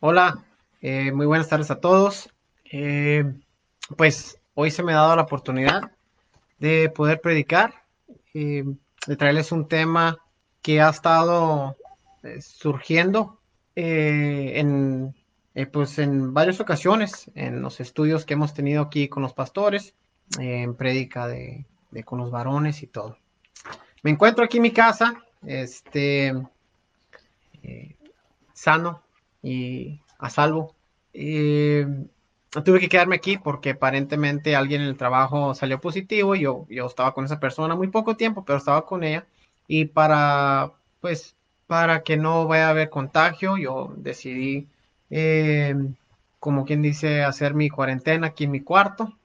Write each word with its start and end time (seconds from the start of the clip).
Hola, 0.00 0.44
eh, 0.82 1.12
muy 1.12 1.24
buenas 1.24 1.48
tardes 1.48 1.70
a 1.70 1.80
todos. 1.80 2.28
Eh, 2.64 3.24
pues 3.96 4.38
hoy 4.54 4.70
se 4.70 4.82
me 4.82 4.92
ha 4.92 4.96
dado 4.96 5.16
la 5.16 5.22
oportunidad 5.22 5.92
de 6.58 6.90
poder 6.90 7.20
predicar, 7.20 7.84
eh, 8.34 8.64
de 9.06 9.16
traerles 9.16 9.52
un 9.52 9.66
tema 9.66 10.18
que 10.60 10.80
ha 10.80 10.90
estado 10.90 11.76
surgiendo 12.40 13.38
en, 13.74 15.14
pues 15.72 15.98
en 15.98 16.34
varias 16.34 16.60
ocasiones, 16.60 17.30
en 17.34 17.62
los 17.62 17.80
estudios 17.80 18.26
que 18.26 18.34
hemos 18.34 18.52
tenido 18.52 18.82
aquí 18.82 19.08
con 19.08 19.22
los 19.22 19.32
pastores, 19.32 19.94
en 20.38 20.74
prédica 20.74 21.28
de, 21.28 21.64
de, 21.90 22.04
con 22.04 22.18
los 22.18 22.30
varones 22.30 22.82
y 22.82 22.88
todo. 22.88 23.16
Me 24.02 24.10
encuentro 24.10 24.44
aquí 24.44 24.56
en 24.58 24.62
mi 24.64 24.72
casa, 24.72 25.22
este, 25.46 26.34
sano, 28.54 29.03
y 29.44 30.00
a 30.18 30.30
salvo. 30.30 30.74
tuve 31.12 32.80
que 32.80 32.88
quedarme 32.88 33.16
aquí 33.16 33.36
porque 33.38 33.70
aparentemente 33.70 34.56
alguien 34.56 34.82
en 34.82 34.88
el 34.88 34.96
trabajo 34.96 35.54
salió 35.54 35.80
positivo 35.80 36.34
y 36.34 36.40
yo, 36.40 36.66
yo 36.70 36.86
estaba 36.86 37.12
con 37.14 37.24
esa 37.24 37.40
persona 37.40 37.74
muy 37.76 37.88
poco 37.88 38.16
tiempo, 38.16 38.44
pero 38.44 38.58
estaba 38.58 38.86
con 38.86 39.04
ella. 39.04 39.26
Y 39.68 39.86
para, 39.86 40.72
pues, 41.00 41.36
para 41.66 42.02
que 42.02 42.16
no 42.16 42.46
vaya 42.46 42.68
a 42.68 42.70
haber 42.70 42.90
contagio, 42.90 43.56
yo 43.58 43.94
decidí, 43.96 44.68
em, 45.10 45.94
como 46.40 46.64
quien 46.64 46.82
dice, 46.82 47.22
hacer 47.24 47.54
mi 47.54 47.70
cuarentena 47.70 48.28
aquí 48.28 48.44
en 48.44 48.50
mi 48.52 48.60
cuarto. 48.60 49.16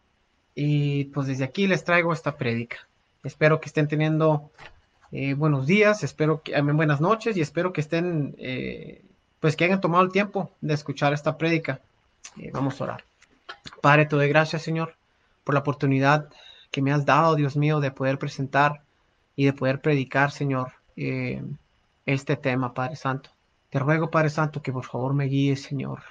Y 0.56 1.06
pues 1.06 1.28
desde 1.28 1.46
aquí 1.46 1.68
les 1.68 1.84
traigo 1.84 2.14
esta 2.14 2.38
prédica. 2.38 2.78
Espero 3.24 3.60
que 3.62 3.68
estén 3.68 3.88
teniendo 3.88 4.52
eh, 5.12 5.34
buenos 5.34 5.68
días, 5.68 6.04
espero 6.04 6.42
que, 6.44 6.60
buenas 6.62 7.02
noches 7.02 7.36
y 7.38 7.42
espero 7.42 7.74
que 7.74 7.82
estén 7.82 8.36
eh, 8.38 9.02
pues 9.40 9.56
que 9.56 9.66
hayan 9.66 9.82
tomado 9.82 10.04
el 10.04 10.12
tiempo 10.12 10.52
de 10.62 10.74
escuchar 10.74 11.14
esta 11.14 11.38
prédica. 11.38 11.82
Eh, 12.38 12.52
vamos 12.54 12.80
a 12.80 12.84
orar. 12.86 13.04
Padre, 13.82 14.06
te 14.06 14.16
doy 14.16 14.30
gracias, 14.30 14.62
Señor, 14.62 14.96
por 15.44 15.54
la 15.56 15.62
oportunidad 15.62 16.30
que 16.72 16.82
me 16.82 16.92
has 16.92 17.06
dado, 17.06 17.36
Dios 17.36 17.56
mío, 17.56 17.80
de 17.80 17.92
poder 17.92 18.20
presentar 18.20 18.82
y 19.36 19.46
de 19.46 19.54
poder 19.54 19.82
predicar, 19.82 20.32
Señor, 20.32 20.74
eh, 20.96 21.42
este 22.06 22.36
tema, 22.36 22.74
Padre 22.74 22.96
Santo. 22.96 23.32
Te 23.70 23.80
ruego, 23.80 24.10
Padre 24.10 24.30
Santo, 24.30 24.62
que 24.62 24.74
por 24.74 24.86
favor 24.86 25.14
me 25.14 25.26
guíes, 25.26 25.62
Señor, 25.62 26.02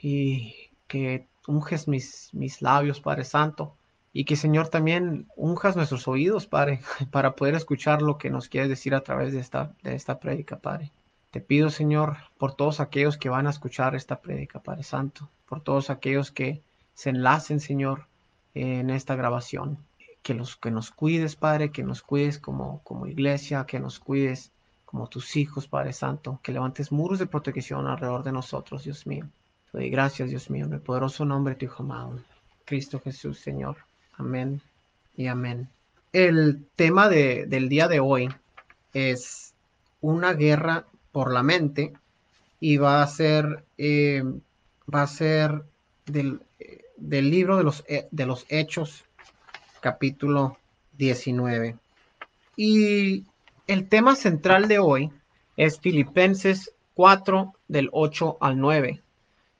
y 0.00 0.54
que 0.86 1.26
unges 1.46 1.88
mis, 1.88 2.30
mis 2.32 2.62
labios, 2.62 3.00
Padre 3.00 3.24
Santo, 3.24 3.74
y 4.12 4.24
que, 4.24 4.36
Señor, 4.36 4.68
también 4.68 5.28
unjas 5.36 5.76
nuestros 5.76 6.08
oídos, 6.08 6.46
Padre, 6.46 6.80
para 7.10 7.34
poder 7.36 7.54
escuchar 7.54 8.02
lo 8.02 8.18
que 8.18 8.30
nos 8.30 8.48
quieres 8.48 8.68
decir 8.68 8.94
a 8.94 9.02
través 9.02 9.32
de 9.32 9.40
esta, 9.40 9.72
de 9.82 9.94
esta 9.94 10.18
prédica, 10.18 10.58
Padre. 10.58 10.90
Te 11.30 11.40
pido, 11.40 11.68
Señor, 11.68 12.16
por 12.38 12.54
todos 12.54 12.80
aquellos 12.80 13.18
que 13.18 13.28
van 13.28 13.46
a 13.46 13.50
escuchar 13.50 13.94
esta 13.94 14.20
prédica, 14.20 14.60
Padre 14.60 14.82
Santo, 14.82 15.28
por 15.46 15.60
todos 15.60 15.90
aquellos 15.90 16.30
que 16.30 16.62
se 16.94 17.10
enlacen, 17.10 17.60
Señor, 17.60 18.06
en 18.54 18.90
esta 18.90 19.14
grabación. 19.14 19.78
Que, 20.22 20.34
los, 20.34 20.56
que 20.56 20.70
nos 20.70 20.90
cuides, 20.90 21.36
Padre, 21.36 21.70
que 21.70 21.82
nos 21.82 22.02
cuides 22.02 22.38
como, 22.38 22.82
como 22.82 23.06
iglesia, 23.06 23.66
que 23.66 23.78
nos 23.78 23.98
cuides 23.98 24.52
como 24.84 25.06
tus 25.06 25.36
hijos, 25.36 25.68
Padre 25.68 25.92
Santo, 25.92 26.40
que 26.42 26.52
levantes 26.52 26.90
muros 26.92 27.18
de 27.18 27.26
protección 27.26 27.86
alrededor 27.86 28.24
de 28.24 28.32
nosotros, 28.32 28.84
Dios 28.84 29.06
mío. 29.06 29.26
Te 29.70 29.78
doy 29.78 29.90
gracias, 29.90 30.30
Dios 30.30 30.48
mío, 30.48 30.64
en 30.64 30.72
el 30.72 30.80
poderoso 30.80 31.26
nombre 31.26 31.54
de 31.54 31.60
tu 31.60 31.64
Hijo 31.66 31.82
amado, 31.82 32.18
Cristo 32.64 33.00
Jesús, 33.00 33.38
Señor. 33.38 33.76
Amén 34.16 34.62
y 35.14 35.26
amén. 35.26 35.68
El 36.12 36.66
tema 36.74 37.10
de, 37.10 37.44
del 37.46 37.68
día 37.68 37.86
de 37.86 38.00
hoy 38.00 38.28
es 38.94 39.52
una 40.00 40.32
guerra 40.32 40.86
por 41.12 41.32
la 41.32 41.42
mente 41.42 41.92
y 42.60 42.76
va 42.76 43.02
a 43.02 43.06
ser, 43.06 43.64
eh, 43.76 44.22
va 44.92 45.02
a 45.02 45.06
ser 45.06 45.62
del, 46.06 46.40
del 46.96 47.30
libro 47.30 47.56
de 47.56 47.64
los, 47.64 47.84
eh, 47.88 48.08
de 48.10 48.26
los 48.26 48.44
Hechos, 48.48 49.04
capítulo 49.80 50.58
19. 50.96 51.76
Y 52.56 53.24
el 53.66 53.88
tema 53.88 54.16
central 54.16 54.68
de 54.68 54.78
hoy 54.78 55.12
es 55.56 55.78
Filipenses 55.78 56.72
4 56.94 57.52
del 57.68 57.88
8 57.92 58.38
al 58.40 58.58
9, 58.58 59.02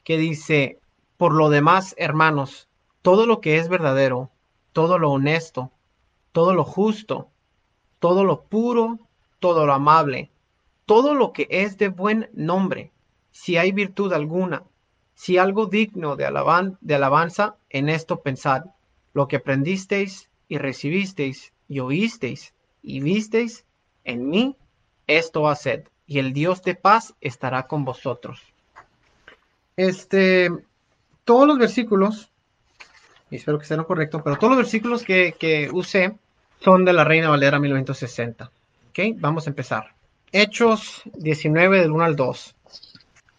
que 0.02 0.18
dice, 0.18 0.78
por 1.16 1.32
lo 1.32 1.50
demás, 1.50 1.94
hermanos, 1.98 2.68
todo 3.02 3.26
lo 3.26 3.40
que 3.40 3.58
es 3.58 3.68
verdadero, 3.68 4.30
todo 4.72 4.98
lo 4.98 5.10
honesto, 5.10 5.70
todo 6.32 6.54
lo 6.54 6.64
justo, 6.64 7.28
todo 8.00 8.24
lo 8.24 8.42
puro, 8.42 8.98
todo 9.38 9.66
lo 9.66 9.74
amable, 9.74 10.30
todo 10.88 11.12
lo 11.12 11.34
que 11.34 11.46
es 11.50 11.76
de 11.76 11.88
buen 11.88 12.30
nombre, 12.32 12.90
si 13.30 13.58
hay 13.58 13.72
virtud 13.72 14.10
alguna, 14.14 14.62
si 15.14 15.36
algo 15.36 15.66
digno 15.66 16.16
de, 16.16 16.24
alabanza, 16.24 17.56
en 17.68 17.90
esto 17.90 18.22
pensad, 18.22 18.64
lo 19.12 19.28
que 19.28 19.36
aprendisteis 19.36 20.30
y 20.48 20.56
recibisteis 20.56 21.52
y 21.68 21.80
oísteis 21.80 22.54
y 22.82 23.00
visteis 23.00 23.66
en 24.04 24.30
mí, 24.30 24.56
esto 25.06 25.46
haced, 25.46 25.84
y 26.06 26.20
el 26.20 26.32
Dios 26.32 26.62
de 26.62 26.74
paz 26.74 27.12
estará 27.20 27.66
con 27.66 27.84
vosotros. 27.84 28.40
Este, 29.76 30.48
todos 31.24 31.46
los 31.46 31.58
versículos, 31.58 32.30
y 33.30 33.36
espero 33.36 33.58
que 33.58 33.64
estén 33.64 33.84
correcto, 33.84 34.22
pero 34.24 34.36
todos 34.36 34.52
los 34.52 34.58
versículos 34.60 35.02
que, 35.02 35.34
que 35.38 35.68
usé 35.70 36.16
son 36.60 36.86
de 36.86 36.94
la 36.94 37.04
Reina 37.04 37.28
Valera 37.28 37.58
1960. 37.58 38.50
Ok, 38.88 38.98
vamos 39.18 39.46
a 39.46 39.50
empezar. 39.50 39.97
Hechos 40.32 41.02
19 41.16 41.80
del 41.80 41.90
1 41.90 42.04
al 42.04 42.16
2. 42.16 42.54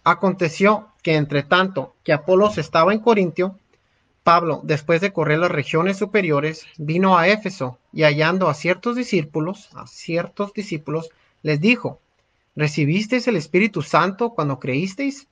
Aconteció 0.04 0.88
que 1.04 1.16
entre 1.16 1.44
tanto 1.44 1.96
que 2.04 2.14
Apolos 2.14 2.58
estaba 2.58 2.94
en 2.94 3.00
Corintio, 3.00 3.58
Pablo, 4.24 4.62
después 4.64 5.00
de 5.00 5.14
correr 5.14 5.40
las 5.40 5.52
regiones 5.52 5.98
superiores, 5.98 6.66
vino 6.78 7.18
a 7.18 7.28
Éfeso 7.28 7.78
y 7.94 8.04
hallando 8.04 8.50
a 8.50 8.54
ciertos 8.54 8.96
discípulos, 8.96 9.70
a 9.76 9.86
ciertos 9.88 10.54
discípulos, 10.54 11.10
les 11.44 11.62
dijo, 11.62 12.00
¿recibisteis 12.56 13.28
el 13.28 13.36
Espíritu 13.36 13.82
Santo 13.82 14.32
cuando 14.32 14.60
creísteis? 14.60 15.28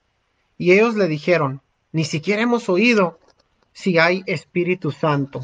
Y 0.58 0.74
ellos 0.74 0.96
le 0.96 1.08
dijeron, 1.08 1.62
ni 1.92 2.06
siquiera 2.06 2.42
hemos 2.42 2.70
oído 2.70 3.20
si 3.74 3.98
hay 3.98 4.24
Espíritu 4.26 4.92
Santo. 4.92 5.42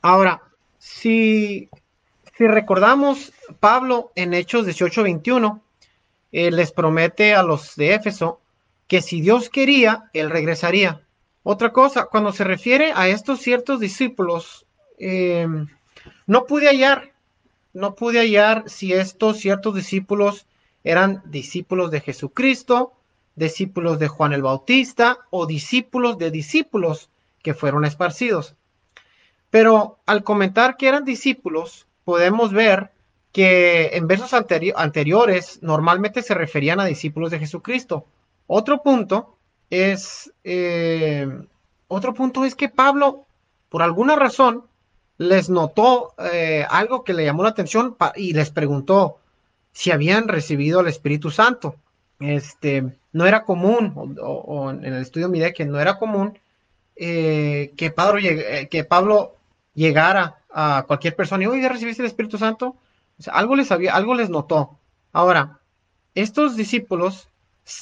Ahora, 0.00 0.42
si 0.78 1.68
si 2.36 2.46
recordamos, 2.46 3.32
Pablo 3.60 4.12
en 4.14 4.34
Hechos 4.34 4.66
18:21 4.66 5.62
eh, 6.32 6.50
les 6.50 6.70
promete 6.70 7.34
a 7.34 7.42
los 7.42 7.76
de 7.76 7.94
Éfeso 7.94 8.40
que 8.86 9.00
si 9.00 9.20
Dios 9.20 9.48
quería, 9.48 10.10
él 10.12 10.30
regresaría. 10.30 11.02
Otra 11.42 11.72
cosa, 11.72 12.06
cuando 12.06 12.32
se 12.32 12.44
refiere 12.44 12.92
a 12.94 13.08
estos 13.08 13.40
ciertos 13.40 13.80
discípulos, 13.80 14.66
em, 14.98 15.68
no 16.26 16.44
pude 16.44 16.68
hallar, 16.68 17.12
no 17.72 17.94
pude 17.94 18.18
hallar 18.18 18.64
si 18.66 18.92
estos 18.92 19.38
ciertos 19.38 19.74
discípulos 19.74 20.46
eran 20.84 21.22
discípulos 21.24 21.90
de 21.90 22.00
Jesucristo, 22.00 22.92
discípulos 23.34 23.98
de 23.98 24.08
Juan 24.08 24.32
el 24.32 24.42
Bautista 24.42 25.18
o 25.30 25.46
discípulos 25.46 26.18
de 26.18 26.30
discípulos 26.30 27.10
que 27.42 27.54
fueron 27.54 27.84
esparcidos. 27.84 28.56
Pero 29.50 29.98
al 30.06 30.22
comentar 30.22 30.76
que 30.76 30.88
eran 30.88 31.04
discípulos, 31.04 31.86
podemos 32.06 32.52
ver 32.52 32.92
que 33.32 33.90
en 33.94 34.06
versos 34.06 34.32
anteriores 34.32 35.58
normalmente 35.60 36.22
se 36.22 36.34
referían 36.34 36.78
a 36.78 36.84
discípulos 36.84 37.32
de 37.32 37.40
Jesucristo. 37.40 38.06
Otro 38.46 38.80
punto 38.80 39.36
es, 39.70 40.32
eh, 40.44 41.28
otro 41.88 42.14
punto 42.14 42.44
es 42.44 42.54
que 42.54 42.68
Pablo, 42.68 43.26
por 43.68 43.82
alguna 43.82 44.14
razón, 44.14 44.66
les 45.18 45.50
notó 45.50 46.14
eh, 46.32 46.64
algo 46.70 47.02
que 47.02 47.12
le 47.12 47.24
llamó 47.24 47.42
la 47.42 47.48
atención 47.48 47.96
y 48.14 48.34
les 48.34 48.50
preguntó 48.50 49.18
si 49.72 49.90
habían 49.90 50.28
recibido 50.28 50.78
el 50.78 50.86
Espíritu 50.86 51.32
Santo. 51.32 51.74
Este, 52.20 52.84
no 53.12 53.26
era 53.26 53.42
común, 53.42 54.16
o, 54.22 54.70
en 54.70 54.84
el 54.84 55.02
estudio 55.02 55.28
miré 55.28 55.52
que 55.52 55.64
no 55.64 55.80
era 55.80 55.98
común 55.98 56.38
eh, 56.94 57.72
que, 57.76 57.90
Pablo, 57.90 58.20
que 58.70 58.84
Pablo 58.84 59.34
llegara 59.74 60.38
a 60.58 60.84
cualquier 60.86 61.14
persona 61.14 61.44
y, 61.44 61.46
oye, 61.46 61.68
¿recibiste 61.68 62.02
el 62.02 62.08
Espíritu 62.08 62.38
Santo? 62.38 62.76
algo 63.30 63.56
les 63.56 63.70
había, 63.70 63.94
algo 63.94 64.14
les 64.14 64.30
notó. 64.30 64.78
Ahora, 65.12 65.60
estos 66.14 66.56
discípulos 66.56 67.28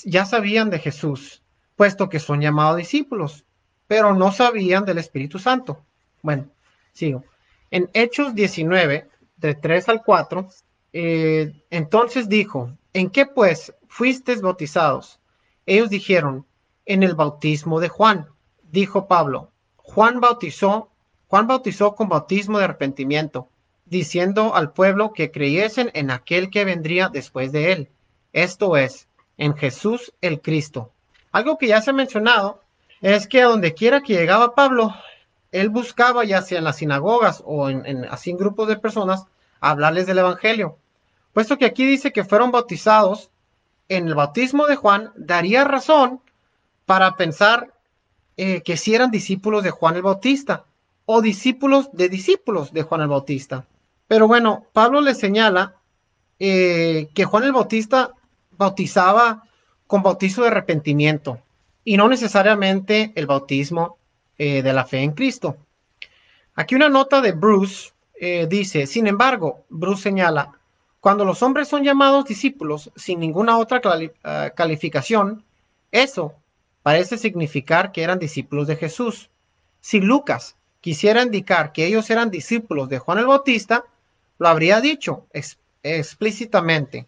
ya 0.05 0.25
sabían 0.25 0.71
de 0.71 0.81
Jesús, 0.81 1.43
puesto 1.77 2.09
que 2.09 2.19
son 2.19 2.41
llamados 2.41 2.77
discípulos, 2.77 3.45
pero 3.87 4.15
no 4.15 4.33
sabían 4.33 4.85
del 4.85 4.99
Espíritu 4.99 5.39
Santo. 5.39 5.85
Bueno, 6.23 6.49
sigo. 6.93 7.25
En 7.71 7.91
Hechos 7.95 8.35
19, 8.35 9.09
de 9.37 9.55
3 9.55 9.89
al 9.89 10.03
4, 10.03 10.49
eh, 10.93 11.65
entonces 11.71 12.29
dijo, 12.29 12.77
¿en 12.93 13.11
qué 13.11 13.27
pues 13.27 13.73
fuisteis 13.87 14.41
bautizados? 14.41 15.21
Ellos 15.67 15.91
dijeron, 15.91 16.45
en 16.87 17.03
el 17.03 17.15
bautismo 17.15 17.79
de 17.79 17.89
Juan. 17.89 18.29
Dijo 18.63 19.07
Pablo, 19.07 19.53
Juan 19.77 20.21
bautizó 20.21 20.91
Juan 21.35 21.49
bautizó 21.49 21.97
con 21.97 22.09
bautismo 22.09 22.59
de 22.59 22.65
arrepentimiento, 22.67 23.49
diciendo 23.87 24.55
al 24.55 24.71
pueblo 24.71 25.13
que 25.13 25.33
creyesen 25.33 25.91
en 25.93 26.13
aquel 26.13 26.49
que 26.49 26.65
vendría 26.65 27.09
después 27.09 27.51
de 27.51 27.73
él, 27.73 27.89
esto 28.33 28.77
es, 28.77 29.09
en 29.37 29.57
Jesús 29.57 30.13
el 30.21 30.41
Cristo. 30.41 30.93
Algo 31.33 31.59
que 31.59 31.67
ya 31.67 31.83
se 31.83 31.91
ha 31.91 31.93
mencionado 31.93 32.63
es 33.01 33.27
que 33.27 33.43
a 33.43 33.47
donde 33.47 33.75
quiera 33.75 34.01
que 34.01 34.13
llegaba 34.13 34.55
Pablo, 34.55 34.95
él 35.51 35.71
buscaba, 35.71 36.25
ya 36.25 36.41
sea 36.41 36.59
en 36.59 36.63
las 36.63 36.77
sinagogas 36.77 37.43
o 37.45 37.69
en, 37.69 38.05
así 38.05 38.31
en 38.31 38.37
grupos 38.37 38.69
de 38.69 38.77
personas, 38.77 39.25
hablarles 39.59 40.07
del 40.07 40.19
Evangelio. 40.19 40.79
Puesto 41.33 41.59
que 41.59 41.67
aquí 41.67 41.85
dice 41.85 42.13
que 42.13 42.23
fueron 42.23 42.53
bautizados 42.53 43.33
en 43.89 44.07
el 44.07 44.15
bautismo 44.15 44.69
de 44.69 44.77
Juan, 44.77 45.11
daría 45.17 45.65
razón 45.65 46.21
para 46.87 47.17
pensar 47.17 47.75
eh, 48.37 48.63
que 48.63 48.77
si 48.77 48.95
eran 48.95 49.11
discípulos 49.11 49.65
de 49.65 49.73
Juan 49.73 49.97
el 49.97 50.03
Bautista 50.03 50.67
o 51.07 51.21
discípulos 51.21 51.91
de 51.93 52.09
discípulos 52.09 52.73
de 52.73 52.83
Juan 52.83 53.03
el 53.03 53.09
Bautista. 53.09 53.67
Pero 54.09 54.29
bueno, 54.29 54.65
Pablo 54.73 55.01
le 55.01 55.15
señala 55.15 55.75
eh, 56.39 57.09
que 57.15 57.25
Juan 57.25 57.45
el 57.45 57.53
Bautista 57.53 58.13
bautizaba 58.53 59.45
con 59.87 60.03
bautizo 60.03 60.43
de 60.43 60.49
arrepentimiento 60.49 61.39
y 61.85 61.97
no 61.97 62.09
necesariamente 62.09 63.13
el 63.15 63.27
bautismo 63.27 63.99
eh, 64.39 64.63
de 64.63 64.73
la 64.73 64.85
fe 64.85 65.03
en 65.03 65.13
Cristo. 65.13 65.57
Aquí 66.55 66.75
una 66.75 66.89
nota 66.89 67.21
de 67.21 67.33
Bruce 67.33 67.91
dice, 68.49 68.87
sin 68.87 69.07
embargo, 69.07 69.65
Bruce 69.69 70.05
señala, 70.05 70.53
cuando 71.01 71.27
los 71.27 71.43
hombres 71.43 71.69
son 71.69 71.85
llamados 71.85 72.25
discípulos 72.25 72.91
sin 72.97 73.21
ninguna 73.21 73.59
otra 73.59 73.83
calificación, 74.55 75.45
eso 75.93 76.33
parece 76.83 77.19
significar 77.19 77.93
que 77.93 78.03
eran 78.03 78.19
discípulos 78.19 78.67
de 78.67 78.77
Jesús. 78.77 79.31
Si 79.81 80.01
Lucas 80.01 80.57
quisiera 80.85 81.23
indicar 81.23 81.73
que 81.73 81.87
ellos 81.87 82.11
eran 82.11 82.31
discípulos 82.31 82.91
de 82.91 82.99
Juan 82.99 83.17
el 83.17 83.25
Bautista, 83.25 83.87
lo 84.39 84.49
habría 84.49 84.83
dicho 84.83 85.25
explícitamente. 85.83 87.07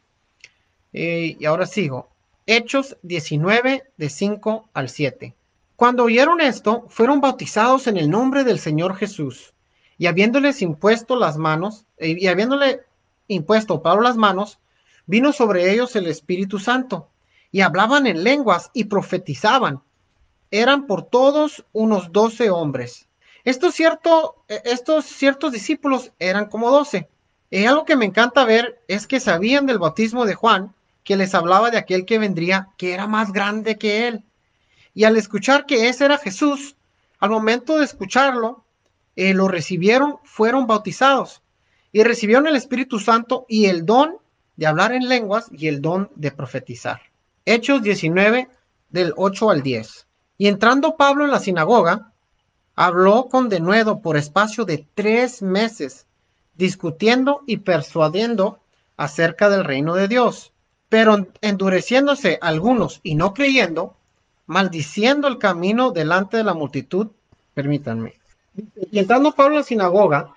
y 0.94 1.44
ahora 1.44 1.66
sigo. 1.66 2.08
Hechos 2.46 2.96
19, 3.02 3.84
de 3.98 4.08
5 4.08 4.70
al 4.72 4.88
7. 4.88 5.34
Cuando 5.76 6.04
oyeron 6.04 6.40
esto, 6.40 6.86
fueron 6.88 7.20
bautizados 7.20 7.86
en 7.86 7.98
el 7.98 8.08
nombre 8.08 8.44
del 8.44 8.60
Señor 8.60 8.96
Jesús. 8.96 9.52
Y 9.98 10.06
habiéndoles 10.06 10.62
impuesto 10.62 11.14
las 11.14 11.36
manos, 11.36 11.84
eh, 11.98 12.16
y 12.18 12.28
habiéndole 12.28 12.80
impuesto 13.28 13.82
Pablo 13.82 14.04
las 14.04 14.16
manos, 14.16 14.58
vino 15.04 15.34
sobre 15.34 15.70
ellos 15.70 15.94
el 15.96 16.06
Espíritu 16.06 16.58
Santo 16.58 17.10
y 17.52 17.60
hablaban 17.60 18.06
en 18.06 18.24
lenguas 18.24 18.70
y 18.72 18.84
profetizaban. 18.84 19.82
Eran 20.50 20.86
por 20.86 21.02
todos 21.02 21.66
unos 21.74 22.10
doce 22.10 22.48
hombres. 22.48 23.06
Estos, 23.46 23.76
cierto, 23.76 24.42
eh, 24.48 24.60
estos 24.64 25.04
ciertos 25.04 25.52
discípulos 25.52 26.10
eran 26.18 26.46
como 26.46 26.68
doce. 26.68 27.08
Y 27.48 27.64
algo 27.64 27.84
que 27.84 27.94
me 27.94 28.04
encanta 28.04 28.44
ver 28.44 28.82
es 28.88 29.06
que 29.06 29.20
sabían 29.20 29.66
del 29.66 29.78
bautismo 29.78 30.26
de 30.26 30.34
Juan, 30.34 30.74
que 31.04 31.16
les 31.16 31.32
hablaba 31.32 31.70
de 31.70 31.78
aquel 31.78 32.04
que 32.04 32.18
vendría, 32.18 32.70
que 32.76 32.92
era 32.92 33.06
más 33.06 33.32
grande 33.32 33.78
que 33.78 34.08
él. 34.08 34.24
Y 34.94 35.04
al 35.04 35.16
escuchar 35.16 35.64
que 35.64 35.88
ese 35.88 36.06
era 36.06 36.18
Jesús, 36.18 36.74
al 37.20 37.30
momento 37.30 37.78
de 37.78 37.84
escucharlo, 37.84 38.64
eh, 39.14 39.32
lo 39.32 39.46
recibieron, 39.46 40.18
fueron 40.24 40.66
bautizados 40.66 41.40
y 41.92 42.02
recibieron 42.02 42.48
el 42.48 42.56
Espíritu 42.56 42.98
Santo 42.98 43.46
y 43.48 43.66
el 43.66 43.86
don 43.86 44.16
de 44.56 44.66
hablar 44.66 44.90
en 44.90 45.08
lenguas 45.08 45.46
y 45.52 45.68
el 45.68 45.80
don 45.80 46.10
de 46.16 46.32
profetizar. 46.32 47.00
Hechos 47.44 47.80
19 47.80 48.48
del 48.88 49.14
8 49.16 49.50
al 49.50 49.62
10. 49.62 50.08
Y 50.36 50.48
entrando 50.48 50.96
Pablo 50.96 51.24
en 51.24 51.30
la 51.30 51.38
sinagoga, 51.38 52.12
habló 52.76 53.28
con 53.28 53.48
denuedo 53.48 54.00
por 54.00 54.18
espacio 54.18 54.66
de 54.66 54.86
tres 54.94 55.42
meses, 55.42 56.06
discutiendo 56.54 57.42
y 57.46 57.56
persuadiendo 57.58 58.60
acerca 58.96 59.48
del 59.48 59.64
reino 59.64 59.94
de 59.94 60.08
Dios. 60.08 60.52
Pero 60.88 61.26
endureciéndose 61.40 62.38
algunos 62.40 63.00
y 63.02 63.16
no 63.16 63.34
creyendo, 63.34 63.96
maldiciendo 64.46 65.26
el 65.26 65.38
camino 65.38 65.90
delante 65.90 66.36
de 66.36 66.44
la 66.44 66.54
multitud, 66.54 67.08
permítanme. 67.54 68.14
Y 68.92 68.98
entrando 68.98 69.32
Pablo 69.32 69.54
en 69.54 69.60
la 69.60 69.64
sinagoga, 69.64 70.34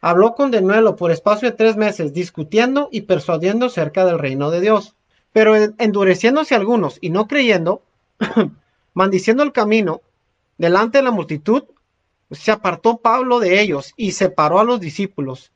habló 0.00 0.34
con 0.34 0.50
denuedo 0.50 0.96
por 0.96 1.10
espacio 1.10 1.50
de 1.50 1.56
tres 1.56 1.76
meses, 1.76 2.14
discutiendo 2.14 2.88
y 2.90 3.02
persuadiendo 3.02 3.66
acerca 3.66 4.04
del 4.04 4.18
reino 4.18 4.50
de 4.50 4.60
Dios. 4.60 4.94
Pero 5.32 5.54
endureciéndose 5.56 6.54
algunos 6.54 6.98
y 7.00 7.10
no 7.10 7.26
creyendo, 7.26 7.82
maldiciendo 8.94 9.42
el 9.42 9.52
camino 9.52 10.00
delante 10.58 10.98
de 10.98 11.04
la 11.04 11.10
multitud, 11.10 11.64
se 12.32 12.50
apartó 12.50 12.98
Pablo 12.98 13.40
de 13.40 13.60
ellos 13.60 13.92
y 13.96 14.12
separó 14.12 14.58
a 14.58 14.64
los 14.64 14.80
discípulos, 14.80 15.52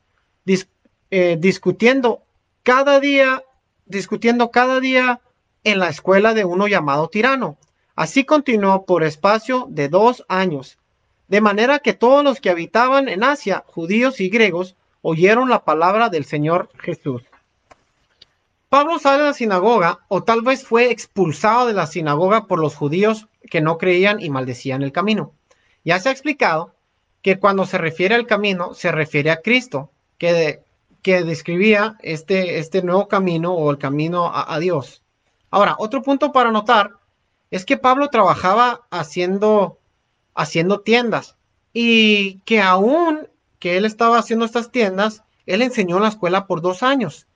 eh, 1.09 1.37
discutiendo 1.39 2.23
cada 2.63 2.99
día, 2.99 3.43
discutiendo 3.85 4.51
cada 4.51 4.79
día 4.79 5.21
en 5.63 5.79
la 5.79 5.89
escuela 5.89 6.33
de 6.33 6.45
uno 6.45 6.67
llamado 6.67 7.09
tirano. 7.09 7.57
Así 7.95 8.25
continuó 8.25 8.85
por 8.85 9.03
espacio 9.03 9.67
de 9.69 9.89
dos 9.89 10.23
años, 10.27 10.77
de 11.27 11.41
manera 11.41 11.79
que 11.79 11.93
todos 11.93 12.23
los 12.23 12.39
que 12.39 12.49
habitaban 12.49 13.09
en 13.09 13.23
Asia, 13.23 13.63
judíos 13.67 14.21
y 14.21 14.29
griegos, 14.29 14.75
oyeron 15.01 15.49
la 15.49 15.63
palabra 15.65 16.09
del 16.09 16.25
Señor 16.25 16.69
Jesús. 16.79 17.23
Pablo 18.69 18.99
sale 18.99 19.23
de 19.23 19.29
la 19.29 19.33
sinagoga 19.33 19.99
o 20.09 20.23
tal 20.23 20.41
vez 20.41 20.65
fue 20.65 20.91
expulsado 20.91 21.67
de 21.67 21.73
la 21.73 21.87
sinagoga 21.87 22.47
por 22.47 22.59
los 22.59 22.75
judíos 22.75 23.27
que 23.49 23.61
no 23.61 23.77
creían 23.77 24.19
y 24.19 24.29
maldecían 24.29 24.83
el 24.83 24.91
camino. 24.91 25.31
Ya 25.83 25.99
se 25.99 26.09
ha 26.09 26.11
explicado 26.11 26.73
que 27.21 27.39
cuando 27.39 27.65
se 27.65 27.77
refiere 27.77 28.15
al 28.15 28.27
camino 28.27 28.73
se 28.73 28.91
refiere 28.91 29.31
a 29.31 29.41
Cristo, 29.41 29.91
que, 30.17 30.61
que 31.01 31.23
describía 31.23 31.97
este, 32.01 32.59
este 32.59 32.81
nuevo 32.81 33.07
camino 33.07 33.53
o 33.53 33.71
el 33.71 33.77
camino 33.77 34.31
a, 34.33 34.59
Dios. 34.59 35.01
Ahora, 35.49 35.75
otro 35.79 36.01
punto 36.01 36.31
para 36.31 36.51
notar 36.51 36.91
es 37.51 37.65
que 37.65 37.77
Pablo 37.77 38.09
trabajaba 38.09 38.87
haciendo, 38.91 39.79
haciendo 40.35 40.81
tiendas 40.81 41.35
y 41.73 42.39
que 42.45 42.61
aún 42.61 43.27
que 43.59 43.77
él 43.77 43.85
estaba 43.85 44.19
haciendo 44.19 44.45
estas 44.45 44.71
tiendas, 44.71 45.23
él 45.45 45.61
enseñó 45.61 45.97
en 45.97 46.03
la 46.03 46.09
escuela 46.09 46.45
por 46.45 46.61
dos 46.61 46.83
años. 46.83 47.27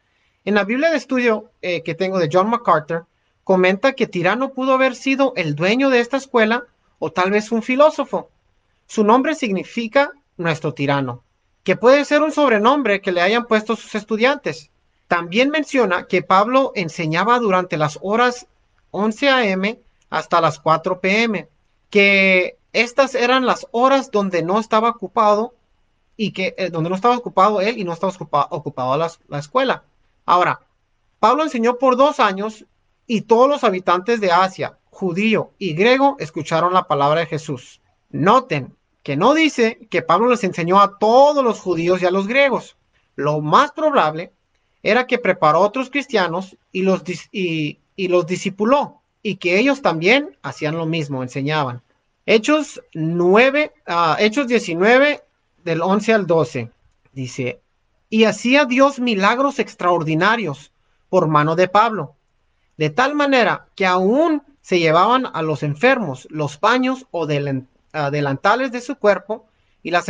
En 0.44 0.56
la 0.56 0.64
Biblia 0.64 0.90
de 0.90 0.98
estudio 0.98 1.52
eh, 1.62 1.84
que 1.84 1.96
tengo 1.96 2.20
de 2.20 2.30
John 2.32 2.50
MacArthur, 2.50 3.06
comenta 3.44 3.94
que 3.94 4.08
Tirano 4.08 4.54
pudo 4.54 4.74
haber 4.74 4.96
sido 4.96 5.34
el 5.36 5.56
dueño 5.56 5.90
de 5.90 6.00
esta 6.00 6.18
escuela 6.18 6.66
o 7.04 7.12
tal 7.12 7.32
vez 7.32 7.52
un 7.52 7.64
filósofo. 7.64 8.30
Su 8.86 9.04
nombre 9.04 9.34
significa 9.34 10.12
nuestro 10.38 10.76
tirano, 10.76 11.24
que 11.64 11.76
puede 11.76 12.06
ser 12.06 12.22
un 12.22 12.32
sobrenombre 12.32 13.02
que 13.02 13.12
le 13.12 13.22
hayan 13.22 13.48
puesto 13.48 13.76
sus 13.76 13.96
estudiantes. 13.96 14.70
También 15.08 15.50
menciona 15.50 16.06
que 16.06 16.22
Pablo 16.22 16.72
enseñaba 16.76 17.40
durante 17.40 17.76
las 17.76 17.98
horas 18.04 18.46
11 18.92 19.30
a.m. 19.30 19.80
hasta 20.12 20.42
las 20.42 20.60
4 20.60 21.02
p.m., 21.02 21.50
que 21.90 22.58
estas 22.72 23.16
eran 23.16 23.48
las 23.48 23.66
horas 23.72 24.12
donde 24.12 24.44
no 24.44 24.60
estaba 24.60 24.90
ocupado 24.90 25.56
y 26.16 26.34
que 26.34 26.54
eh, 26.56 26.70
donde 26.70 26.92
no 26.92 26.96
estaba 26.96 27.18
ocupado 27.18 27.62
él 27.62 27.80
y 27.80 27.84
no 27.84 27.94
estaba 27.94 28.14
ocupado, 28.52 28.96
la 29.28 29.40
escuela. 29.40 29.84
Ahora, 30.24 30.62
Pablo 31.20 31.42
enseñó 31.42 31.80
por 31.80 31.98
dos 31.98 32.20
años 32.20 32.64
y 33.08 33.22
todos 33.22 33.50
los 33.50 33.64
habitantes 33.64 34.22
de 34.22 34.32
Asia, 34.32 34.78
judío 34.92 35.52
y 35.58 35.74
griego, 35.74 36.18
escucharon 36.20 36.74
la 36.74 36.84
palabra 36.84 37.22
de 37.22 37.26
Jesús. 37.26 37.82
Noten 38.12 38.76
que 39.02 39.18
no 39.18 39.34
dice 39.34 39.80
que 39.90 40.04
Pablo 40.04 40.30
les 40.30 40.44
enseñó 40.44 40.80
a 40.80 41.00
todos 41.00 41.44
los 41.44 41.60
judíos 41.60 42.02
y 42.02 42.06
a 42.06 42.12
los 42.12 42.28
griegos. 42.28 42.78
Lo 43.16 43.42
más 43.42 43.72
probable 43.72 44.32
era 44.84 45.08
que 45.08 45.18
preparó 45.18 45.60
a 45.60 45.68
otros 45.68 45.90
cristianos 45.90 46.58
y 46.72 46.84
los, 46.84 47.02
y, 47.32 47.80
los 47.98 48.28
discipuló 48.28 49.02
y 49.24 49.38
que 49.38 49.58
ellos 49.58 49.82
también 49.82 50.38
hacían 50.44 50.78
lo 50.78 50.86
mismo, 50.86 51.24
enseñaban. 51.24 51.82
Hechos 52.26 52.82
9, 52.94 53.74
ah, 53.88 54.18
Hechos 54.20 54.48
19 54.48 55.24
del 55.64 55.82
11 55.82 56.14
al 56.14 56.28
12 56.28 56.72
dice, 57.14 57.60
y 58.10 58.26
hacía 58.26 58.66
Dios 58.66 59.00
milagros 59.00 59.60
extraordinarios 59.60 60.72
por 61.10 61.28
mano 61.28 61.56
de 61.56 61.68
Pablo, 61.68 62.16
de 62.78 62.90
tal 62.90 63.16
manera 63.16 63.68
que 63.76 63.86
aún 63.86 64.44
se 64.62 64.80
llevaban 64.80 65.26
a 65.34 65.42
los 65.42 65.64
enfermos 65.64 66.28
los 66.30 66.58
paños 66.58 67.08
o 67.12 67.26
delantales 67.26 68.72
de 68.72 68.82
su 68.82 68.96
cuerpo 68.96 69.48
y 69.84 69.92
las, 69.92 70.06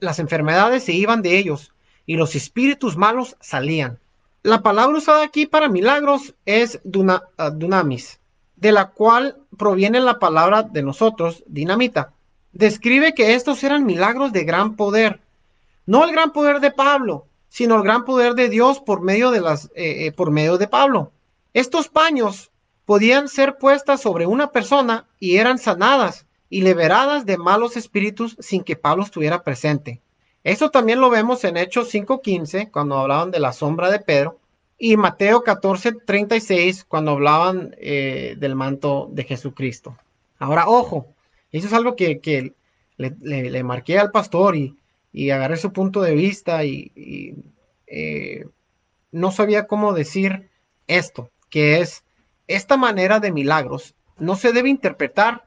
las 0.00 0.18
enfermedades 0.18 0.84
se 0.84 0.92
iban 0.92 1.22
de 1.22 1.38
ellos 1.38 1.72
y 2.06 2.16
los 2.16 2.34
espíritus 2.34 2.96
malos 2.96 3.36
salían. 3.40 3.98
La 4.42 4.62
palabra 4.62 4.98
usada 4.98 5.24
aquí 5.24 5.46
para 5.46 5.68
milagros 5.68 6.34
es 6.44 6.80
ah, 7.38 7.50
dunamis, 7.50 8.20
de 8.56 8.72
la 8.72 8.90
cual 8.90 9.38
proviene 9.56 10.00
la 10.00 10.18
palabra 10.18 10.62
de 10.62 10.82
nosotros, 10.82 11.42
dinamita. 11.46 12.12
Describe 12.52 13.14
que 13.14 13.34
estos 13.34 13.64
eran 13.64 13.86
milagros 13.86 14.32
de 14.32 14.44
gran 14.44 14.76
poder, 14.76 15.20
no 15.86 16.04
el 16.04 16.12
gran 16.12 16.32
poder 16.32 16.60
de 16.60 16.70
Pablo, 16.70 17.26
sino 17.48 17.76
el 17.76 17.84
gran 17.84 18.04
poder 18.04 18.34
de 18.34 18.48
Dios 18.48 18.80
por 18.80 19.00
medio 19.00 19.30
de 19.30 19.40
las, 19.40 19.66
eh, 19.74 20.06
eh, 20.06 20.12
por 20.12 20.30
medio 20.30 20.58
de 20.58 20.68
Pablo. 20.68 21.12
Estos 21.54 21.88
paños 21.88 22.50
podían 22.86 23.28
ser 23.28 23.56
puestas 23.58 24.00
sobre 24.00 24.26
una 24.26 24.50
persona 24.50 25.06
y 25.18 25.36
eran 25.36 25.58
sanadas 25.58 26.26
y 26.50 26.62
liberadas 26.62 27.26
de 27.26 27.38
malos 27.38 27.76
espíritus 27.76 28.36
sin 28.38 28.62
que 28.62 28.76
Pablo 28.76 29.04
estuviera 29.04 29.42
presente. 29.42 30.00
Eso 30.44 30.70
también 30.70 31.00
lo 31.00 31.08
vemos 31.08 31.42
en 31.44 31.56
Hechos 31.56 31.92
5.15, 31.92 32.70
cuando 32.70 32.98
hablaban 32.98 33.30
de 33.30 33.40
la 33.40 33.52
sombra 33.52 33.90
de 33.90 34.00
Pedro, 34.00 34.38
y 34.78 34.96
Mateo 34.96 35.42
14, 35.42 35.92
36, 36.04 36.84
cuando 36.84 37.12
hablaban 37.12 37.74
eh, 37.78 38.34
del 38.38 38.54
manto 38.54 39.08
de 39.10 39.24
Jesucristo. 39.24 39.96
Ahora, 40.38 40.68
ojo, 40.68 41.06
eso 41.52 41.66
es 41.66 41.72
algo 41.72 41.96
que, 41.96 42.52
le, 42.98 43.62
marqué 43.64 43.98
al 43.98 44.10
pastor 44.10 44.56
y, 44.56 44.76
y, 45.12 45.30
agarré 45.30 45.56
su 45.56 45.72
punto 45.72 46.02
de 46.02 46.14
vista 46.14 46.64
y, 46.64 47.34
eh, 47.86 48.46
no 49.12 49.30
sabía 49.30 49.66
cómo 49.66 49.94
decir 49.94 50.50
esto, 50.88 51.30
que 51.48 51.80
es 51.80 52.04
esta 52.46 52.76
manera 52.76 53.20
de 53.20 53.32
milagros 53.32 53.94
no 54.18 54.36
se 54.36 54.52
debe 54.52 54.68
interpretar 54.68 55.46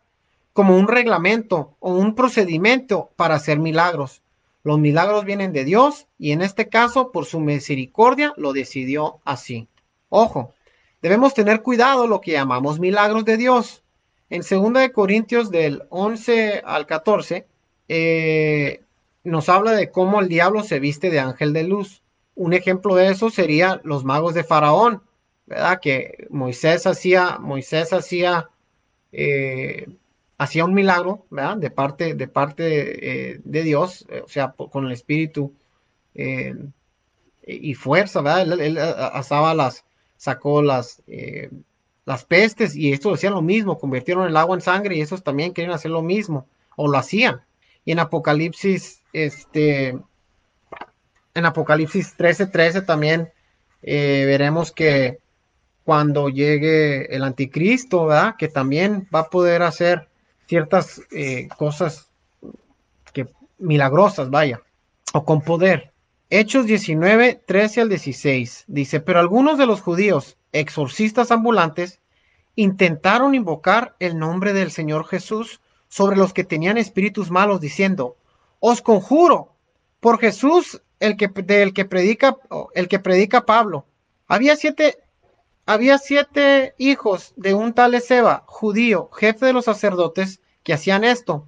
como 0.54 0.75
un 0.75 0.88
reglamento 0.88 1.75
o 1.80 1.94
un 1.94 2.16
procedimiento 2.16 3.12
para 3.16 3.36
hacer 3.36 3.60
milagros. 3.60 4.22
Los 4.63 4.80
milagros 4.80 5.24
vienen 5.24 5.54
de 5.54 5.63
Dios 5.63 6.08
y 6.18 6.32
en 6.32 6.42
este 6.42 6.68
caso, 6.68 7.12
por 7.12 7.25
su 7.25 7.39
misericordia, 7.39 8.34
lo 8.38 8.54
decidió 8.54 9.20
así. 9.24 9.68
Ojo, 10.10 10.54
debemos 11.01 11.34
tener 11.34 11.62
cuidado 11.62 12.08
lo 12.08 12.22
que 12.22 12.32
llamamos 12.32 12.80
milagros 12.80 13.24
de 13.24 13.38
Dios. 13.38 13.84
En 14.30 14.42
2 14.42 14.74
de 14.74 14.92
Corintios 14.92 15.51
del 15.51 15.84
11 15.89 16.63
al 16.66 16.86
14 16.86 17.48
eh, 17.88 18.82
nos 19.24 19.48
habla 19.48 19.72
de 19.72 19.92
cómo 19.92 20.20
el 20.20 20.27
diablo 20.27 20.63
se 20.63 20.80
viste 20.80 21.10
de 21.10 21.20
ángel 21.20 21.54
de 21.54 21.63
luz. 21.63 22.01
Un 22.36 22.54
ejemplo 22.54 22.96
de 22.96 23.10
eso 23.10 23.30
sería 23.30 23.80
los 23.84 24.04
magos 24.04 24.34
de 24.34 24.44
Faraón, 24.44 25.01
¿verdad? 25.48 25.80
Que 25.82 26.27
Moisés 26.30 26.86
hacía, 26.86 27.38
Moisés 27.39 27.94
hacía, 27.94 28.50
eh, 29.12 29.88
hacía 30.38 30.66
un 30.66 30.74
milagro, 30.74 31.25
¿verdad? 31.30 31.58
De 31.58 31.72
parte, 31.72 32.13
de 32.13 32.27
parte 32.27 33.32
eh, 33.32 33.42
de 33.44 33.63
Dios, 33.63 34.06
eh, 34.10 34.22
o 34.24 34.27
sea, 34.27 34.51
con 34.51 34.86
el 34.86 34.92
espíritu 34.92 35.54
y 37.46 37.75
fuerza, 37.75 38.22
¿verdad? 38.22 38.60
Él, 38.60 38.77
asaba 38.80 39.54
las, 39.54 39.86
sacó 40.18 40.63
las, 40.63 41.04
las 42.06 42.25
pestes 42.25 42.75
y 42.75 42.92
estos 42.92 43.13
hacían 43.13 43.34
lo 43.34 43.44
mismo, 43.44 43.77
convirtieron 43.77 44.27
el 44.27 44.36
agua 44.36 44.56
en 44.56 44.62
sangre 44.62 44.98
y 44.98 45.01
esos 45.01 45.24
también 45.24 45.54
querían 45.54 45.75
hacer 45.75 45.92
lo 45.92 46.01
mismo, 46.01 46.48
o 46.75 46.88
lo 46.88 46.98
hacían. 46.98 47.42
Y 47.86 47.92
en 47.92 48.00
Apocalipsis, 48.00 49.04
este, 49.13 49.89
en 51.36 51.46
Apocalipsis 51.46 52.18
13:13 52.18 52.51
13 52.51 52.82
también 52.82 53.32
veremos 53.84 54.72
que 54.72 55.20
cuando 55.88 56.27
llegue 56.27 57.15
el 57.15 57.24
anticristo, 57.24 58.08
¿verdad? 58.08 58.36
Que 58.38 58.50
también 58.50 59.08
va 59.15 59.20
a 59.20 59.29
poder 59.29 59.62
hacer 59.63 60.10
ciertas 60.46 61.01
eh, 61.12 61.48
cosas 61.58 62.10
milagrosas, 63.58 64.29
vaya, 64.29 64.62
o 65.13 65.24
con 65.24 65.41
poder. 65.41 65.94
Hechos 66.29 66.65
19, 66.65 67.41
13 67.46 67.82
al 67.82 67.88
16 67.88 68.65
dice, 68.67 69.00
pero 69.00 69.22
algunos 69.22 69.58
de 69.58 69.65
los 69.65 69.79
judíos, 69.79 70.36
exorcistas 70.51 71.32
ambulantes, 71.32 72.01
intentaron 72.56 73.34
invocar 73.34 73.96
el 74.00 74.20
nombre 74.20 74.51
del 74.51 74.72
Señor 74.72 75.08
Jesús 75.08 75.62
sobre 75.88 76.17
los 76.17 76.34
que 76.34 76.44
tenían 76.44 76.77
espíritus 76.77 77.32
malos, 77.32 77.62
diciendo, 77.62 78.17
os 78.60 78.82
conjuro 78.82 79.53
por 80.01 80.20
Jesús 80.20 80.82
el 81.00 81.15
que, 81.15 81.29
del 81.29 81.74
que 81.74 81.86
predica, 81.86 82.36
el 82.75 82.89
que 82.89 83.00
predica 83.00 83.46
Pablo. 83.46 83.86
Había 84.27 84.58
siete, 84.58 84.98
había 85.67 85.97
siete 85.97 86.74
hijos 86.77 87.33
de 87.36 87.53
un 87.53 87.74
tal 87.74 87.93
Ezeba, 87.93 88.45
judío, 88.47 89.09
jefe 89.12 89.47
de 89.47 89.53
los 89.53 89.65
sacerdotes, 89.65 90.39
que 90.63 90.74
hacían 90.74 91.03
esto. 91.03 91.45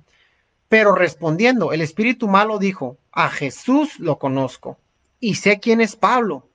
Pero 0.67 0.93
respondiendo, 0.93 1.71
el 1.71 1.81
espíritu 1.81 2.27
malo 2.27 2.59
dijo, 2.59 2.97
a 3.13 3.29
Jesús 3.29 3.97
lo 3.97 4.19
conozco 4.19 4.77
y 5.21 5.35
sé 5.35 5.59
quién 5.59 5.79
es 5.79 5.95
Pablo. 5.95 6.49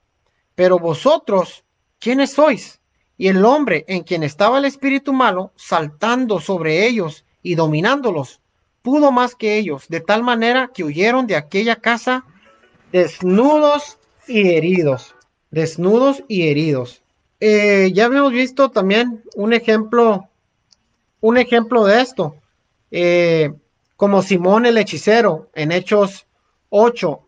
Pero 0.54 0.78
vosotros, 0.78 1.64
¿quiénes 1.98 2.32
sois? 2.32 2.80
Y 3.16 3.28
el 3.28 3.42
hombre 3.44 3.86
en 3.88 4.02
quien 4.02 4.22
estaba 4.22 4.58
el 4.58 4.66
espíritu 4.66 5.14
malo, 5.14 5.50
saltando 5.56 6.40
sobre 6.40 6.86
ellos 6.86 7.24
y 7.42 7.54
dominándolos, 7.54 8.40
pudo 8.82 9.10
más 9.10 9.34
que 9.34 9.56
ellos, 9.56 9.88
de 9.88 10.00
tal 10.00 10.22
manera 10.22 10.70
que 10.72 10.84
huyeron 10.84 11.26
de 11.26 11.36
aquella 11.36 11.76
casa 11.76 12.26
desnudos 12.92 13.98
y 14.28 14.50
heridos. 14.50 15.14
Desnudos 15.50 16.22
y 16.28 16.48
heridos. 16.48 17.03
Eh, 17.46 17.92
ya 17.92 18.06
habíamos 18.06 18.32
visto 18.32 18.70
también 18.70 19.22
un 19.34 19.52
ejemplo, 19.52 20.30
un 21.20 21.36
ejemplo 21.36 21.84
de 21.84 22.00
esto, 22.00 22.36
eh, 22.90 23.52
como 23.96 24.22
Simón 24.22 24.64
el 24.64 24.78
hechicero 24.78 25.50
en 25.54 25.70
Hechos 25.70 26.26
8, 26.70 27.20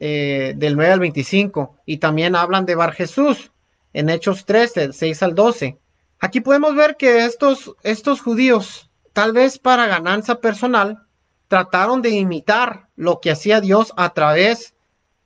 eh, 0.00 0.54
del 0.56 0.74
9 0.74 0.92
al 0.94 1.00
25, 1.00 1.76
y 1.84 1.98
también 1.98 2.34
hablan 2.34 2.64
de 2.64 2.76
Bar 2.76 2.94
Jesús 2.94 3.52
en 3.92 4.08
Hechos 4.08 4.46
13, 4.46 4.94
6 4.94 5.22
al 5.22 5.34
12. 5.34 5.76
Aquí 6.18 6.40
podemos 6.40 6.74
ver 6.74 6.96
que 6.96 7.26
estos, 7.26 7.74
estos 7.82 8.22
judíos, 8.22 8.88
tal 9.12 9.34
vez 9.34 9.58
para 9.58 9.86
ganancia 9.86 10.36
personal, 10.36 11.06
trataron 11.48 12.00
de 12.00 12.08
imitar 12.08 12.88
lo 12.96 13.20
que 13.20 13.30
hacía 13.30 13.60
Dios 13.60 13.92
a 13.98 14.14
través 14.14 14.72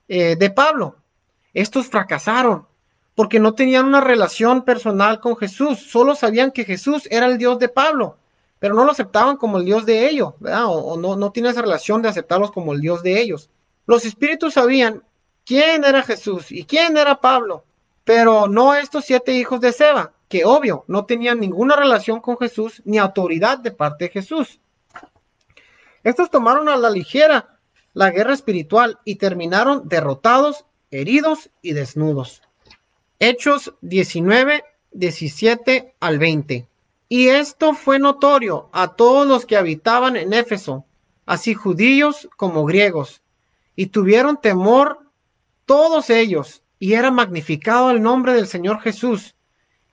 de 0.09 0.51
Pablo. 0.53 0.97
Estos 1.53 1.87
fracasaron 1.87 2.67
porque 3.17 3.39
no 3.39 3.55
tenían 3.55 3.87
una 3.87 3.99
relación 3.99 4.61
personal 4.61 5.19
con 5.19 5.35
Jesús, 5.37 5.79
solo 5.79 6.13
sabían 6.13 6.51
que 6.51 6.65
Jesús 6.65 7.07
era 7.09 7.25
el 7.25 7.39
Dios 7.39 7.57
de 7.57 7.67
Pablo, 7.67 8.19
pero 8.59 8.75
no 8.75 8.85
lo 8.85 8.91
aceptaban 8.91 9.37
como 9.37 9.57
el 9.57 9.65
Dios 9.65 9.87
de 9.87 10.07
ellos, 10.07 10.35
o, 10.39 10.97
no, 10.97 11.15
no 11.15 11.31
tiene 11.31 11.49
esa 11.49 11.63
relación 11.63 12.03
de 12.03 12.09
aceptarlos 12.09 12.51
como 12.51 12.73
el 12.73 12.79
Dios 12.79 13.01
de 13.01 13.19
ellos. 13.19 13.49
Los 13.87 14.05
espíritus 14.05 14.53
sabían 14.53 15.01
quién 15.47 15.83
era 15.83 16.03
Jesús 16.03 16.51
y 16.51 16.65
quién 16.65 16.95
era 16.95 17.19
Pablo, 17.19 17.65
pero 18.03 18.47
no 18.47 18.75
estos 18.75 19.05
siete 19.05 19.33
hijos 19.33 19.61
de 19.61 19.73
Seba, 19.73 20.13
que 20.29 20.45
obvio 20.45 20.85
no 20.87 21.05
tenían 21.05 21.39
ninguna 21.39 21.75
relación 21.75 22.21
con 22.21 22.37
Jesús 22.37 22.83
ni 22.85 22.99
autoridad 22.99 23.57
de 23.57 23.71
parte 23.71 24.05
de 24.05 24.11
Jesús. 24.11 24.59
Estos 26.03 26.29
tomaron 26.29 26.69
a 26.69 26.77
la 26.77 26.91
ligera 26.91 27.57
la 27.95 28.11
guerra 28.11 28.35
espiritual 28.35 28.99
y 29.05 29.15
terminaron 29.15 29.89
derrotados, 29.89 30.65
heridos 30.91 31.49
y 31.63 31.73
desnudos. 31.73 32.43
Hechos 33.19 33.73
19, 33.81 34.63
17 34.91 35.95
al 35.99 36.19
20. 36.19 36.67
Y 37.09 37.27
esto 37.27 37.73
fue 37.73 37.99
notorio 37.99 38.69
a 38.71 38.95
todos 38.95 39.27
los 39.27 39.45
que 39.45 39.57
habitaban 39.57 40.15
en 40.15 40.33
Éfeso, 40.33 40.85
así 41.25 41.53
judíos 41.53 42.29
como 42.37 42.65
griegos, 42.65 43.21
y 43.75 43.87
tuvieron 43.87 44.39
temor 44.39 44.99
todos 45.65 46.09
ellos, 46.09 46.61
y 46.79 46.93
era 46.93 47.11
magnificado 47.11 47.91
el 47.91 48.01
nombre 48.01 48.33
del 48.33 48.47
Señor 48.47 48.81
Jesús. 48.81 49.35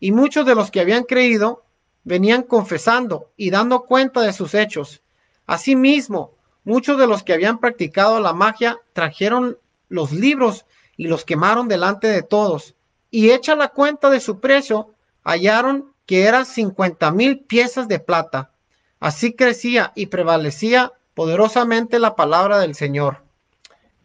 Y 0.01 0.13
muchos 0.13 0.45
de 0.47 0.55
los 0.55 0.71
que 0.71 0.81
habían 0.81 1.05
creído 1.05 1.65
venían 2.03 2.43
confesando 2.43 3.31
y 3.37 3.51
dando 3.51 3.85
cuenta 3.85 4.21
de 4.21 4.33
sus 4.33 4.55
hechos. 4.55 5.03
Asimismo, 5.47 6.35
Muchos 6.65 6.97
de 6.97 7.07
los 7.07 7.23
que 7.23 7.35
habían 7.35 7.59
practicado 7.59 8.21
la 8.21 8.33
magia 8.33 8.81
trajeron 8.95 9.59
los 9.91 10.13
libros 10.13 10.65
y 10.97 11.09
los 11.09 11.27
quemaron 11.27 11.69
delante 11.69 12.07
de 12.07 12.23
todos. 12.23 12.75
Y 13.15 13.31
hecha 13.31 13.55
la 13.55 13.69
cuenta 13.69 14.11
de 14.11 14.19
su 14.19 14.41
precio, 14.41 14.93
hallaron 15.23 15.93
que 16.05 16.25
eran 16.25 16.45
cincuenta 16.45 17.13
mil 17.13 17.39
piezas 17.39 17.87
de 17.87 18.01
plata. 18.01 18.51
Así 18.99 19.35
crecía 19.35 19.93
y 19.95 20.07
prevalecía 20.07 20.93
poderosamente 21.15 22.01
la 22.01 22.17
palabra 22.17 22.59
del 22.59 22.75
Señor. 22.75 23.23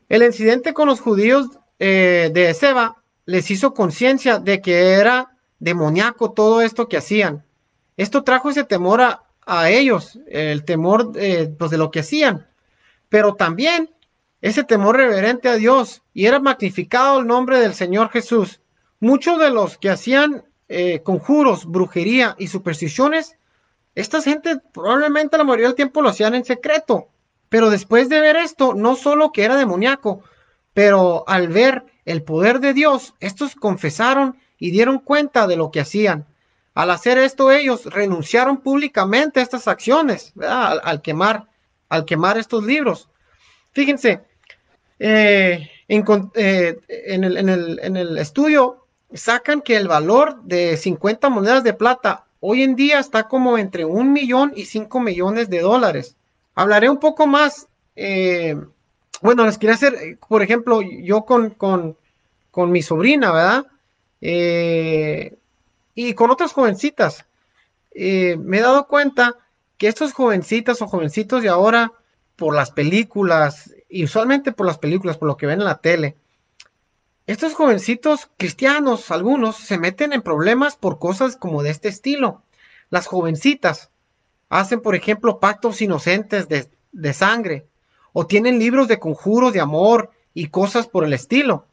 El 0.10 0.22
incidente 0.22 0.76
con 0.76 0.88
los 0.88 1.02
judíos 1.02 1.48
eh, 1.80 2.30
de 2.32 2.54
Seba 2.54 3.02
les 3.26 3.50
hizo 3.50 3.74
conciencia 3.74 4.38
de 4.38 4.62
que 4.62 4.92
era 4.92 5.32
demoníaco 5.58 6.34
todo 6.34 6.62
esto 6.62 6.88
que 6.88 6.98
hacían. 6.98 7.44
Esto 7.98 8.24
trajo 8.24 8.52
ese 8.52 8.64
temor 8.64 9.02
a, 9.02 9.70
ellos, 9.72 10.20
el 10.28 10.64
temor 10.66 11.14
eh, 11.16 11.52
pues, 11.58 11.72
de 11.72 11.80
lo 11.80 11.90
que 11.90 12.02
hacían 12.02 12.46
pero 13.10 13.34
también 13.34 13.90
ese 14.42 14.64
temor 14.64 14.96
reverente 14.96 15.50
a 15.50 15.56
Dios 15.56 16.04
y 16.14 16.28
era 16.28 16.40
magnificado 16.40 17.20
el 17.20 17.28
nombre 17.28 17.60
del 17.60 17.74
Señor 17.74 18.10
Jesús. 18.10 18.62
Muchos 19.00 19.40
de 19.40 19.50
los 19.50 19.78
que 19.78 19.90
hacían 19.90 20.44
eh, 20.68 21.02
conjuros, 21.04 21.66
brujería 21.66 22.36
y 22.38 22.48
supersticiones, 22.48 23.38
esta 23.96 24.22
gente 24.22 24.60
probablemente 24.74 25.38
la 25.38 25.44
mayoría 25.44 25.68
del 25.68 25.76
tiempo 25.76 26.02
lo 26.02 26.10
hacían 26.10 26.36
en 26.36 26.46
secreto. 26.46 27.08
Pero 27.50 27.70
después 27.70 28.10
de 28.10 28.22
ver 28.22 28.36
esto, 28.36 28.74
no 28.74 28.96
solo 28.96 29.32
que 29.32 29.44
era 29.44 29.56
demoníaco, 29.56 30.24
pero 30.74 31.24
al 31.28 31.48
ver 31.48 31.86
el 32.06 32.24
poder 32.24 32.60
de 32.60 32.74
Dios, 32.74 33.16
estos 33.20 33.56
confesaron 33.56 34.38
y 34.58 34.72
dieron 34.72 35.00
cuenta 35.00 35.48
de 35.48 35.56
lo 35.56 35.72
que 35.72 35.80
hacían. 35.80 36.26
Al 36.76 36.92
hacer 36.92 37.18
esto, 37.18 37.52
ellos 37.52 37.86
renunciaron 37.86 38.62
públicamente 38.62 39.40
a 39.40 39.44
estas 39.44 39.68
acciones, 39.68 40.34
al, 40.42 41.02
quemar 41.02 41.48
al 41.90 42.06
quemar 42.06 42.38
estos 42.38 42.64
libros. 42.64 43.10
Fíjense, 43.72 44.22
eh, 45.00 45.70
eh, 45.88 46.80
en, 46.88 47.24
el, 47.98 48.18
estudio 48.18 48.86
sacan 49.14 49.62
que 49.62 49.78
el 49.78 49.88
valor 49.88 50.42
de 50.44 50.78
50 50.78 51.30
monedas 51.30 51.64
de 51.64 51.74
plata 51.74 52.26
hoy 52.40 52.64
en 52.64 52.76
día 52.76 53.00
está 53.00 53.28
como 53.28 53.58
entre 53.58 53.86
un 53.86 54.14
millón 54.14 54.54
y 54.56 54.66
cinco 54.66 55.00
millones 55.00 55.50
de 55.50 55.62
dólares. 55.62 56.16
Hablaré 56.56 56.90
un 56.90 57.00
poco 57.00 57.28
más. 57.28 57.68
Eh, 57.96 58.56
bueno, 59.22 59.46
les 59.46 59.58
quería 59.58 59.76
hacer, 59.76 60.18
por 60.28 60.42
ejemplo, 60.42 60.82
yo 60.82 61.26
con, 61.26 61.50
con, 61.52 61.98
con 62.52 62.72
mi 62.72 62.82
sobrina, 62.82 63.32
¿verdad? 63.32 63.66
eh, 64.22 65.38
y 65.96 66.14
con 66.14 66.32
otras 66.32 66.54
jovencitas. 66.54 67.26
Eh, 67.92 68.38
me 68.38 68.60
he 68.60 68.62
dado 68.62 68.88
cuenta 68.88 69.36
que 69.78 69.88
estos 69.88 70.14
jovencitas 70.14 70.82
o 70.82 70.88
jovencitos 70.88 71.42
de 71.42 71.50
ahora, 71.50 71.94
por 72.36 72.56
las 72.56 72.72
películas, 72.72 73.74
y 73.90 74.04
usualmente 74.04 74.52
por 74.52 74.66
las 74.66 74.78
películas, 74.78 75.18
por 75.18 75.28
lo 75.28 75.38
que 75.38 75.46
ven 75.48 75.60
en 75.60 75.66
la 75.66 75.80
tele, 75.80 76.16
estos 77.32 77.54
jovencitos 77.54 78.28
cristianos, 78.38 79.12
algunos, 79.12 79.56
se 79.56 79.78
meten 79.78 80.14
en 80.14 80.24
problemas 80.24 80.76
por 80.76 80.98
cosas 80.98 81.38
como 81.38 81.62
de 81.62 81.70
este 81.70 81.88
estilo. 81.88 82.42
Las 82.90 83.06
jovencitas 83.06 83.92
hacen, 84.50 84.82
por 84.82 84.96
ejemplo, 84.96 85.40
pactos 85.40 85.80
inocentes 85.84 86.50
de, 86.50 86.72
de 86.92 87.14
sangre, 87.14 87.68
o 88.14 88.26
tienen 88.26 88.58
libros 88.58 88.88
de 88.88 88.98
conjuros 88.98 89.54
de 89.54 89.60
amor 89.60 90.10
y 90.34 90.48
cosas 90.48 90.88
por 90.88 91.04
el 91.04 91.14
estilo. 91.14 91.68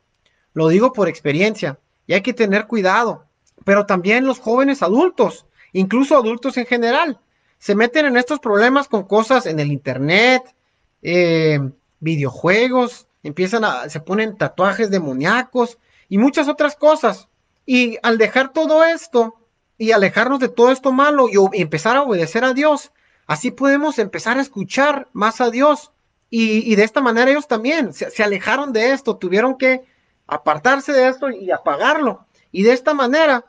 Lo 0.52 0.68
digo 0.68 0.92
por 0.92 1.08
experiencia, 1.08 1.78
y 2.06 2.12
hay 2.12 2.20
que 2.20 2.34
tener 2.34 2.66
cuidado. 2.66 3.24
Pero 3.64 3.86
también 3.86 4.26
los 4.26 4.38
jóvenes 4.38 4.82
adultos, 4.82 5.46
incluso 5.72 6.18
adultos 6.18 6.58
en 6.58 6.66
general, 6.66 7.18
se 7.58 7.74
meten 7.74 8.04
en 8.04 8.18
estos 8.18 8.40
problemas 8.40 8.88
con 8.88 9.04
cosas 9.04 9.46
en 9.46 9.58
el 9.58 9.72
internet, 9.72 10.54
eh, 11.00 11.60
videojuegos, 12.00 13.06
empiezan 13.26 13.64
a, 13.64 13.88
se 13.88 14.00
ponen 14.00 14.36
tatuajes 14.36 14.90
demoníacos 14.90 15.78
y 16.08 16.18
muchas 16.18 16.48
otras 16.48 16.76
cosas. 16.76 17.28
Y 17.64 17.98
al 18.02 18.18
dejar 18.18 18.52
todo 18.52 18.84
esto 18.84 19.34
y 19.78 19.92
alejarnos 19.92 20.38
de 20.40 20.48
todo 20.48 20.70
esto 20.70 20.92
malo 20.92 21.28
y, 21.28 21.60
empezar 21.60 21.96
a 21.96 22.02
obedecer 22.02 22.44
a 22.44 22.54
Dios, 22.54 22.92
así 23.26 23.50
podemos 23.50 23.98
empezar 23.98 24.38
a 24.38 24.42
escuchar 24.42 25.08
más 25.12 25.40
a 25.40 25.50
Dios. 25.50 25.90
Y, 26.30 26.74
de 26.74 26.84
esta 26.84 27.00
manera 27.00 27.30
ellos 27.30 27.48
también 27.48 27.92
se, 27.92 28.10
se, 28.10 28.22
alejaron 28.22 28.72
de 28.72 28.92
esto, 28.92 29.16
tuvieron 29.16 29.56
que 29.56 29.84
apartarse 30.26 30.92
de 30.92 31.08
esto 31.08 31.30
y 31.30 31.50
apagarlo. 31.50 32.26
Y 32.52 32.62
de 32.62 32.72
esta 32.72 32.94
manera 32.94 33.44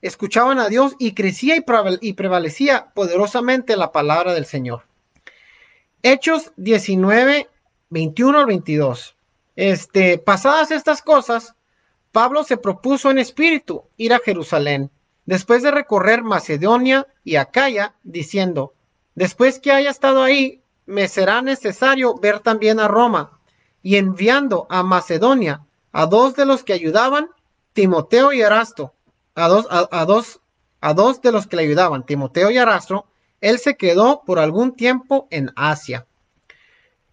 escuchaban 0.00 0.58
a 0.58 0.68
Dios 0.68 0.94
y 0.98 1.12
crecía 1.14 1.56
y 1.56 2.12
prevalecía 2.12 2.92
poderosamente 2.94 3.76
la 3.76 3.92
palabra 3.92 4.34
del 4.34 4.46
Señor. 4.46 4.84
Hechos 6.02 6.52
19, 6.56 7.48
21 7.90 8.38
al 8.38 8.46
22. 8.46 9.14
Este, 9.56 10.18
pasadas 10.18 10.70
estas 10.70 11.02
cosas, 11.02 11.54
Pablo 12.10 12.44
se 12.44 12.56
propuso 12.56 13.10
en 13.10 13.18
espíritu 13.18 13.84
ir 13.96 14.14
a 14.14 14.20
Jerusalén, 14.20 14.90
después 15.26 15.62
de 15.62 15.70
recorrer 15.70 16.22
Macedonia 16.22 17.06
y 17.24 17.36
Acaya, 17.36 17.94
diciendo, 18.02 18.74
después 19.14 19.58
que 19.58 19.72
haya 19.72 19.90
estado 19.90 20.22
ahí, 20.22 20.62
me 20.86 21.08
será 21.08 21.42
necesario 21.42 22.14
ver 22.16 22.40
también 22.40 22.80
a 22.80 22.88
Roma, 22.88 23.38
y 23.82 23.96
enviando 23.96 24.66
a 24.70 24.82
Macedonia 24.82 25.64
a 25.92 26.06
dos 26.06 26.34
de 26.34 26.46
los 26.46 26.64
que 26.64 26.72
ayudaban, 26.72 27.28
Timoteo 27.72 28.32
y 28.32 28.40
Erasto, 28.40 28.94
a 29.34 29.48
dos, 29.48 29.66
a, 29.70 30.04
dos, 30.04 30.40
a 30.80 30.94
dos 30.94 31.20
de 31.20 31.32
los 31.32 31.46
que 31.46 31.56
le 31.56 31.62
ayudaban, 31.62 32.04
Timoteo 32.04 32.50
y 32.50 32.58
Erasto, 32.58 33.06
él 33.40 33.58
se 33.58 33.76
quedó 33.76 34.22
por 34.24 34.38
algún 34.38 34.74
tiempo 34.76 35.26
en 35.30 35.50
Asia. 35.56 36.06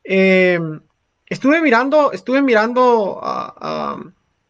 Eh, 0.03 0.59
estuve 1.29 1.61
mirando, 1.61 2.11
estuve 2.11 2.41
mirando 2.41 3.21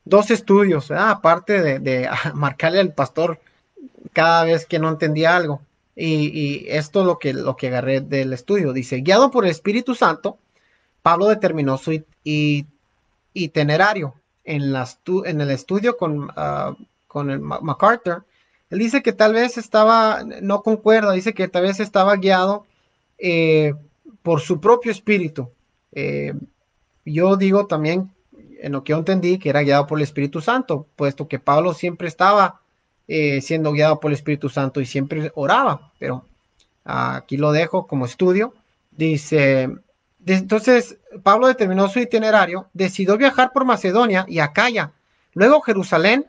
dos 0.05 0.31
estudios, 0.31 0.91
aparte 0.91 1.79
de, 1.79 2.09
marcarle 2.33 2.79
al 2.79 2.93
pastor 2.93 3.39
cada 4.13 4.45
vez 4.45 4.65
que 4.65 4.79
no 4.79 4.89
entendía 4.89 5.35
algo. 5.35 5.61
Y, 5.95 6.65
esto 6.69 7.01
es 7.01 7.05
lo 7.05 7.19
que, 7.19 7.33
lo 7.33 7.57
que 7.57 7.67
agarré 7.67 7.99
del 7.99 8.31
estudio. 8.31 8.71
Dice, 8.71 9.01
guiado 9.01 9.31
por 9.31 9.43
el 9.43 9.51
Espíritu 9.51 9.95
Santo, 9.95 10.37
Pablo 11.01 11.27
determinó 11.27 11.77
su 11.77 12.01
itinerario 13.33 14.13
en, 14.45 14.61
el 15.41 15.51
estudio 15.51 15.97
con, 15.97 16.31
ah, 16.35 16.73
con 17.07 17.29
el 17.29 17.39
MacArthur. 17.39 18.25
Él 18.69 18.79
dice 18.79 19.01
que 19.01 19.13
tal 19.13 19.33
vez 19.33 19.57
estaba, 19.57 20.23
no 20.41 20.61
concuerda, 20.61 21.11
dice 21.11 21.33
que 21.33 21.47
tal 21.47 21.63
vez 21.63 21.79
estaba 21.79 22.15
guiado 22.15 22.65
eh, 23.17 23.73
por 24.21 24.41
su 24.41 24.59
propio 24.59 24.91
espíritu. 24.91 25.49
Eh, 25.91 26.33
yo 27.11 27.35
digo 27.37 27.67
también, 27.67 28.11
en 28.61 28.71
lo 28.71 28.83
que 28.83 28.91
yo 28.91 28.97
entendí, 28.97 29.39
que 29.39 29.49
era 29.49 29.61
guiado 29.61 29.87
por 29.87 29.97
el 29.99 30.03
Espíritu 30.03 30.41
Santo, 30.41 30.87
puesto 30.95 31.27
que 31.27 31.39
Pablo 31.39 31.73
siempre 31.73 32.07
estaba 32.07 32.61
eh, 33.07 33.41
siendo 33.41 33.71
guiado 33.71 33.99
por 33.99 34.11
el 34.11 34.15
Espíritu 34.15 34.49
Santo 34.49 34.81
y 34.81 34.85
siempre 34.85 35.31
oraba, 35.35 35.91
pero 35.97 36.25
aquí 36.83 37.37
lo 37.37 37.51
dejo 37.51 37.87
como 37.87 38.05
estudio. 38.05 38.53
Dice, 38.91 39.69
entonces 40.25 40.97
Pablo 41.23 41.47
determinó 41.47 41.87
su 41.87 41.99
itinerario, 41.99 42.67
decidió 42.73 43.17
viajar 43.17 43.51
por 43.53 43.65
Macedonia 43.65 44.25
y 44.27 44.39
Acaya, 44.39 44.91
luego 45.33 45.61
Jerusalén 45.61 46.27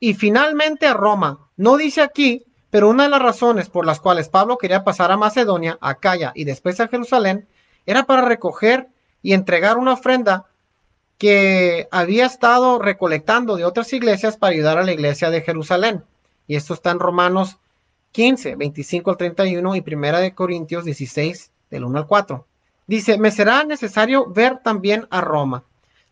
y 0.00 0.14
finalmente 0.14 0.86
a 0.86 0.94
Roma. 0.94 1.48
No 1.56 1.76
dice 1.76 2.02
aquí, 2.02 2.44
pero 2.70 2.88
una 2.88 3.04
de 3.04 3.10
las 3.10 3.22
razones 3.22 3.68
por 3.68 3.86
las 3.86 4.00
cuales 4.00 4.28
Pablo 4.28 4.58
quería 4.58 4.84
pasar 4.84 5.10
a 5.10 5.16
Macedonia, 5.16 5.78
Acaya 5.80 6.32
y 6.34 6.44
después 6.44 6.80
a 6.80 6.88
Jerusalén 6.88 7.46
era 7.86 8.04
para 8.04 8.22
recoger 8.22 8.88
y 9.26 9.32
entregar 9.32 9.76
una 9.76 9.94
ofrenda 9.94 10.44
que 11.18 11.88
había 11.90 12.26
estado 12.26 12.78
recolectando 12.78 13.56
de 13.56 13.64
otras 13.64 13.92
iglesias 13.92 14.36
para 14.36 14.52
ayudar 14.52 14.78
a 14.78 14.84
la 14.84 14.92
iglesia 14.92 15.30
de 15.30 15.42
Jerusalén. 15.42 16.04
Y 16.46 16.54
esto 16.54 16.74
está 16.74 16.92
en 16.92 17.00
Romanos 17.00 17.56
15, 18.12 18.54
25 18.54 19.10
al 19.10 19.16
31 19.16 19.74
y 19.74 19.80
Primera 19.80 20.20
de 20.20 20.32
Corintios 20.32 20.84
16, 20.84 21.50
del 21.72 21.82
1 21.82 21.98
al 21.98 22.06
4. 22.06 22.46
Dice, 22.86 23.18
me 23.18 23.32
será 23.32 23.64
necesario 23.64 24.30
ver 24.30 24.60
también 24.62 25.08
a 25.10 25.20
Roma. 25.22 25.64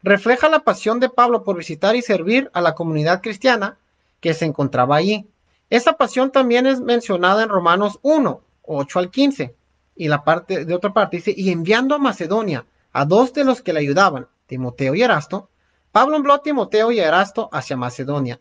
Refleja 0.02 0.48
la 0.48 0.64
pasión 0.64 0.98
de 0.98 1.08
Pablo 1.08 1.44
por 1.44 1.56
visitar 1.56 1.94
y 1.94 2.02
servir 2.02 2.50
a 2.52 2.60
la 2.60 2.74
comunidad 2.74 3.22
cristiana 3.22 3.78
que 4.18 4.34
se 4.34 4.44
encontraba 4.44 4.96
allí. 4.96 5.24
Esa 5.70 5.92
pasión 5.92 6.32
también 6.32 6.66
es 6.66 6.80
mencionada 6.80 7.44
en 7.44 7.48
Romanos 7.48 8.00
1, 8.02 8.40
8 8.62 8.98
al 8.98 9.12
15 9.12 9.54
y 9.94 10.08
la 10.08 10.24
parte 10.24 10.64
de 10.64 10.74
otra 10.74 10.92
parte 10.92 11.18
dice, 11.18 11.32
y 11.36 11.52
enviando 11.52 11.94
a 11.94 11.98
Macedonia 11.98 12.66
a 12.94 13.04
dos 13.04 13.32
de 13.32 13.44
los 13.44 13.60
que 13.60 13.72
le 13.72 13.80
ayudaban, 13.80 14.28
Timoteo 14.46 14.94
y 14.94 15.02
Erasto, 15.02 15.50
Pablo 15.90 16.16
envió 16.16 16.32
a 16.32 16.42
Timoteo 16.42 16.92
y 16.92 17.00
Erasto 17.00 17.50
hacia 17.52 17.76
Macedonia, 17.76 18.40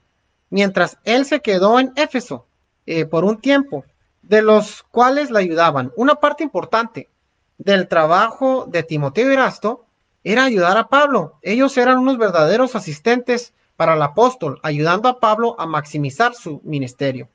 mientras 0.51 0.99
él 1.03 1.25
se 1.25 1.41
quedó 1.41 1.79
en 1.79 1.91
Éfeso 1.95 2.45
eh, 2.85 3.05
por 3.05 3.25
un 3.25 3.41
tiempo, 3.41 3.83
de 4.21 4.43
los 4.43 4.83
cuales 4.83 5.31
le 5.31 5.39
ayudaban. 5.39 5.91
Una 5.95 6.15
parte 6.15 6.43
importante 6.43 7.09
del 7.57 7.87
trabajo 7.87 8.65
de 8.69 8.83
Timoteo 8.83 9.31
y 9.31 9.33
Erasto 9.33 9.85
era 10.23 10.45
ayudar 10.45 10.77
a 10.77 10.87
Pablo. 10.87 11.39
Ellos 11.41 11.75
eran 11.77 11.97
unos 11.97 12.19
verdaderos 12.19 12.75
asistentes 12.75 13.53
para 13.75 13.95
el 13.95 14.01
apóstol, 14.03 14.59
ayudando 14.61 15.09
a 15.09 15.19
Pablo 15.19 15.55
a 15.59 15.65
maximizar 15.65 16.35
su 16.35 16.61
ministerio. 16.63 17.27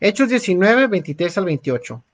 Hechos 0.00 0.28
19, 0.28 0.86
23 0.86 1.38
al 1.38 1.44
28. 1.46 2.04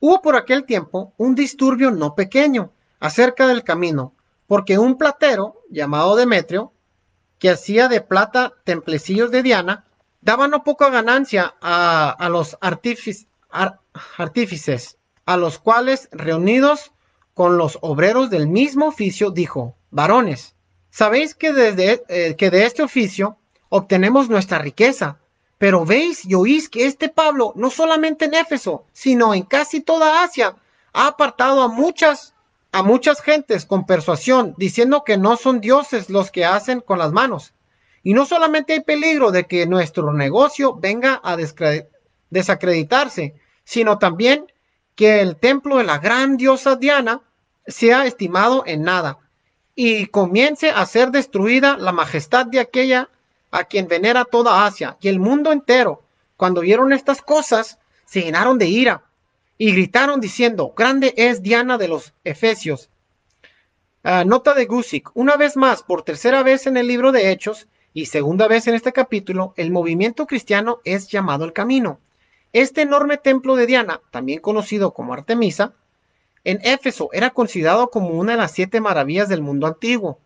Hubo 0.00 0.22
por 0.22 0.34
aquel 0.34 0.64
tiempo 0.64 1.12
un 1.16 1.36
disturbio 1.36 1.92
no 1.92 2.16
pequeño 2.16 2.72
acerca 3.00 3.46
del 3.46 3.64
camino, 3.64 4.14
porque 4.46 4.78
un 4.78 4.96
platero 4.98 5.62
llamado 5.70 6.16
Demetrio, 6.16 6.72
que 7.38 7.50
hacía 7.50 7.88
de 7.88 8.00
plata 8.00 8.54
templecillos 8.64 9.30
de 9.30 9.42
Diana, 9.42 9.86
daba 10.20 10.48
no 10.48 10.64
poca 10.64 10.90
ganancia 10.90 11.54
a, 11.60 12.28
los 12.30 12.58
artífices, 12.60 13.28
a 15.26 15.36
los 15.36 15.58
cuales 15.58 16.08
reunidos 16.10 16.92
con 17.34 17.56
los 17.56 17.78
obreros 17.82 18.30
del 18.30 18.48
mismo 18.48 18.88
oficio, 18.88 19.30
dijo, 19.30 19.76
varones, 19.90 20.56
sabéis 20.90 21.34
que, 21.34 21.52
desde, 21.52 22.02
eh, 22.08 22.34
que 22.36 22.50
de 22.50 22.66
este 22.66 22.82
oficio 22.82 23.38
obtenemos 23.68 24.28
nuestra 24.28 24.58
riqueza, 24.58 25.20
pero 25.58 25.84
veis 25.84 26.24
y 26.24 26.34
oís 26.34 26.68
que 26.68 26.86
este 26.86 27.08
Pablo, 27.08 27.52
no 27.56 27.70
solamente 27.70 28.24
en 28.24 28.34
Éfeso, 28.34 28.86
sino 28.92 29.34
en 29.34 29.42
casi 29.42 29.80
toda 29.80 30.22
Asia, 30.22 30.56
ha 30.92 31.06
apartado 31.08 31.62
a 31.62 31.68
muchas, 31.68 32.34
a 32.72 32.82
muchas 32.82 33.22
gentes 33.22 33.64
con 33.64 33.86
persuasión, 33.86 34.54
diciendo 34.56 35.02
que 35.04 35.16
no 35.16 35.36
son 35.36 35.60
dioses 35.60 36.10
los 36.10 36.30
que 36.30 36.44
hacen 36.44 36.80
con 36.80 36.98
las 36.98 37.12
manos. 37.12 37.54
Y 38.02 38.14
no 38.14 38.26
solamente 38.26 38.74
hay 38.74 38.80
peligro 38.80 39.30
de 39.30 39.44
que 39.44 39.66
nuestro 39.66 40.12
negocio 40.12 40.74
venga 40.74 41.20
a 41.22 41.36
desacreditarse, 42.30 43.34
sino 43.64 43.98
también 43.98 44.52
que 44.94 45.20
el 45.20 45.36
templo 45.36 45.78
de 45.78 45.84
la 45.84 45.98
gran 45.98 46.36
diosa 46.36 46.76
Diana 46.76 47.22
sea 47.66 48.06
estimado 48.06 48.64
en 48.66 48.82
nada 48.82 49.18
y 49.74 50.06
comience 50.06 50.70
a 50.70 50.84
ser 50.86 51.10
destruida 51.10 51.76
la 51.76 51.92
majestad 51.92 52.46
de 52.46 52.60
aquella 52.60 53.08
a 53.50 53.64
quien 53.64 53.88
venera 53.88 54.24
toda 54.24 54.66
Asia 54.66 54.96
y 55.00 55.08
el 55.08 55.20
mundo 55.20 55.52
entero, 55.52 56.02
cuando 56.36 56.62
vieron 56.62 56.92
estas 56.92 57.22
cosas, 57.22 57.78
se 58.04 58.22
llenaron 58.22 58.58
de 58.58 58.66
ira 58.66 59.07
y 59.58 59.72
gritaron 59.72 60.20
diciendo, 60.20 60.72
grande 60.76 61.12
es 61.16 61.42
Diana 61.42 61.76
de 61.76 61.88
los 61.88 62.14
Efesios. 62.22 62.90
Ah, 64.04 64.24
nota 64.24 64.54
de 64.54 64.66
Gusick, 64.66 65.10
una 65.14 65.36
vez 65.36 65.56
más, 65.56 65.82
por 65.82 66.04
tercera 66.04 66.44
vez 66.44 66.68
en 66.68 66.76
el 66.76 66.86
libro 66.86 67.10
de 67.10 67.32
Hechos 67.32 67.66
y 67.92 68.06
segunda 68.06 68.46
vez 68.46 68.68
en 68.68 68.74
este 68.74 68.92
capítulo, 68.92 69.54
el 69.56 69.72
movimiento 69.72 70.26
cristiano 70.26 70.80
es 70.84 71.08
llamado 71.08 71.44
el 71.44 71.52
camino. 71.52 71.98
Este 72.52 72.82
enorme 72.82 73.16
templo 73.16 73.56
de 73.56 73.66
Diana, 73.66 74.00
también 74.12 74.40
conocido 74.40 74.94
como 74.94 75.12
Artemisa, 75.12 75.74
en 76.44 76.60
Éfeso 76.62 77.10
era 77.12 77.30
considerado 77.30 77.90
como 77.90 78.10
una 78.10 78.32
de 78.32 78.38
las 78.38 78.52
siete 78.52 78.80
maravillas 78.80 79.28
del 79.28 79.42
mundo 79.42 79.66
antiguo. 79.66 80.20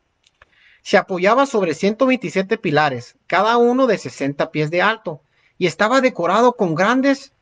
Se 0.83 0.99
apoyaba 0.99 1.47
sobre 1.47 1.75
127 1.75 2.59
pilares, 2.59 3.16
cada 3.27 3.57
uno 3.57 3.87
de 3.87 3.97
60 3.97 4.51
pies 4.51 4.71
de 4.71 4.83
alto, 4.83 5.23
y 5.57 5.66
estaba 5.66 6.01
decorado 6.01 6.53
con 6.53 6.75
grandes 6.75 7.33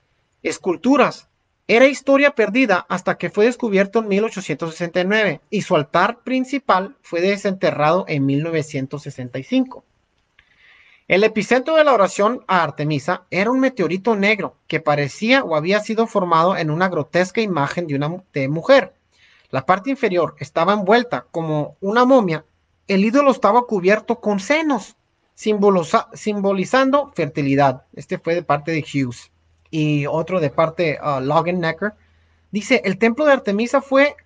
esculturas. 0.42 1.30
Era 1.72 1.87
historia 1.87 2.33
perdida 2.33 2.85
hasta 2.88 3.16
que 3.16 3.30
fue 3.30 3.44
descubierto 3.44 4.00
en 4.00 4.09
1869 4.09 5.40
y 5.50 5.62
su 5.62 5.76
altar 5.76 6.18
principal 6.24 6.96
fue 7.00 7.20
desenterrado 7.20 8.06
en 8.09 8.26
1965. 8.26 9.85
El 11.06 11.22
epicentro 11.22 11.76
de 11.76 11.85
la 11.85 11.92
oración 11.92 12.42
a 12.48 12.64
Artemisa 12.64 13.22
era 13.30 13.52
un 13.52 13.61
meteorito 13.61 14.16
negro 14.16 14.56
que 14.66 14.80
parecía 14.80 15.44
o 15.44 15.54
había 15.54 15.78
sido 15.78 16.09
formado 16.09 16.56
en 16.56 16.70
una 16.72 16.88
grotesca 16.88 17.40
imagen 17.40 17.87
de 17.87 17.94
una 17.94 18.20
mujer. 18.48 18.92
La 19.52 19.64
parte 19.64 19.90
inferior 19.90 20.35
estaba 20.40 20.72
envuelta 20.72 21.26
como 21.30 21.76
una 21.80 22.04
momia. 22.04 22.44
El 22.88 23.04
ídolo 23.04 23.30
estaba 23.30 23.62
cubierto 23.62 24.18
con 24.18 24.40
senos, 24.40 24.96
simbolizando 25.37 27.12
fertilidad. 27.14 27.85
Este 27.94 28.18
fue 28.18 28.35
de 28.35 28.42
parte 28.42 28.72
de 28.72 28.83
Hughes. 28.83 29.30
Y 29.70 30.06
otro 30.06 30.40
de 30.40 30.50
parte 30.50 30.98
uh, 31.02 31.20
Necker. 31.20 31.92
Dice, 32.50 32.83
el 32.85 32.98
templo 32.98 33.24
de 33.24 33.33
Artemisa 33.33 33.80
fue 33.80 34.16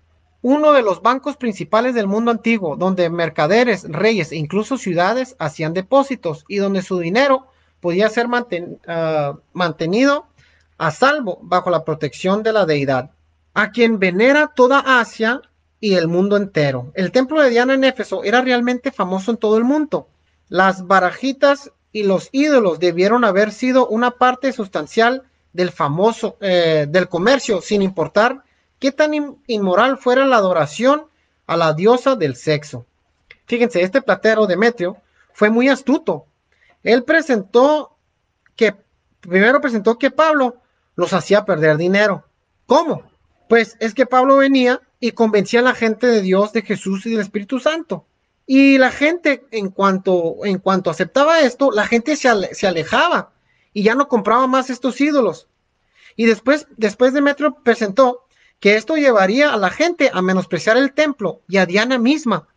uno 0.41 0.73
de 0.73 0.83
los 0.83 1.01
bancos 1.01 1.37
principales 1.37 1.95
del 1.95 2.07
mundo 2.07 2.29
antiguo, 2.31 2.75
donde 2.75 3.09
mercaderes, 3.09 3.83
reyes 3.89 4.31
e 4.31 4.35
incluso 4.35 4.77
ciudades 4.77 5.35
hacían 5.39 5.73
depósitos 5.73 6.45
y 6.47 6.57
donde 6.57 6.83
su 6.83 6.99
dinero 6.99 7.47
podía 7.79 8.09
ser 8.09 8.27
ah, 8.87 9.39
mantenido 9.53 10.27
a 10.77 10.91
salvo 10.91 11.39
bajo 11.41 11.69
la 11.69 11.83
protección 11.83 12.43
de 12.43 12.53
la 12.53 12.65
deidad, 12.65 13.11
a 13.53 13.71
quien 13.71 13.97
venera 13.99 14.51
toda 14.55 14.99
Asia 14.99 15.41
y 15.79 15.95
el 15.95 16.07
mundo 16.07 16.37
entero. 16.37 16.91
El 16.93 17.11
templo 17.11 17.41
de 17.41 17.49
Diana 17.49 17.73
en 17.73 17.83
Éfeso 17.83 18.23
era 18.23 18.41
realmente 18.41 18.91
famoso 18.91 19.31
en 19.31 19.37
todo 19.37 19.57
el 19.57 19.63
mundo. 19.63 20.09
Las 20.47 20.85
barajitas 20.85 21.71
y 21.91 22.03
los 22.03 22.29
ídolos 22.31 22.79
debieron 22.79 23.23
haber 23.23 23.51
sido 23.51 23.87
una 23.87 24.11
parte 24.11 24.51
sustancial 24.51 25.23
del 25.55 25.71
famoso 25.71 26.37
eh, 26.41 26.85
del 26.89 27.07
comercio, 27.07 27.61
sin 27.61 27.81
importar 27.81 28.43
qué 28.77 28.91
tan 28.91 29.13
inmoral 29.47 29.97
fuera 29.97 30.25
la 30.25 30.35
adoración 30.35 31.05
a 31.47 31.55
la 31.55 31.73
diosa 31.73 32.15
del 32.15 32.35
sexo. 32.35 32.85
Fíjense, 33.45 33.81
este 33.81 34.01
platero 34.01 34.47
Demetrio 34.47 34.97
fue 35.33 35.49
muy 35.49 35.69
astuto. 35.69 36.25
Él 36.83 37.03
presentó 37.03 37.95
que, 38.57 38.75
primero 39.21 39.61
presentó 39.61 39.97
que 39.97 40.11
Pablo 40.11 40.57
los 40.95 41.13
hacía 41.13 41.45
perder 41.45 41.77
dinero. 41.77 42.25
¿Cómo? 42.65 43.03
Pues 43.47 43.77
es 43.79 43.93
que 43.93 44.05
Pablo 44.05 44.37
venía 44.37 44.81
y 44.99 45.11
convencía 45.11 45.61
a 45.61 45.63
la 45.63 45.73
gente 45.73 46.07
de 46.07 46.21
Dios, 46.21 46.51
de 46.51 46.63
Jesús 46.63 47.05
y 47.05 47.11
del 47.11 47.21
Espíritu 47.21 47.59
Santo. 47.59 48.05
Y 48.45 48.77
la 48.77 48.91
gente, 48.91 49.45
en 49.51 49.69
cuanto, 49.69 50.39
en 50.43 50.59
cuanto 50.59 50.89
aceptaba 50.89 51.39
esto, 51.39 51.71
la 51.71 51.87
gente 51.87 52.17
se, 52.17 52.29
se 52.53 52.67
alejaba 52.67 53.31
y 53.75 53.83
ya 53.83 53.93
no 53.93 54.07
compraba 54.07 54.47
más 54.47 54.69
estos 54.69 54.99
ídolos. 55.01 55.47
Y 56.15 56.25
después, 56.25 56.65
después 56.77 57.13
Demetrio 57.13 57.57
presentó 57.61 58.25
que 58.61 58.77
esto 58.77 58.95
llevaría 58.95 59.53
a 59.53 59.57
la 59.57 59.69
gente 59.69 60.09
a 60.13 60.21
menospreciar 60.21 60.77
el 60.77 60.93
templo 60.93 61.41
y 61.49 61.57
a 61.57 61.65
Diana 61.65 61.99
misma. 61.99 62.47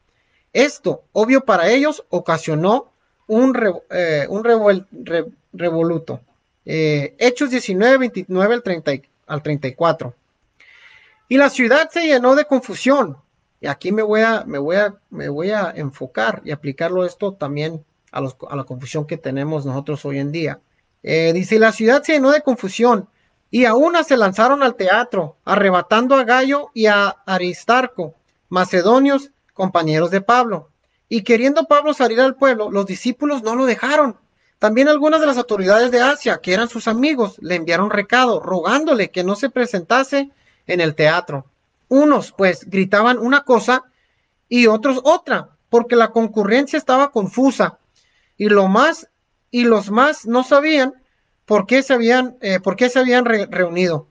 Esto, 0.53 1.03
obvio 1.13 1.45
para 1.45 1.71
ellos, 1.71 2.05
ocasionó 2.09 2.93
un, 3.27 3.53
eh, 3.91 4.27
un 4.29 4.45
revoluto. 5.53 6.21
Eh, 6.65 7.17
Hechos 7.19 7.51
19, 7.51 7.99
29 7.99 8.55
al, 8.55 8.63
30, 8.63 8.93
al 9.27 9.43
34. 9.43 10.15
Y 11.29 11.37
la 11.37 11.51
ciudad 11.51 11.91
se 11.91 12.07
llenó 12.07 12.37
de 12.37 12.45
confusión. 12.45 13.17
Y 13.61 13.67
aquí 13.67 13.91
me 13.91 14.03
voy 14.03 14.21
a, 14.21 14.45
me 14.47 14.59
voy 14.59 14.77
a, 14.77 14.95
me 15.11 15.29
voy 15.29 15.51
a 15.51 15.73
enfocar 15.75 16.43
y 16.45 16.53
aplicarlo 16.53 17.05
esto 17.05 17.33
también 17.33 17.85
a, 18.13 18.21
los, 18.21 18.37
a 18.49 18.55
la 18.55 18.63
confusión 18.63 19.05
que 19.05 19.17
tenemos 19.17 19.67
nosotros 19.67 20.05
hoy 20.05 20.21
en 20.21 20.31
día. 20.31 20.61
Eh, 21.03 21.33
dice, 21.33 21.59
la 21.59 21.73
ciudad 21.73 22.03
se 22.03 22.13
llenó 22.13 22.31
de 22.31 22.43
confusión 22.43 23.09
y 23.51 23.65
a 23.65 23.75
una 23.75 24.05
se 24.05 24.17
lanzaron 24.17 24.63
al 24.63 24.77
teatro, 24.77 25.37
arrebatando 25.45 26.17
a 26.17 26.25
Gallo 26.25 26.71
y 26.75 26.87
a 26.87 27.09
Aristarco, 27.27 28.15
macedonios, 28.49 29.31
compañeros 29.55 30.11
de 30.11 30.21
Pablo. 30.21 30.71
Y 31.09 31.23
queriendo 31.23 31.65
Pablo 31.65 31.95
salir 31.95 32.21
al 32.21 32.37
pueblo, 32.37 32.71
los 32.71 32.87
discípulos 32.87 33.43
no 33.43 33.57
lo 33.57 33.65
dejaron. 33.65 34.17
También 34.59 34.89
algunas 34.89 35.21
de 35.21 35.27
las 35.27 35.39
autoridades 35.39 35.91
de 35.91 36.01
Asia, 36.01 36.41
que 36.43 36.53
eran 36.53 36.69
sus 36.69 36.89
amigos, 36.89 37.37
le 37.41 37.55
enviaron 37.55 37.91
recado, 37.91 38.41
rogándole 38.41 39.11
que 39.11 39.25
no 39.25 39.37
se 39.37 39.51
presentase 39.51 40.31
en 40.67 40.81
el 40.81 40.95
teatro. 40.95 41.47
Unos, 41.89 42.33
pues, 42.33 42.69
gritaban 42.69 43.19
una 43.19 43.45
cosa 43.45 43.85
y 44.49 44.67
otros 44.67 45.01
otra, 45.05 45.51
porque 45.71 45.97
la 45.97 46.11
concurrencia 46.11 46.77
estaba 46.77 47.13
confusa. 47.13 47.79
Y 48.37 48.49
lo 48.49 48.69
más, 48.69 49.09
y 49.51 49.65
los 49.65 49.91
más 49.91 50.27
no 50.27 50.45
sabían 50.45 50.95
por 51.45 51.67
qué 51.67 51.83
se 51.83 51.95
habían, 51.95 52.37
eh, 52.41 52.61
por 52.61 52.77
qué 52.77 52.91
se 52.91 52.99
habían 52.99 53.25
reunido. 53.25 54.07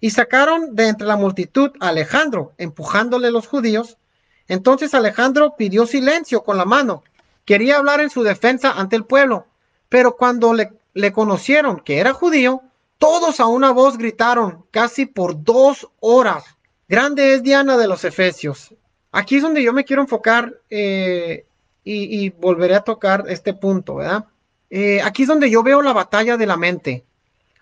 Y 0.00 0.10
sacaron 0.10 0.76
de 0.76 0.88
entre 0.88 1.08
la 1.08 1.16
multitud 1.16 1.72
a 1.80 1.88
Alejandro, 1.88 2.52
empujándole 2.56 3.32
los 3.32 3.48
judíos. 3.48 3.98
Entonces 4.46 4.94
Alejandro 4.94 5.56
pidió 5.56 5.86
silencio 5.86 6.44
con 6.44 6.56
la 6.56 6.64
mano. 6.64 7.02
Quería 7.44 7.78
hablar 7.78 8.00
en 8.00 8.10
su 8.10 8.22
defensa 8.22 8.70
ante 8.72 8.94
el 8.94 9.04
pueblo. 9.04 9.46
Pero 9.88 10.16
cuando 10.16 10.54
le, 10.54 10.72
le 10.94 11.12
conocieron 11.12 11.80
que 11.80 11.98
era 11.98 12.12
judío, 12.12 12.62
todos 12.98 13.40
a 13.40 13.46
una 13.46 13.72
voz 13.72 13.98
gritaron, 13.98 14.64
casi 14.70 15.06
por 15.06 15.42
dos 15.42 15.88
horas. 15.98 16.44
Grande 16.88 17.34
es 17.34 17.42
Diana 17.42 17.76
de 17.76 17.88
los 17.88 18.04
Efesios. 18.04 18.74
Aquí 19.10 19.36
es 19.36 19.42
donde 19.42 19.62
yo 19.62 19.72
me 19.72 19.84
quiero 19.84 20.02
enfocar 20.02 20.60
eh, 20.70 21.44
y, 21.82 22.24
y 22.24 22.30
volveré 22.30 22.76
a 22.76 22.82
tocar 22.82 23.24
este 23.28 23.52
punto, 23.52 23.96
¿verdad? 23.96 24.26
Eh, 24.70 25.00
aquí 25.02 25.22
es 25.22 25.28
donde 25.28 25.50
yo 25.50 25.62
veo 25.62 25.82
la 25.82 25.92
batalla 25.92 26.36
de 26.36 26.46
la 26.46 26.56
mente. 26.56 27.04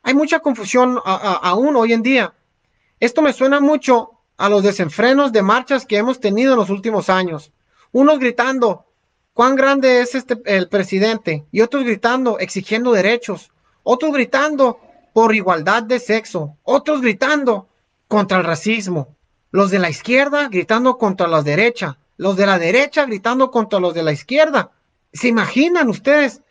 Hay 0.03 0.15
mucha 0.15 0.41
confusión 0.41 1.01
aún 1.05 1.77
hoy 1.77 1.93
en 1.93 2.03
día. 2.03 2.35
Esto 3.01 3.23
me 3.23 3.33
suena 3.33 3.61
mucho 3.61 4.13
a 4.37 4.49
los 4.49 4.63
desenfrenos 4.63 5.33
de 5.33 5.43
marchas 5.43 5.87
que 5.87 5.97
hemos 5.97 6.21
tenido 6.21 6.53
en 6.53 6.59
los 6.59 6.71
últimos 6.71 7.09
años. 7.09 7.53
Unos 7.93 8.19
gritando, 8.19 8.87
cuán 9.33 9.57
grande 9.57 10.01
es 10.01 10.15
este 10.15 10.41
el 10.45 10.69
presidente, 10.69 11.47
y 11.51 11.61
otros 11.61 11.85
gritando, 11.85 12.39
exigiendo 12.39 12.93
derechos, 12.93 13.51
otros 13.83 14.13
gritando 14.13 14.79
por 15.13 15.35
igualdad 15.35 15.83
de 15.83 15.99
sexo, 15.99 16.57
otros 16.63 17.01
gritando 17.01 17.69
contra 18.09 18.39
el 18.39 18.45
racismo, 18.45 19.17
los 19.51 19.71
de 19.71 19.79
la 19.79 19.91
izquierda 19.91 20.49
gritando 20.49 20.99
contra 20.99 21.27
la 21.27 21.43
derecha, 21.43 21.99
los 22.17 22.37
de 22.37 22.47
la 22.47 22.59
derecha 22.59 23.07
gritando 23.07 23.51
contra 23.51 23.81
los 23.81 23.95
de 23.95 24.03
la 24.03 24.13
izquierda. 24.13 24.71
¿Se 25.13 25.29
imaginan 25.29 25.89
ustedes 25.89 26.43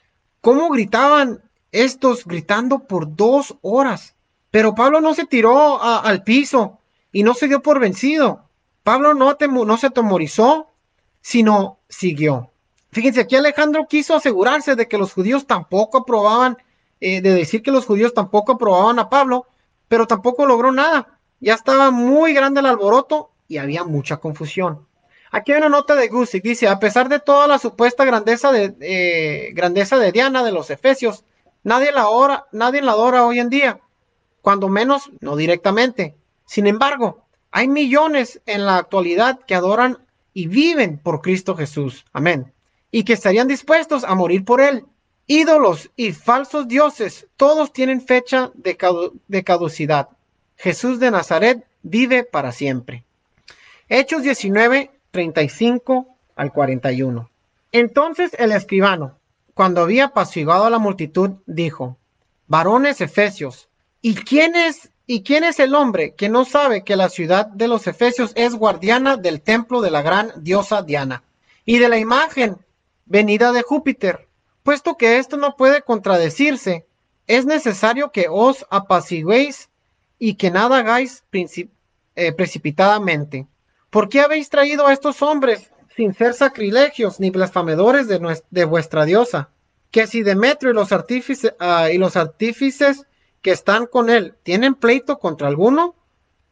cómo 0.45 0.69
gritaban 0.69 1.41
estos 1.71 2.23
gritando 2.23 2.85
por 2.85 3.15
dos 3.15 3.57
horas. 3.63 4.13
Pero 4.51 4.75
Pablo 4.75 5.01
no 5.01 5.15
se 5.15 5.25
tiró 5.25 5.81
al 5.81 6.21
piso 6.21 6.77
y 7.11 7.23
no 7.23 7.33
se 7.33 7.47
dio 7.47 7.63
por 7.63 7.79
vencido. 7.79 8.47
Pablo 8.83 9.15
no, 9.15 9.35
se 9.77 9.89
temorizó, 9.89 10.71
sino 11.19 11.79
siguió. 11.89 12.51
Fíjense, 12.91 13.21
aquí 13.21 13.35
Alejandro 13.35 13.87
quiso 13.89 14.13
asegurarse 14.13 14.75
de 14.75 14.87
que 14.87 14.99
los 14.99 15.13
judíos 15.13 15.47
tampoco 15.47 15.97
aprobaban, 15.97 16.59
eh, 16.99 17.21
de 17.21 17.33
decir 17.33 17.63
que 17.63 17.71
los 17.71 17.87
judíos 17.87 18.13
tampoco 18.13 18.51
aprobaban 18.51 18.99
a 18.99 19.09
Pablo, 19.09 19.47
pero 19.87 20.05
tampoco 20.05 20.45
logró 20.45 20.71
nada. 20.71 21.17
Ya 21.39 21.55
estaba 21.55 21.89
muy 21.89 22.35
grande 22.35 22.59
el 22.59 22.67
alboroto 22.67 23.31
y 23.47 23.57
había 23.57 23.83
mucha 23.83 24.17
confusión. 24.17 24.85
Aquí 25.35 25.51
hay 25.51 25.57
una 25.57 25.67
nota 25.67 25.95
de 25.95 26.07
Gusick, 26.07 26.45
dice, 26.45 26.69
a 26.69 26.79
pesar 26.79 27.09
de 27.09 27.19
toda 27.19 27.45
la 27.45 27.59
supuesta 27.59 28.05
grandeza 28.05 28.53
de, 28.53 28.73
eh, 28.79 29.51
grandeza 29.51 29.97
de 29.97 30.13
Diana 30.13 30.45
de 30.45 30.53
los 30.53 30.69
Efesios, 30.69 31.25
nadie 31.61 31.91
la, 31.91 32.03
adora, 32.03 32.45
nadie 32.53 32.81
la 32.81 32.93
adora 32.93 33.25
hoy 33.25 33.39
en 33.39 33.49
día, 33.49 33.81
cuando 34.41 34.69
menos 34.69 35.11
no 35.19 35.35
directamente. 35.35 36.15
Sin 36.45 36.67
embargo, 36.67 37.25
hay 37.51 37.67
millones 37.67 38.39
en 38.45 38.65
la 38.65 38.77
actualidad 38.77 39.41
que 39.45 39.55
adoran 39.55 39.97
y 40.33 40.47
viven 40.47 40.99
por 40.99 41.19
Cristo 41.21 41.53
Jesús. 41.53 42.05
Amén. 42.13 42.53
Y 42.89 43.03
que 43.03 43.11
estarían 43.11 43.49
dispuestos 43.49 44.05
a 44.05 44.15
morir 44.15 44.45
por 44.45 44.61
Él. 44.61 44.85
Ídolos 45.27 45.91
y 45.97 46.13
falsos 46.13 46.69
dioses, 46.69 47.27
todos 47.35 47.73
tienen 47.73 47.99
fecha 47.99 48.51
de, 48.53 48.77
de 49.27 49.43
caducidad. 49.43 50.07
Jesús 50.55 51.01
de 51.01 51.11
Nazaret 51.11 51.67
vive 51.83 52.23
para 52.23 52.53
siempre. 52.53 53.03
Hechos 53.89 54.23
19, 54.23 54.94
35 55.15 56.17
al 56.35 56.51
41. 56.51 57.29
Entonces 57.71 58.31
el 58.37 58.51
escribano, 58.51 59.17
cuando 59.53 59.79
había 59.79 60.05
apaciguado 60.05 60.65
a 60.65 60.69
la 60.69 60.77
multitud, 60.77 61.35
dijo, 61.45 61.97
varones 62.47 62.99
efesios, 62.99 63.69
¿y 64.01 64.15
quién 64.15 64.57
es 64.57 64.89
¿Y 65.07 65.21
quién 65.21 65.43
es 65.43 65.59
el 65.59 65.75
hombre 65.75 66.15
que 66.15 66.29
no 66.29 66.45
sabe 66.45 66.83
que 66.83 66.95
la 66.95 67.09
ciudad 67.09 67.45
de 67.45 67.67
los 67.67 67.85
Efesios 67.85 68.31
es 68.33 68.55
guardiana 68.55 69.17
del 69.17 69.39
templo 69.39 69.81
de 69.81 69.91
la 69.91 70.01
gran 70.01 70.31
diosa 70.37 70.81
Diana 70.81 71.21
y 71.63 71.77
de 71.77 71.89
la 71.89 71.99
imagen 71.99 72.57
venida 73.05 73.51
de 73.51 73.61
Júpiter? 73.61 74.27
Puesto 74.63 74.97
que 74.97 75.19
esto 75.19 75.37
no 75.37 75.55
puede 75.57 75.83
contradecirse, 75.83 76.87
es 77.27 77.45
necesario 77.45 78.11
que 78.11 78.25
os 78.31 78.65
apaciguéis 78.71 79.69
y 80.17 80.33
que 80.33 80.49
nada 80.49 80.79
hagáis 80.79 81.23
eh, 82.15 82.31
precipitadamente. 82.31 83.45
¿Por 83.95 84.09
qué 84.09 84.19
habéis 84.19 84.49
traído 84.49 84.87
a 84.87 84.91
estos 84.91 85.21
hombres 85.21 85.71
sin 85.95 86.13
ser 86.13 86.33
sacrilegios 86.33 87.21
ni 87.21 87.29
blasfemedores 87.29 88.09
de, 88.09 88.65
vuestra 88.65 89.05
diosa, 89.05 89.51
que 89.89 90.05
si 90.05 90.21
Demetrio 90.21 90.71
y 90.71 90.73
los 90.73 90.91
artífices 90.91 91.55
ah, 91.59 91.89
y 91.89 91.97
los 91.97 92.17
artífices 92.17 93.05
que 93.41 93.51
están 93.51 93.85
con 93.85 94.09
él 94.09 94.35
tienen 94.43 94.75
pleito 94.75 95.17
contra 95.17 95.47
alguno, 95.47 95.95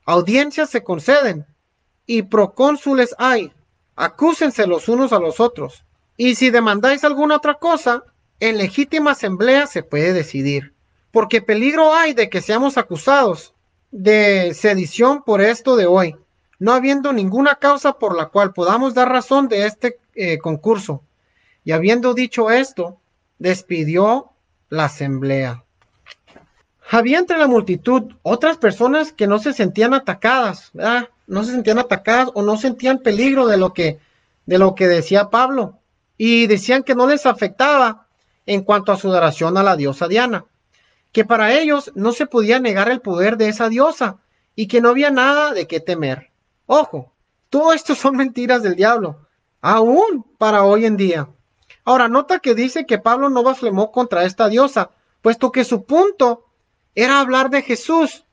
audiencias 0.06 0.70
se 0.70 0.86
conceden 0.86 1.46
y 2.06 2.22
procónsules 2.22 3.14
hay, 3.18 3.52
acúsense 3.98 4.66
los 4.66 4.88
unos 4.88 5.12
a 5.12 5.20
los 5.20 5.42
otros. 5.42 5.84
Y 6.16 6.36
si 6.36 6.50
demandáis 6.50 7.04
alguna 7.04 7.36
otra 7.36 7.56
cosa, 7.56 8.06
en 8.40 8.58
legítima 8.58 9.12
asamblea 9.12 9.68
se 9.68 9.84
puede 9.84 10.14
decidir, 10.14 10.74
porque 11.12 11.42
peligro 11.42 11.94
hay 11.94 12.14
de 12.14 12.30
que 12.30 12.40
seamos 12.40 12.78
acusados 12.78 13.54
de 13.92 14.54
sedición 14.54 15.24
por 15.24 15.42
esto 15.42 15.76
de 15.76 15.88
hoy, 15.88 16.16
no 16.64 16.72
habiendo 16.72 17.12
ninguna 17.12 17.56
causa 17.56 17.92
por 18.00 18.16
la 18.16 18.28
cual 18.28 18.54
podamos 18.54 18.94
dar 18.94 19.10
razón 19.10 19.50
de 19.50 19.66
este 19.66 20.00
eh, 20.16 20.38
concurso. 20.38 21.04
Y 21.66 21.74
habiendo 21.74 22.14
dicho 22.14 22.52
esto, 22.52 23.02
despidió 23.38 24.30
la 24.70 24.86
asamblea. 24.86 25.66
Había 26.90 27.20
entre 27.20 27.38
la 27.38 27.48
multitud 27.48 28.14
otras 28.22 28.56
personas 28.56 29.12
que 29.12 29.28
no 29.28 29.40
se 29.40 29.52
sentían 29.52 29.94
atacadas, 29.94 30.72
no 31.28 31.44
se 31.44 31.52
sentían 31.52 31.80
atacadas 31.80 32.30
o 32.34 32.42
no 32.42 32.56
sentían 32.56 33.00
peligro 33.00 33.48
de 33.48 33.58
lo 33.58 33.74
que 33.74 34.00
de 34.46 34.58
lo 34.58 34.74
que 34.74 34.88
decía 34.88 35.30
Pablo 35.30 35.80
y 36.18 36.48
decían 36.48 36.84
que 36.84 36.96
no 36.96 37.08
les 37.08 37.26
afectaba 37.26 38.08
en 38.46 38.62
cuanto 38.64 38.94
a 38.94 38.98
su 38.98 39.10
adoración 39.10 39.58
a 39.58 39.64
la 39.64 39.76
diosa 39.76 40.08
Diana, 40.08 40.46
que 41.12 41.26
para 41.26 41.52
ellos 41.52 41.92
no 41.94 42.14
se 42.14 42.26
podía 42.26 42.62
negar 42.62 42.90
el 42.90 43.02
poder 43.02 43.36
de 43.36 43.50
esa 43.50 43.68
diosa 43.68 44.20
y 44.56 44.68
que 44.68 44.80
no 44.80 44.88
había 44.88 45.12
nada 45.12 45.52
de 45.52 45.68
qué 45.68 45.82
temer. 45.82 46.32
Ojo, 46.66 47.12
todo 47.50 47.74
esto 47.74 47.96
son 47.96 48.16
mentiras 48.16 48.64
del 48.64 48.76
diablo, 48.76 49.28
aún 49.62 50.26
para 50.38 50.64
hoy 50.64 50.86
en 50.86 50.98
día. 50.98 51.30
Ahora, 51.86 52.08
nota 52.08 52.40
que 52.40 52.56
dice 52.56 52.86
que 52.86 52.98
Pablo 52.98 53.30
no 53.30 53.44
blasfemó 53.44 53.92
contra 53.92 54.24
esta 54.24 54.48
diosa, 54.48 54.92
puesto 55.22 55.52
que 55.52 55.66
su 55.66 55.84
punto 55.84 56.46
era 56.96 57.20
hablar 57.20 57.50
de 57.50 57.62
Jesús 57.62 58.26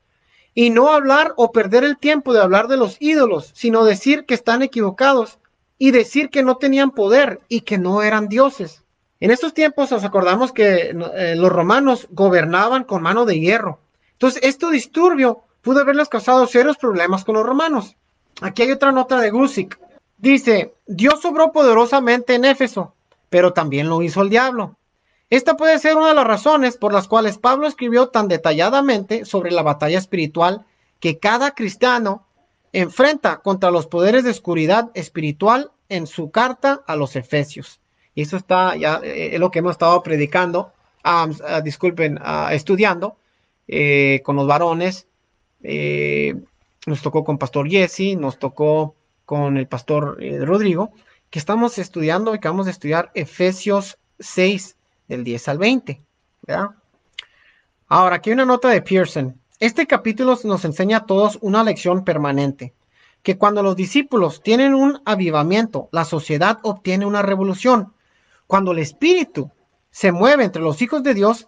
y 0.53 0.69
no 0.69 0.89
hablar 0.89 1.33
o 1.37 1.51
perder 1.51 1.83
el 1.83 1.97
tiempo 1.97 2.33
de 2.33 2.41
hablar 2.41 2.67
de 2.67 2.77
los 2.77 2.97
ídolos, 2.99 3.51
sino 3.53 3.83
decir 3.85 4.25
que 4.25 4.33
están 4.33 4.61
equivocados 4.61 5.39
y 5.77 5.91
decir 5.91 6.29
que 6.29 6.43
no 6.43 6.57
tenían 6.57 6.91
poder 6.91 7.41
y 7.49 7.61
que 7.61 7.77
no 7.77 8.03
eran 8.03 8.27
dioses. 8.27 8.83
En 9.19 9.31
estos 9.31 9.53
tiempos 9.53 9.91
nos 9.91 10.03
acordamos 10.03 10.51
que 10.51 10.95
eh, 11.15 11.35
los 11.35 11.51
romanos 11.51 12.07
gobernaban 12.11 12.83
con 12.83 13.01
mano 13.01 13.25
de 13.25 13.39
hierro. 13.39 13.79
Entonces, 14.13 14.41
este 14.43 14.69
disturbio 14.71 15.43
pudo 15.61 15.81
haberles 15.81 16.09
causado 16.09 16.47
serios 16.47 16.77
problemas 16.77 17.23
con 17.23 17.35
los 17.35 17.45
romanos. 17.45 17.95
Aquí 18.41 18.63
hay 18.63 18.71
otra 18.71 18.91
nota 18.91 19.19
de 19.21 19.29
Gusick. 19.29 19.79
Dice, 20.17 20.73
Dios 20.87 21.21
sobró 21.21 21.51
poderosamente 21.51 22.35
en 22.35 22.45
Éfeso, 22.45 22.95
pero 23.29 23.53
también 23.53 23.87
lo 23.87 24.01
hizo 24.01 24.21
el 24.21 24.29
diablo. 24.29 24.77
Esta 25.29 25.55
puede 25.55 25.79
ser 25.79 25.95
una 25.95 26.09
de 26.09 26.15
las 26.15 26.27
razones 26.27 26.75
por 26.75 26.91
las 26.91 27.07
cuales 27.07 27.37
Pablo 27.37 27.67
escribió 27.67 28.09
tan 28.09 28.27
detalladamente 28.27 29.25
sobre 29.25 29.51
la 29.51 29.63
batalla 29.63 29.97
espiritual 29.97 30.65
que 30.99 31.19
cada 31.19 31.51
cristiano 31.51 32.27
enfrenta 32.73 33.37
contra 33.37 33.71
los 33.71 33.87
poderes 33.87 34.23
de 34.23 34.31
oscuridad 34.31 34.91
espiritual 34.93 35.71
en 35.87 36.07
su 36.07 36.31
carta 36.31 36.81
a 36.87 36.95
los 36.95 37.15
Efesios. 37.15 37.79
Y 38.15 38.23
eso 38.23 38.37
está 38.37 38.75
ya 38.75 38.99
eh, 39.03 39.35
es 39.35 39.39
lo 39.39 39.51
que 39.51 39.59
hemos 39.59 39.73
estado 39.73 40.01
predicando, 40.03 40.73
ah, 41.03 41.29
disculpen, 41.63 42.19
ah, 42.21 42.49
estudiando 42.53 43.17
eh, 43.67 44.21
con 44.25 44.35
los 44.35 44.47
varones. 44.47 45.07
Eh, 45.63 46.35
nos 46.85 47.01
tocó 47.01 47.23
con 47.23 47.37
Pastor 47.37 47.69
Jesse, 47.69 48.17
nos 48.17 48.39
tocó 48.39 48.95
con 49.25 49.57
el 49.57 49.67
Pastor 49.67 50.17
Rodrigo, 50.41 50.91
que 51.29 51.39
estamos 51.39 51.77
estudiando 51.77 52.35
y 52.35 52.39
que 52.39 52.47
vamos 52.47 52.67
a 52.67 52.71
estudiar 52.71 53.11
Efesios 53.13 53.97
6 54.19 54.75
del 55.07 55.23
10 55.23 55.47
al 55.47 55.57
20. 55.57 56.01
Ahora, 57.87 58.15
aquí 58.15 58.29
hay 58.29 58.33
una 58.33 58.45
nota 58.45 58.69
de 58.69 58.81
Pearson. 58.81 59.39
Este 59.59 59.85
capítulo 59.85 60.37
nos 60.43 60.65
enseña 60.65 60.97
a 60.97 61.05
todos 61.05 61.37
una 61.41 61.63
lección 61.63 62.03
permanente, 62.03 62.73
que 63.21 63.37
cuando 63.37 63.61
los 63.61 63.75
discípulos 63.75 64.41
tienen 64.41 64.73
un 64.73 65.01
avivamiento, 65.05 65.87
la 65.91 66.03
sociedad 66.03 66.59
obtiene 66.63 67.05
una 67.05 67.21
revolución. 67.21 67.93
Cuando 68.47 68.71
el 68.71 68.79
espíritu 68.79 69.51
se 69.91 70.11
mueve 70.11 70.43
entre 70.43 70.61
los 70.61 70.81
hijos 70.81 71.03
de 71.03 71.13
Dios, 71.13 71.47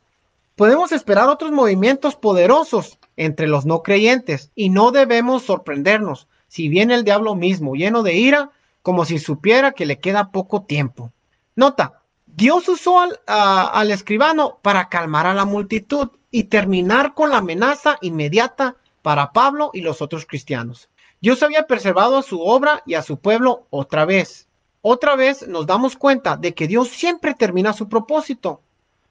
podemos 0.55 0.91
esperar 0.91 1.27
otros 1.27 1.51
movimientos 1.51 2.15
poderosos 2.15 2.99
entre 3.17 3.47
los 3.47 3.65
no 3.65 3.83
creyentes 3.83 4.51
y 4.55 4.69
no 4.69 4.91
debemos 4.91 5.43
sorprendernos 5.43 6.27
si 6.47 6.69
viene 6.69 6.95
el 6.95 7.03
diablo 7.03 7.35
mismo 7.35 7.75
lleno 7.75 8.03
de 8.03 8.13
ira 8.15 8.51
como 8.81 9.05
si 9.05 9.17
supiera 9.17 9.71
que 9.71 9.85
le 9.85 9.99
queda 9.99 10.31
poco 10.31 10.63
tiempo. 10.63 11.11
Nota, 11.55 12.01
Dios 12.35 12.67
usó 12.67 12.99
al, 13.27 13.91
escribano 13.91 14.57
para 14.61 14.89
calmar 14.89 15.27
a 15.27 15.33
la 15.33 15.45
multitud 15.45 16.09
y 16.31 16.45
terminar 16.45 17.13
con 17.13 17.29
la 17.29 17.37
amenaza 17.37 17.97
inmediata 18.01 18.75
para 19.03 19.31
Pablo 19.31 19.69
y 19.73 19.81
los 19.81 20.01
otros 20.01 20.25
cristianos. 20.25 20.89
Dios 21.21 21.43
había 21.43 21.67
preservado 21.67 22.17
a 22.17 22.23
su 22.23 22.41
obra 22.41 22.81
y 22.85 22.95
a 22.95 23.03
su 23.03 23.17
pueblo 23.17 23.67
otra 23.69 24.05
vez. 24.05 24.47
Otra 24.81 25.15
vez 25.15 25.47
nos 25.47 25.65
damos 25.65 25.95
cuenta 25.95 26.35
de 26.35 26.53
que 26.53 26.67
Dios 26.67 26.89
siempre 26.89 27.33
termina 27.33 27.71
su 27.71 27.87
propósito. 27.87 28.61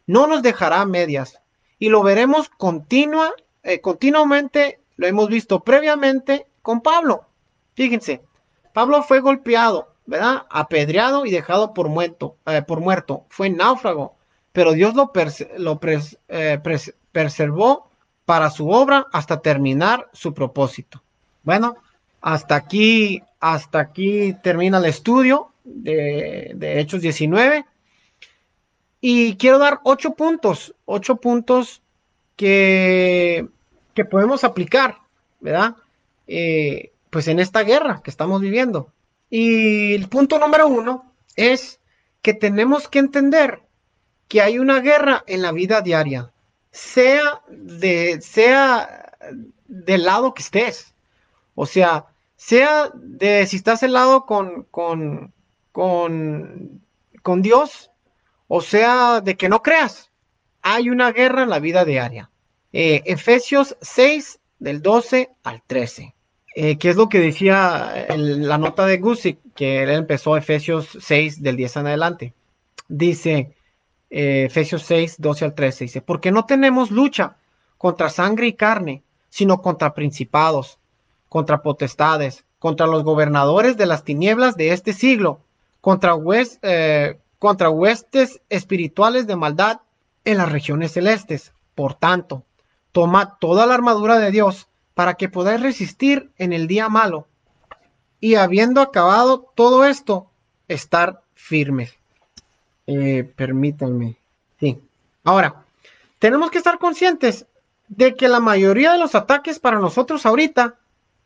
No 0.06 0.26
nos 0.26 0.42
dejará 0.42 0.80
a 0.80 0.86
medias. 0.86 1.40
Y 1.78 1.88
lo 1.88 2.02
veremos 2.02 2.48
continua, 2.50 3.32
eh, 3.62 3.80
continuamente, 3.80 4.80
lo 4.96 5.06
hemos 5.06 5.28
visto 5.28 5.60
previamente 5.60 6.46
con 6.62 6.80
Pablo. 6.80 7.26
Fíjense, 7.74 8.22
Pablo 8.72 9.02
fue 9.02 9.20
golpeado, 9.20 9.94
¿verdad? 10.06 10.46
Apedreado 10.50 11.26
y 11.26 11.30
dejado 11.30 11.74
por 11.74 11.88
muerto, 11.88 12.36
eh, 12.46 12.62
por 12.62 12.80
muerto. 12.80 13.26
Fue 13.28 13.50
náufrago, 13.50 14.16
pero 14.52 14.72
Dios 14.72 14.94
lo, 14.94 15.12
lo 15.58 15.80
eh, 16.28 16.60
preservó 17.12 17.90
para 18.24 18.50
su 18.50 18.70
obra 18.70 19.06
hasta 19.12 19.40
terminar 19.40 20.08
su 20.12 20.34
propósito. 20.34 21.02
Bueno, 21.42 21.76
hasta 22.20 22.54
aquí, 22.54 23.22
hasta 23.40 23.80
aquí 23.80 24.34
termina 24.42 24.78
el 24.78 24.86
estudio 24.86 25.52
de, 25.64 26.52
de 26.54 26.80
Hechos 26.80 27.00
19. 27.00 27.64
Y 29.00 29.36
quiero 29.36 29.58
dar 29.58 29.80
ocho 29.82 30.14
puntos, 30.14 30.74
ocho 30.84 31.16
puntos 31.16 31.81
que, 32.42 34.04
podemos 34.10 34.42
aplicar, 34.42 34.98
¿verdad? 35.38 35.76
Eh, 36.26 36.90
pues 37.08 37.28
en 37.28 37.38
esta 37.38 37.62
guerra 37.62 38.00
que 38.02 38.10
estamos 38.10 38.40
viviendo. 38.40 38.92
Y 39.30 39.94
el 39.94 40.08
punto 40.08 40.40
número 40.40 40.66
uno 40.66 41.12
es 41.36 41.78
que 42.20 42.34
tenemos 42.34 42.88
que 42.88 42.98
entender 42.98 43.60
que 44.26 44.42
hay 44.42 44.58
una 44.58 44.80
guerra 44.80 45.22
en 45.28 45.42
la 45.42 45.52
vida 45.52 45.82
diaria, 45.82 46.32
sea 46.72 47.42
de, 47.48 48.20
sea 48.20 49.12
del 49.68 50.04
lado 50.04 50.34
que 50.34 50.42
estés. 50.42 50.94
O 51.54 51.66
sea, 51.66 52.06
sea 52.36 52.90
de 52.94 53.46
si 53.46 53.56
estás 53.56 53.84
al 53.84 53.92
lado 53.92 54.26
con, 54.26 54.64
con, 54.64 55.32
con, 55.70 56.82
con 57.22 57.42
Dios, 57.42 57.92
o 58.48 58.60
sea 58.60 59.20
de 59.20 59.36
que 59.36 59.48
no 59.48 59.62
creas. 59.62 60.10
Hay 60.62 60.90
una 60.90 61.12
guerra 61.12 61.44
en 61.44 61.50
la 61.50 61.60
vida 61.60 61.84
diaria. 61.84 62.31
Eh, 62.72 63.02
Efesios 63.06 63.76
6, 63.80 64.40
del 64.58 64.80
12 64.80 65.30
al 65.42 65.62
13. 65.66 66.14
Eh, 66.54 66.78
¿Qué 66.78 66.90
es 66.90 66.96
lo 66.96 67.08
que 67.08 67.18
decía 67.18 68.06
la 68.16 68.58
nota 68.58 68.86
de 68.86 68.98
Gusick? 68.98 69.38
Que 69.54 69.82
él 69.82 69.90
empezó 69.90 70.36
Efesios 70.36 70.96
6 71.00 71.42
del 71.42 71.56
10 71.56 71.76
en 71.76 71.86
adelante. 71.86 72.34
Dice, 72.88 73.54
eh, 74.10 74.44
Efesios 74.44 74.82
6, 74.82 75.16
12 75.18 75.44
al 75.46 75.54
13, 75.54 75.84
dice, 75.84 76.02
porque 76.02 76.30
no 76.30 76.44
tenemos 76.44 76.90
lucha 76.90 77.36
contra 77.78 78.10
sangre 78.10 78.46
y 78.46 78.52
carne, 78.52 79.02
sino 79.30 79.62
contra 79.62 79.94
principados, 79.94 80.78
contra 81.28 81.62
potestades, 81.62 82.44
contra 82.58 82.86
los 82.86 83.02
gobernadores 83.02 83.76
de 83.76 83.86
las 83.86 84.04
tinieblas 84.04 84.56
de 84.56 84.72
este 84.72 84.92
siglo, 84.92 85.40
contra, 85.80 86.14
eh, 86.62 87.18
contra 87.38 87.70
huestes 87.70 88.40
espirituales 88.50 89.26
de 89.26 89.36
maldad 89.36 89.80
en 90.24 90.38
las 90.38 90.52
regiones 90.52 90.92
celestes. 90.92 91.52
Por 91.74 91.94
tanto, 91.94 92.44
toma 92.92 93.38
toda 93.38 93.66
la 93.66 93.74
armadura 93.74 94.18
de 94.18 94.30
Dios 94.30 94.68
para 94.94 95.14
que 95.14 95.28
podáis 95.28 95.60
resistir 95.60 96.30
en 96.38 96.52
el 96.52 96.66
día 96.66 96.88
malo 96.88 97.26
y 98.20 98.36
habiendo 98.36 98.80
acabado 98.80 99.50
todo 99.56 99.84
esto, 99.84 100.30
estar 100.68 101.22
firmes. 101.34 101.98
Eh, 102.86 103.24
permítanme. 103.36 104.16
Sí. 104.60 104.80
Ahora, 105.24 105.64
tenemos 106.20 106.50
que 106.50 106.58
estar 106.58 106.78
conscientes 106.78 107.46
de 107.88 108.14
que 108.14 108.28
la 108.28 108.38
mayoría 108.38 108.92
de 108.92 108.98
los 108.98 109.16
ataques 109.16 109.58
para 109.58 109.80
nosotros 109.80 110.24
ahorita 110.24 110.76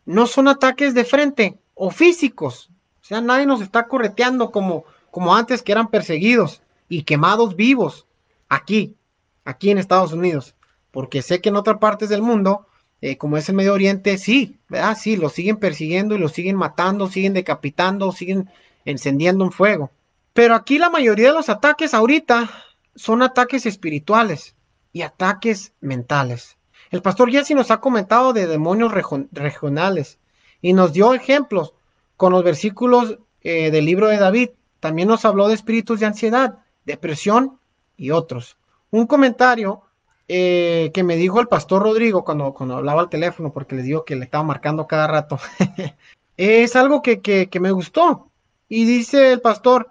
no 0.07 0.27
son 0.27 0.49
ataques 0.49 0.95
de 0.95 1.05
frente 1.05 1.59
o 1.75 1.91
físicos. 1.91 2.71
O 3.03 3.05
sea, 3.05 3.21
nadie 3.21 3.45
nos 3.45 3.61
está 3.61 3.89
correteando 3.89 4.51
como, 4.51 4.85
como 5.11 5.37
antes 5.37 5.63
que 5.63 5.73
eran 5.73 5.89
perseguidos 5.89 6.63
y 6.89 7.03
quemados 7.03 7.57
vivos 7.57 8.07
aquí, 8.49 8.97
aquí 9.45 9.71
en 9.71 9.79
Estados 9.79 10.13
Unidos. 10.13 10.55
Porque 10.97 11.21
sé 11.21 11.43
que 11.43 11.51
en 11.51 11.57
otras 11.57 11.77
partes 11.77 12.09
del 12.09 12.23
mundo 12.23 12.67
eh, 13.03 13.19
como 13.19 13.37
es 13.37 13.49
el 13.51 13.55
Medio 13.55 13.75
Oriente, 13.75 14.17
sí, 14.17 14.59
¿verdad? 14.69 14.97
Sí, 14.99 15.19
lo 15.19 15.29
siguen 15.29 15.59
persiguiendo 15.59 16.15
y 16.15 16.19
lo 16.19 16.31
siguen 16.31 16.57
matando, 16.57 17.09
siguen 17.09 17.35
decapitando, 17.35 18.11
siguen 18.13 18.49
encendiendo 18.87 19.45
un 19.45 19.53
fuego. 19.53 19.91
Pero 20.33 20.55
aquí 20.55 20.79
la 20.79 20.89
mayoría 20.89 21.29
de 21.29 21.35
los 21.35 21.51
ataques 21.51 21.93
ahorita 21.93 22.51
son 22.95 23.23
ataques 23.23 23.67
espirituales 23.67 24.55
y 24.93 25.03
ataques 25.03 25.75
mentales. 25.81 26.57
El 26.91 27.03
pastor 27.03 27.31
Jesse 27.31 27.51
nos 27.51 27.71
ha 27.71 27.81
comentado 27.81 28.33
de 28.33 28.47
demonios 28.47 28.93
regionales 29.33 30.19
y 30.63 30.73
nos 30.73 30.95
dio 30.95 31.13
ejemplos 31.13 31.75
con 32.17 32.33
los 32.33 32.43
versículos 32.43 33.19
eh, 33.43 33.71
del 33.71 33.85
libro 33.85 34.09
de 34.09 34.17
David. 34.17 34.51
También 34.81 35.09
nos 35.09 35.27
habló 35.27 35.49
de 35.49 35.55
espíritus 35.55 36.01
de 36.01 36.07
ansiedad, 36.07 36.61
depresión 36.87 37.59
y 37.99 38.13
otros. 38.13 38.57
Un 38.91 39.07
comentario 39.07 39.83
eh, 40.29 40.91
que 40.93 41.03
me 41.05 41.17
dijo 41.17 41.41
el 41.41 41.49
pastor 41.49 41.83
Rodrigo 41.83 42.25
cuando, 42.25 42.53
cuando 42.55 42.77
hablaba 42.77 43.03
al 43.03 43.09
teléfono, 43.09 43.53
porque 43.53 43.77
le 43.77 43.83
digo 43.83 44.05
que 44.05 44.17
le 44.17 44.25
estaba 44.25 44.45
marcando 44.45 44.87
cada 44.87 45.07
rato, 45.07 45.39
es 46.37 46.77
algo 46.77 47.03
que, 47.03 47.21
que 47.21 47.61
me 47.61 47.71
gustó. 47.71 48.31
Y 48.69 48.85
dice 48.85 49.33
el 49.33 49.41
pastor 49.41 49.91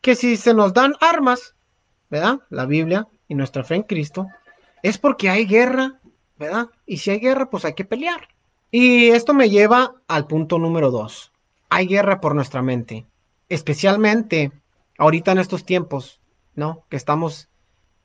que 0.00 0.16
si 0.16 0.36
se 0.36 0.54
nos 0.54 0.72
dan 0.74 0.94
armas, 1.00 1.54
¿verdad? 2.10 2.40
La 2.50 2.66
Biblia 2.66 3.06
y 3.28 3.34
nuestra 3.34 3.64
fe 3.64 3.76
en 3.76 3.82
Cristo, 3.82 4.26
es 4.82 4.98
porque 4.98 5.28
hay 5.28 5.46
guerra, 5.46 6.00
¿verdad? 6.36 6.68
Y 6.86 6.98
si 6.98 7.10
hay 7.10 7.20
guerra, 7.20 7.50
pues 7.50 7.64
hay 7.64 7.74
que 7.74 7.84
pelear. 7.84 8.28
Y 8.70 9.08
esto 9.08 9.34
me 9.34 9.50
lleva 9.50 9.94
al 10.08 10.26
punto 10.26 10.58
número 10.58 10.90
dos. 10.90 11.32
Hay 11.70 11.86
guerra 11.86 12.20
por 12.20 12.34
nuestra 12.34 12.62
mente, 12.62 13.06
especialmente 13.48 14.52
ahorita 14.98 15.32
en 15.32 15.38
estos 15.38 15.64
tiempos, 15.64 16.20
¿no? 16.54 16.84
Que 16.88 16.96
estamos 16.96 17.48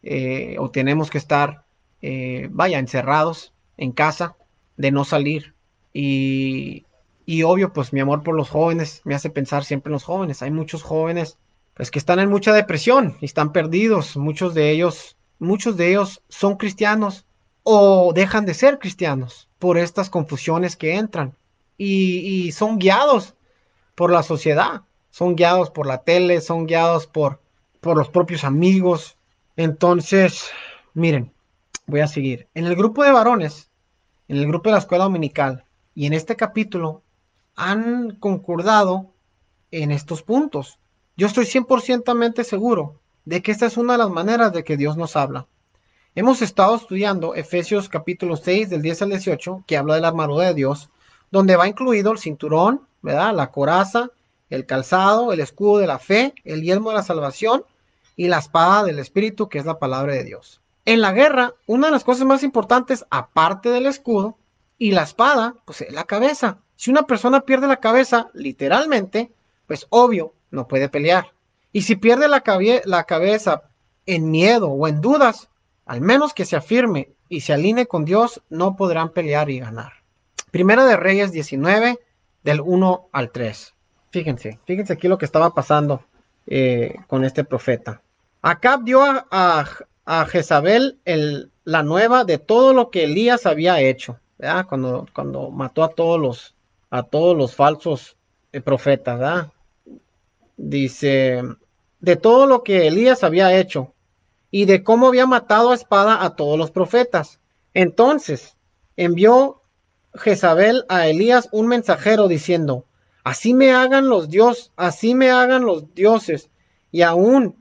eh, 0.04 0.58
o 0.60 0.70
tenemos 0.70 1.10
que 1.10 1.18
estar, 1.18 1.63
eh, 2.04 2.50
vaya, 2.52 2.78
encerrados 2.78 3.52
en 3.78 3.92
casa, 3.92 4.36
de 4.78 4.92
no 4.92 5.06
salir. 5.06 5.56
Y, 5.94 6.86
y 7.26 7.42
obvio, 7.42 7.74
pues 7.74 7.94
mi 7.94 8.00
amor 8.00 8.22
por 8.22 8.36
los 8.36 8.50
jóvenes 8.50 9.02
me 9.06 9.16
hace 9.16 9.32
pensar 9.32 9.64
siempre 9.64 9.90
en 9.90 9.94
los 9.94 10.04
jóvenes. 10.04 10.44
Hay 10.44 10.52
muchos 10.52 10.84
jóvenes 10.84 11.40
pues 11.74 11.90
que 11.90 11.98
están 11.98 12.20
en 12.20 12.30
mucha 12.30 12.54
depresión 12.54 13.18
y 13.20 13.26
están 13.26 13.52
perdidos. 13.52 14.16
Muchos 14.16 14.54
de 14.54 14.70
ellos, 14.70 15.18
muchos 15.40 15.78
de 15.78 15.90
ellos 15.90 16.22
son 16.30 16.58
cristianos 16.58 17.26
o 17.64 18.12
dejan 18.14 18.46
de 18.46 18.54
ser 18.54 18.78
cristianos 18.78 19.48
por 19.58 19.78
estas 19.78 20.10
confusiones 20.10 20.76
que 20.76 20.96
entran 20.96 21.36
y, 21.78 22.52
son 22.52 22.78
guiados 22.78 23.36
por 23.96 24.12
la 24.12 24.24
sociedad, 24.24 24.82
son 25.12 25.36
guiados 25.36 25.70
por 25.70 25.86
la 25.86 26.00
tele, 26.00 26.42
son 26.42 26.66
guiados 26.66 27.08
por, 27.08 27.40
por 27.82 27.98
los 27.98 28.10
propios 28.10 28.44
amigos. 28.44 29.18
Entonces, 29.56 30.50
miren, 30.94 31.33
voy 31.94 32.02
a 32.02 32.08
seguir. 32.08 32.48
En 32.56 32.66
el 32.66 32.76
grupo 32.76 33.04
de 33.04 33.12
varones, 33.12 33.70
en 34.28 34.38
el 34.38 34.48
grupo 34.48 34.68
de 34.68 34.72
la 34.72 34.80
escuela 34.80 35.04
dominical 35.04 35.64
y 35.94 36.08
en 36.08 36.14
este 36.14 36.36
capítulo 36.36 37.04
han 37.56 38.16
concordado 38.16 39.12
en 39.70 39.92
estos 39.92 40.24
puntos. 40.24 40.80
Yo 41.18 41.28
estoy 41.28 41.46
100% 41.46 42.44
seguro 42.46 43.00
de 43.26 43.44
que 43.44 43.52
esta 43.52 43.68
es 43.68 43.78
una 43.78 43.92
de 43.94 44.00
las 44.00 44.10
maneras 44.10 44.52
de 44.54 44.64
que 44.64 44.76
Dios 44.76 44.98
nos 44.98 45.16
habla. 45.16 45.46
Hemos 46.16 46.42
estado 46.42 46.76
estudiando 46.76 47.36
Efesios 47.36 47.90
capítulo 47.90 48.38
6 48.38 48.72
del 48.72 48.82
10 48.82 49.04
al 49.04 49.10
18, 49.10 49.64
que 49.68 49.78
habla 49.78 49.94
de 49.94 50.02
la 50.02 50.08
armadura 50.08 50.48
de 50.48 50.56
Dios, 50.56 50.90
donde 51.30 51.58
va 51.58 51.68
incluido 51.68 52.12
el 52.12 52.18
cinturón, 52.18 52.88
¿verdad? 53.04 53.36
La 53.36 53.52
coraza, 53.52 54.10
el 54.50 54.66
calzado, 54.66 55.32
el 55.32 55.42
escudo 55.42 55.78
de 55.78 55.86
la 55.86 56.00
fe, 56.00 56.34
el 56.44 56.64
yelmo 56.64 56.90
de 56.90 56.96
la 56.96 57.04
salvación 57.04 57.66
y 58.16 58.30
la 58.30 58.40
espada 58.40 58.84
del 58.84 58.98
Espíritu, 58.98 59.48
que 59.48 59.60
es 59.60 59.66
la 59.66 59.78
palabra 59.78 60.14
de 60.14 60.24
Dios. 60.24 60.63
En 60.86 61.02
la 61.02 61.14
guerra, 61.14 61.54
una 61.66 61.88
de 61.88 61.94
las 61.94 62.04
cosas 62.04 62.26
más 62.26 62.44
importantes, 62.44 63.06
aparte 63.10 63.70
del 63.70 63.86
escudo 63.86 64.38
y 64.78 64.92
la 64.92 65.04
espada, 65.04 65.56
pues 65.66 65.82
es 65.82 65.94
la 65.94 66.04
cabeza. 66.04 66.58
Si 66.76 66.92
una 66.92 67.04
persona 67.04 67.42
pierde 67.42 67.68
la 67.68 67.80
cabeza, 67.80 68.30
literalmente, 68.34 69.32
pues 69.68 69.88
obvio, 69.90 70.34
no 70.52 70.68
puede 70.68 70.90
pelear. 70.90 71.32
Y 71.72 71.84
si 71.84 71.96
pierde 71.96 72.28
la, 72.28 72.44
la 72.86 73.04
cabeza 73.06 73.64
en 74.06 74.30
miedo 74.30 74.68
o 74.68 74.88
en 74.88 75.00
dudas, 75.00 75.50
al 75.86 76.02
menos 76.02 76.34
que 76.34 76.46
se 76.46 76.56
afirme 76.56 77.10
y 77.30 77.42
se 77.42 77.54
alinee 77.54 77.88
con 77.88 78.06
Dios, 78.06 78.42
no 78.50 78.76
podrán 78.76 79.10
pelear 79.10 79.50
y 79.50 79.60
ganar. 79.60 79.94
Primera 80.52 80.86
de 80.86 80.98
Reyes 80.98 81.32
19, 81.32 82.00
del 82.44 82.62
1 82.62 83.10
al 83.12 83.32
3. 83.32 83.74
Fíjense, 84.12 84.60
fíjense 84.66 84.94
aquí 84.94 85.08
lo 85.08 85.18
que 85.18 85.26
estaba 85.26 85.54
pasando 85.54 86.04
eh, 86.46 86.96
con 87.08 87.24
este 87.24 87.44
profeta. 87.44 88.02
Acab 88.42 88.84
dio 88.84 89.02
a, 89.02 89.26
a, 89.32 89.66
Jezabel 90.26 91.00
el, 91.06 91.52
la 91.64 91.84
nueva 91.84 92.26
de 92.26 92.38
todo 92.38 92.74
lo 92.74 92.90
que 92.90 93.06
Elías 93.06 93.46
había 93.46 93.80
hecho, 93.80 94.20
Cuando, 94.68 95.52
mató 95.52 95.84
a 95.84 95.90
todos 95.90 96.20
los, 96.20 96.56
a 96.90 97.06
falsos 97.48 98.18
eh, 98.52 98.62
profetas, 98.62 99.48
dice, 100.58 101.42
de 102.00 102.16
todo 102.16 102.46
lo 102.46 102.64
que 102.64 102.88
Elías 102.88 103.24
había 103.24 103.58
hecho 103.58 103.94
y 104.52 104.66
de 104.66 104.84
cómo 104.84 105.08
había 105.08 105.26
matado 105.26 105.72
a 105.72 105.76
espada 105.76 106.24
a 106.24 106.36
todos 106.36 106.58
los 106.58 106.70
profetas. 106.70 107.40
Entonces 107.74 108.58
envió 108.98 109.62
Jezabel 110.14 110.86
a 110.90 111.08
Elías 111.08 111.50
un 111.52 111.68
mensajero 111.68 112.28
diciendo, 112.28 112.86
así 113.24 113.54
me 113.54 113.72
hagan 113.72 114.10
los 114.10 114.30
dioses, 114.30 114.72
así 114.76 115.16
me 115.16 115.32
hagan 115.32 115.66
los 115.66 115.96
dioses, 115.96 116.50
y 116.92 117.02
aún 117.02 117.56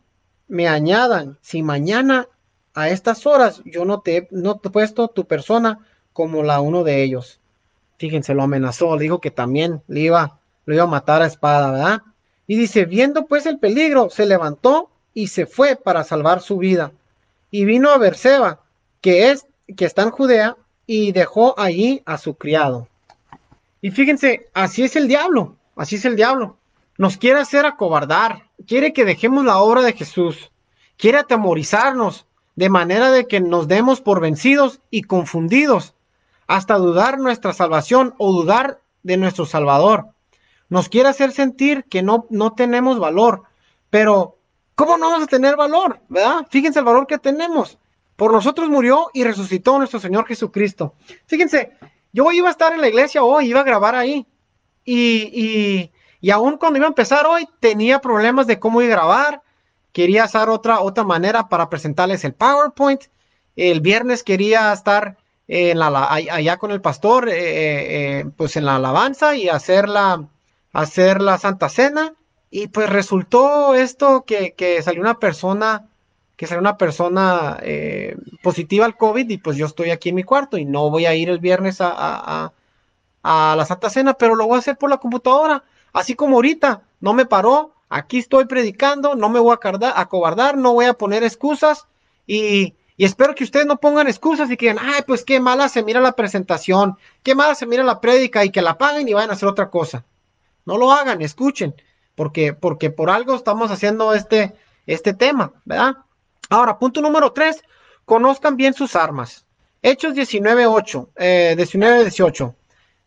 me 0.48 0.68
añadan, 0.68 1.38
si 1.40 1.62
mañana 1.62 2.28
a 2.74 2.88
estas 2.88 3.26
horas 3.26 3.62
yo 3.64 3.84
no 3.84 4.00
te, 4.00 4.28
no 4.30 4.60
he 4.62 4.70
puesto 4.70 5.08
tu 5.08 5.26
persona 5.26 5.78
como 6.12 6.42
la 6.42 6.60
uno 6.60 6.84
de 6.84 7.02
ellos. 7.02 7.40
Fíjense, 7.98 8.34
lo 8.34 8.42
amenazó, 8.42 8.96
dijo 8.96 9.20
que 9.20 9.30
también 9.30 9.82
le 9.86 10.00
iba, 10.00 10.38
lo 10.64 10.74
iba 10.74 10.84
a 10.84 10.88
matar 10.88 11.22
a 11.22 11.26
espada, 11.26 11.70
¿verdad? 11.70 12.02
Y 12.46 12.56
dice, 12.56 12.84
viendo 12.84 13.26
pues 13.26 13.46
el 13.46 13.58
peligro, 13.58 14.10
se 14.10 14.26
levantó 14.26 14.90
y 15.14 15.28
se 15.28 15.46
fue 15.46 15.76
para 15.76 16.04
salvar 16.04 16.40
su 16.40 16.58
vida. 16.58 16.92
Y 17.50 17.64
vino 17.64 17.90
a 17.90 17.98
Berseba, 17.98 18.60
que 19.00 19.30
es 19.30 19.46
que 19.76 19.84
está 19.84 20.02
en 20.02 20.10
Judea, 20.10 20.56
y 20.86 21.12
dejó 21.12 21.58
allí 21.58 22.02
a 22.04 22.18
su 22.18 22.34
criado. 22.34 22.88
Y 23.80 23.90
fíjense, 23.90 24.48
así 24.54 24.82
es 24.84 24.96
el 24.96 25.08
diablo, 25.08 25.56
así 25.76 25.96
es 25.96 26.04
el 26.04 26.16
diablo. 26.16 26.56
Nos 26.98 27.16
quiere 27.16 27.40
hacer 27.40 27.64
acobardar, 27.66 28.44
quiere 28.66 28.92
que 28.92 29.04
dejemos 29.04 29.44
la 29.44 29.58
obra 29.58 29.82
de 29.82 29.92
Jesús, 29.92 30.50
quiere 30.96 31.18
atemorizarnos, 31.18 32.26
de 32.56 32.68
manera 32.68 33.10
de 33.10 33.26
que 33.26 33.40
nos 33.40 33.68
demos 33.68 34.00
por 34.00 34.20
vencidos 34.20 34.80
y 34.90 35.02
confundidos, 35.02 35.94
hasta 36.46 36.76
dudar 36.76 37.18
nuestra 37.18 37.52
salvación 37.52 38.14
o 38.18 38.32
dudar 38.32 38.80
de 39.02 39.16
nuestro 39.16 39.46
Salvador 39.46 40.12
nos 40.72 40.88
quiere 40.88 41.10
hacer 41.10 41.32
sentir 41.32 41.84
que 41.84 42.00
no, 42.02 42.26
no 42.30 42.54
tenemos 42.54 42.98
valor. 42.98 43.42
Pero, 43.90 44.38
¿cómo 44.74 44.96
no 44.96 45.10
vamos 45.10 45.24
a 45.24 45.26
tener 45.26 45.54
valor? 45.54 46.00
¿Verdad? 46.08 46.46
Fíjense 46.48 46.78
el 46.78 46.86
valor 46.86 47.06
que 47.06 47.18
tenemos. 47.18 47.76
Por 48.16 48.32
nosotros 48.32 48.70
murió 48.70 49.10
y 49.12 49.22
resucitó 49.22 49.76
nuestro 49.76 50.00
Señor 50.00 50.24
Jesucristo. 50.24 50.94
Fíjense, 51.26 51.72
yo 52.14 52.32
iba 52.32 52.48
a 52.48 52.52
estar 52.52 52.72
en 52.72 52.80
la 52.80 52.88
iglesia 52.88 53.22
hoy, 53.22 53.50
iba 53.50 53.60
a 53.60 53.64
grabar 53.64 53.94
ahí. 53.94 54.26
Y, 54.82 55.28
y, 55.34 55.92
y 56.22 56.30
aún 56.30 56.56
cuando 56.56 56.78
iba 56.78 56.86
a 56.86 56.88
empezar 56.88 57.26
hoy, 57.26 57.46
tenía 57.60 58.00
problemas 58.00 58.46
de 58.46 58.58
cómo 58.58 58.80
ir 58.80 58.90
a 58.92 58.96
grabar. 58.96 59.42
Quería 59.92 60.24
hacer 60.24 60.48
otra, 60.48 60.80
otra 60.80 61.04
manera 61.04 61.48
para 61.48 61.68
presentarles 61.68 62.24
el 62.24 62.34
PowerPoint. 62.34 63.02
El 63.56 63.80
viernes 63.80 64.22
quería 64.22 64.72
estar 64.72 65.18
en 65.48 65.78
la, 65.78 66.08
allá 66.10 66.56
con 66.56 66.70
el 66.70 66.80
pastor, 66.80 67.28
eh, 67.28 67.34
eh, 67.34 68.20
eh, 68.20 68.24
pues 68.36 68.56
en 68.56 68.64
la 68.64 68.76
alabanza 68.76 69.36
y 69.36 69.50
hacer 69.50 69.88
la, 69.88 70.26
hacer 70.72 71.20
la 71.20 71.36
Santa 71.36 71.68
Cena 71.68 72.14
y 72.50 72.68
pues 72.68 72.88
resultó 72.88 73.74
esto 73.74 74.24
que, 74.24 74.80
salió 74.82 75.00
una 75.00 75.18
persona 75.18 75.88
que 76.36 76.46
salió 76.46 76.60
una 76.60 76.78
persona 76.78 77.58
positiva 78.42 78.84
al 78.86 78.96
COVID 78.96 79.28
y 79.28 79.38
pues 79.38 79.56
yo 79.56 79.66
estoy 79.66 79.90
aquí 79.90 80.08
en 80.08 80.16
mi 80.16 80.24
cuarto 80.24 80.56
y 80.56 80.64
no 80.64 80.90
voy 80.90 81.06
a 81.06 81.14
ir 81.14 81.28
el 81.28 81.38
viernes 81.38 81.76
a, 81.80 82.52
la 83.22 83.64
Santa 83.66 83.90
Cena, 83.90 84.14
pero 84.14 84.34
lo 84.34 84.46
voy 84.46 84.56
a 84.56 84.60
hacer 84.60 84.76
por 84.76 84.90
la 84.90 84.96
computadora, 84.96 85.62
así 85.92 86.14
como 86.14 86.36
ahorita, 86.36 86.82
no 87.00 87.12
me 87.12 87.26
paró, 87.26 87.74
aquí 87.92 88.18
estoy 88.18 88.46
predicando, 88.46 89.14
no 89.14 89.28
me 89.28 89.38
voy 89.38 89.54
a 89.54 90.00
acobardar, 90.00 90.56
no 90.56 90.72
voy 90.72 90.86
a 90.86 90.94
poner 90.94 91.22
excusas 91.22 91.86
y, 92.26 92.74
y 92.96 93.04
espero 93.04 93.34
que 93.34 93.44
ustedes 93.44 93.66
no 93.66 93.76
pongan 93.76 94.08
excusas 94.08 94.50
y 94.50 94.56
que 94.56 94.70
digan, 94.70 94.82
ay, 94.82 95.02
pues 95.06 95.24
qué 95.24 95.40
mala 95.40 95.68
se 95.68 95.82
mira 95.82 96.00
la 96.00 96.12
presentación, 96.12 96.96
qué 97.22 97.34
mala 97.34 97.54
se 97.54 97.66
mira 97.66 97.84
la 97.84 98.00
prédica 98.00 98.44
y 98.44 98.50
que 98.50 98.62
la 98.62 98.78
paguen 98.78 99.08
y 99.08 99.12
vayan 99.12 99.30
a 99.30 99.34
hacer 99.34 99.48
otra 99.48 99.68
cosa. 99.68 100.04
No 100.64 100.78
lo 100.78 100.90
hagan, 100.90 101.20
escuchen, 101.20 101.74
porque, 102.14 102.54
porque 102.54 102.90
por 102.90 103.10
algo 103.10 103.34
estamos 103.34 103.70
haciendo 103.70 104.14
este, 104.14 104.54
este 104.86 105.12
tema, 105.12 105.52
¿verdad? 105.66 105.96
Ahora, 106.48 106.78
punto 106.78 107.02
número 107.02 107.32
tres, 107.32 107.62
conozcan 108.06 108.56
bien 108.56 108.72
sus 108.72 108.96
armas. 108.96 109.44
Hechos 109.82 110.14
19.8, 110.14 111.08
eh, 111.16 111.54
19.18. 111.58 112.54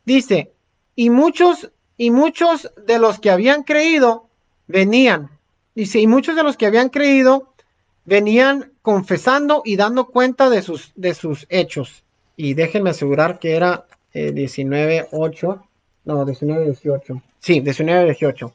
Dice, 0.03 0.53
y 0.95 1.09
muchos, 1.09 1.71
y 1.97 2.11
muchos 2.11 2.71
de 2.85 2.99
los 2.99 3.19
que 3.19 3.31
habían 3.31 3.63
creído 3.63 4.29
venían. 4.67 5.29
Dice, 5.73 5.99
y 5.99 6.07
muchos 6.07 6.35
de 6.35 6.43
los 6.43 6.57
que 6.57 6.65
habían 6.65 6.89
creído 6.89 7.53
venían 8.05 8.71
confesando 8.81 9.61
y 9.65 9.75
dando 9.75 10.07
cuenta 10.07 10.49
de 10.49 10.61
sus, 10.61 10.91
de 10.95 11.13
sus 11.13 11.45
hechos. 11.49 12.03
Y 12.37 12.53
déjenme 12.53 12.91
asegurar 12.91 13.39
que 13.39 13.55
era 13.55 13.85
eh, 14.13 14.31
19.8. 14.33 15.61
No, 16.05 16.25
19, 16.25 16.65
18. 16.65 17.21
Sí, 17.39 17.59
19, 17.59 18.05
18. 18.05 18.53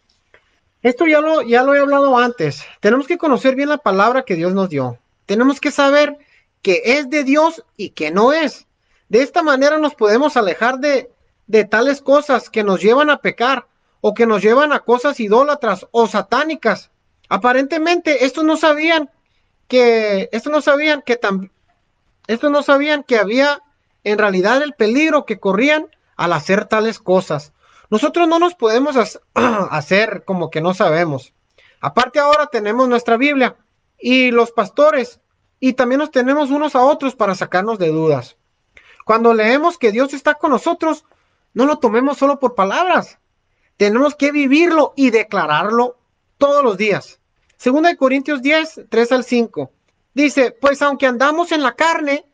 Esto 0.82 1.06
ya 1.06 1.20
lo, 1.20 1.42
ya 1.42 1.62
lo 1.62 1.74
he 1.74 1.80
hablado 1.80 2.16
antes. 2.16 2.64
Tenemos 2.80 3.06
que 3.06 3.18
conocer 3.18 3.54
bien 3.54 3.68
la 3.68 3.78
palabra 3.78 4.22
que 4.22 4.36
Dios 4.36 4.54
nos 4.54 4.70
dio. 4.70 4.98
Tenemos 5.26 5.60
que 5.60 5.70
saber 5.70 6.16
que 6.62 6.82
es 6.84 7.10
de 7.10 7.24
Dios 7.24 7.64
y 7.76 7.90
que 7.90 8.10
no 8.10 8.32
es. 8.32 8.66
De 9.08 9.22
esta 9.22 9.42
manera 9.42 9.78
nos 9.78 9.94
podemos 9.94 10.36
alejar 10.36 10.78
de, 10.78 11.10
de 11.46 11.64
tales 11.64 12.00
cosas 12.00 12.48
que 12.48 12.64
nos 12.64 12.80
llevan 12.80 13.10
a 13.10 13.18
pecar 13.18 13.66
o 14.00 14.14
que 14.14 14.26
nos 14.26 14.42
llevan 14.42 14.72
a 14.72 14.80
cosas 14.80 15.20
idólatras 15.20 15.86
o 15.90 16.06
satánicas. 16.06 16.90
Aparentemente, 17.28 18.24
estos 18.24 18.44
no 18.44 18.56
sabían 18.56 19.10
que, 19.68 20.28
estos 20.32 20.52
no 20.52 20.60
sabían 20.60 21.02
que 21.02 21.18
estos 22.26 22.50
no 22.50 22.62
sabían 22.62 23.02
que 23.02 23.18
había 23.18 23.62
en 24.04 24.18
realidad 24.18 24.62
el 24.62 24.74
peligro 24.74 25.26
que 25.26 25.38
corrían 25.38 25.88
al 26.16 26.32
hacer 26.32 26.66
tales 26.66 26.98
cosas. 26.98 27.52
Nosotros 27.88 28.28
no 28.28 28.38
nos 28.38 28.54
podemos 28.54 28.96
hacer 29.34 30.24
como 30.24 30.50
que 30.50 30.60
no 30.60 30.74
sabemos. 30.74 31.32
Aparte 31.80 32.18
ahora 32.18 32.46
tenemos 32.46 32.88
nuestra 32.88 33.16
Biblia 33.16 33.56
y 33.98 34.30
los 34.30 34.52
pastores 34.52 35.20
y 35.58 35.74
también 35.74 35.98
nos 35.98 36.10
tenemos 36.10 36.50
unos 36.50 36.74
a 36.74 36.82
otros 36.82 37.14
para 37.16 37.34
sacarnos 37.34 37.78
de 37.78 37.88
dudas. 37.88 38.36
Cuando 39.04 39.34
leemos 39.34 39.76
que 39.76 39.92
Dios 39.92 40.14
está 40.14 40.34
con 40.34 40.50
nosotros, 40.50 41.04
no 41.52 41.66
lo 41.66 41.78
tomemos 41.78 42.18
solo 42.18 42.38
por 42.38 42.54
palabras. 42.54 43.18
Tenemos 43.80 44.14
que 44.14 44.30
vivirlo 44.30 44.92
y 44.94 45.08
declararlo 45.08 45.96
todos 46.36 46.62
los 46.62 46.76
días. 46.76 47.18
Segunda 47.56 47.88
de 47.88 47.96
Corintios 47.96 48.42
10, 48.42 48.82
3 48.90 49.12
al 49.12 49.24
5. 49.24 49.70
Dice, 50.12 50.50
pues 50.50 50.82
aunque 50.82 51.06
andamos 51.06 51.50
en 51.50 51.62
la 51.62 51.74
carne, 51.76 52.26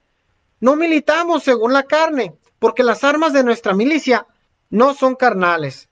no 0.58 0.74
militamos 0.74 1.44
según 1.44 1.72
la 1.72 1.84
carne, 1.84 2.34
porque 2.58 2.82
las 2.82 3.04
armas 3.04 3.32
de 3.32 3.44
nuestra 3.44 3.74
milicia 3.74 4.26
no 4.70 4.92
son 4.92 5.14
carnales, 5.14 5.88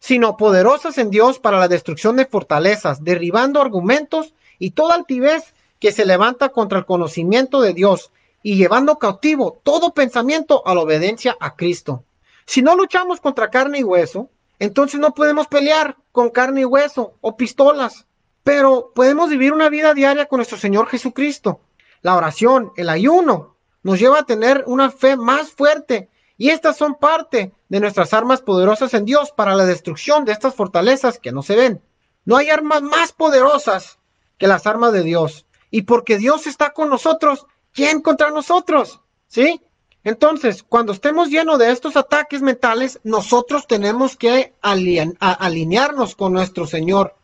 sino 0.00 0.36
poderosas 0.36 0.98
en 0.98 1.10
Dios 1.10 1.38
para 1.38 1.60
la 1.60 1.68
destrucción 1.68 2.16
de 2.16 2.26
fortalezas, 2.26 3.04
derribando 3.04 3.60
argumentos 3.60 4.34
y 4.58 4.72
toda 4.72 4.96
altivez 4.96 5.54
que 5.78 5.92
se 5.92 6.04
levanta 6.04 6.48
contra 6.48 6.80
el 6.80 6.84
conocimiento 6.84 7.60
de 7.60 7.74
Dios 7.74 8.10
y 8.42 8.56
llevando 8.56 8.98
cautivo 8.98 9.60
todo 9.62 9.94
pensamiento 9.94 10.66
a 10.66 10.74
la 10.74 10.80
obediencia 10.80 11.36
a 11.38 11.54
Cristo. 11.54 12.02
Si 12.44 12.60
no 12.60 12.74
luchamos 12.74 13.20
contra 13.20 13.50
carne 13.50 13.78
y 13.78 13.84
hueso, 13.84 14.30
entonces 14.60 15.00
no 15.00 15.14
podemos 15.14 15.48
pelear 15.48 15.96
con 16.12 16.30
carne 16.30 16.60
y 16.60 16.64
hueso 16.64 17.14
o 17.20 17.36
pistolas, 17.36 18.06
pero 18.44 18.92
podemos 18.94 19.30
vivir 19.30 19.52
una 19.52 19.70
vida 19.70 19.94
diaria 19.94 20.26
con 20.26 20.36
nuestro 20.36 20.58
Señor 20.58 20.86
Jesucristo. 20.86 21.60
La 22.02 22.14
oración, 22.14 22.72
el 22.76 22.90
ayuno, 22.90 23.56
nos 23.82 23.98
lleva 23.98 24.20
a 24.20 24.26
tener 24.26 24.62
una 24.66 24.90
fe 24.90 25.16
más 25.16 25.50
fuerte 25.50 26.10
y 26.36 26.50
estas 26.50 26.76
son 26.76 26.94
parte 26.94 27.52
de 27.68 27.80
nuestras 27.80 28.12
armas 28.12 28.42
poderosas 28.42 28.94
en 28.94 29.06
Dios 29.06 29.32
para 29.32 29.54
la 29.54 29.64
destrucción 29.64 30.24
de 30.24 30.32
estas 30.32 30.54
fortalezas 30.54 31.18
que 31.18 31.32
no 31.32 31.42
se 31.42 31.56
ven. 31.56 31.82
No 32.24 32.36
hay 32.36 32.50
armas 32.50 32.82
más 32.82 33.12
poderosas 33.12 33.98
que 34.38 34.46
las 34.46 34.66
armas 34.66 34.92
de 34.92 35.02
Dios. 35.02 35.46
Y 35.70 35.82
porque 35.82 36.18
Dios 36.18 36.46
está 36.46 36.72
con 36.72 36.90
nosotros, 36.90 37.46
¿quién 37.72 38.02
contra 38.02 38.30
nosotros? 38.30 39.00
¿Sí? 39.26 39.62
Entonces, 40.02 40.62
cuando 40.62 40.92
estemos 40.92 41.28
llenos 41.28 41.58
de 41.58 41.70
estos 41.70 41.96
ataques 41.96 42.40
mentales, 42.40 43.00
nosotros 43.04 43.66
tenemos 43.66 44.16
que 44.16 44.54
alinearnos 44.62 46.16
con 46.16 46.32
nuestro 46.32 46.66
Señor 46.66 47.14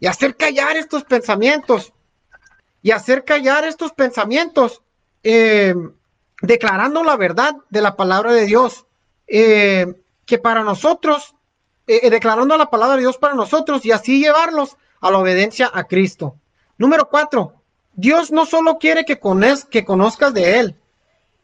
y 0.00 0.06
hacer 0.06 0.36
callar 0.36 0.76
estos 0.76 1.04
pensamientos. 1.04 1.92
Y 2.82 2.92
hacer 2.92 3.24
callar 3.24 3.64
estos 3.64 3.92
pensamientos, 3.92 4.80
eh, 5.24 5.74
declarando 6.40 7.02
la 7.02 7.16
verdad 7.16 7.56
de 7.68 7.82
la 7.82 7.96
palabra 7.96 8.32
de 8.32 8.46
Dios. 8.46 8.86
Eh, 9.26 9.92
que 10.26 10.38
para 10.38 10.62
nosotros, 10.62 11.34
eh, 11.86 12.10
declarando 12.10 12.56
la 12.58 12.68
palabra 12.68 12.96
de 12.96 13.02
Dios 13.02 13.16
para 13.16 13.34
nosotros 13.34 13.86
y 13.86 13.92
así 13.92 14.20
llevarlos 14.20 14.76
a 15.00 15.10
la 15.10 15.18
obediencia 15.18 15.70
a 15.72 15.84
Cristo. 15.84 16.36
Número 16.76 17.08
cuatro, 17.08 17.54
Dios 17.94 18.30
no 18.30 18.44
solo 18.44 18.76
quiere 18.78 19.04
que, 19.04 19.18
que 19.70 19.84
conozcas 19.84 20.34
de 20.34 20.58
Él, 20.58 20.76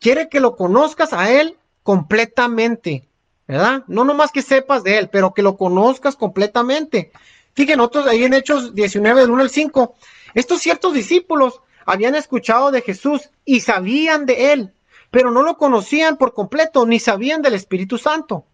quiere 0.03 0.29
que 0.29 0.41
lo 0.41 0.57
conozcas 0.57 1.13
a 1.13 1.31
Él 1.31 1.57
completamente, 1.85 3.09
¿verdad? 3.47 3.85
No 3.87 4.05
nomás 4.05 4.33
que 4.33 4.43
sepas 4.43 4.83
de 4.83 4.99
Él, 4.99 5.09
pero 5.11 5.33
que 5.33 5.43
lo 5.43 5.57
conozcas 5.57 6.17
completamente. 6.17 7.13
Fíjense, 7.55 7.77
nosotros 7.77 8.07
ahí 8.09 8.25
en 8.25 8.35
Hechos 8.35 8.75
19, 8.75 9.21
del 9.21 9.31
1 9.31 9.43
al 9.43 9.51
5, 9.51 9.95
estos 10.35 10.61
ciertos 10.61 10.93
discípulos 10.93 11.61
habían 11.87 12.17
escuchado 12.17 12.71
de 12.71 12.83
Jesús 12.83 13.31
y 13.45 13.61
sabían 13.61 14.27
de 14.27 14.53
Él, 14.53 14.73
pero 15.11 15.31
no 15.31 15.43
lo 15.43 15.57
conocían 15.57 16.17
por 16.17 16.35
completo 16.35 16.85
ni 16.85 16.99
sabían 16.99 17.41
del 17.41 17.55
Espíritu 17.55 17.97
Santo. 17.97 18.45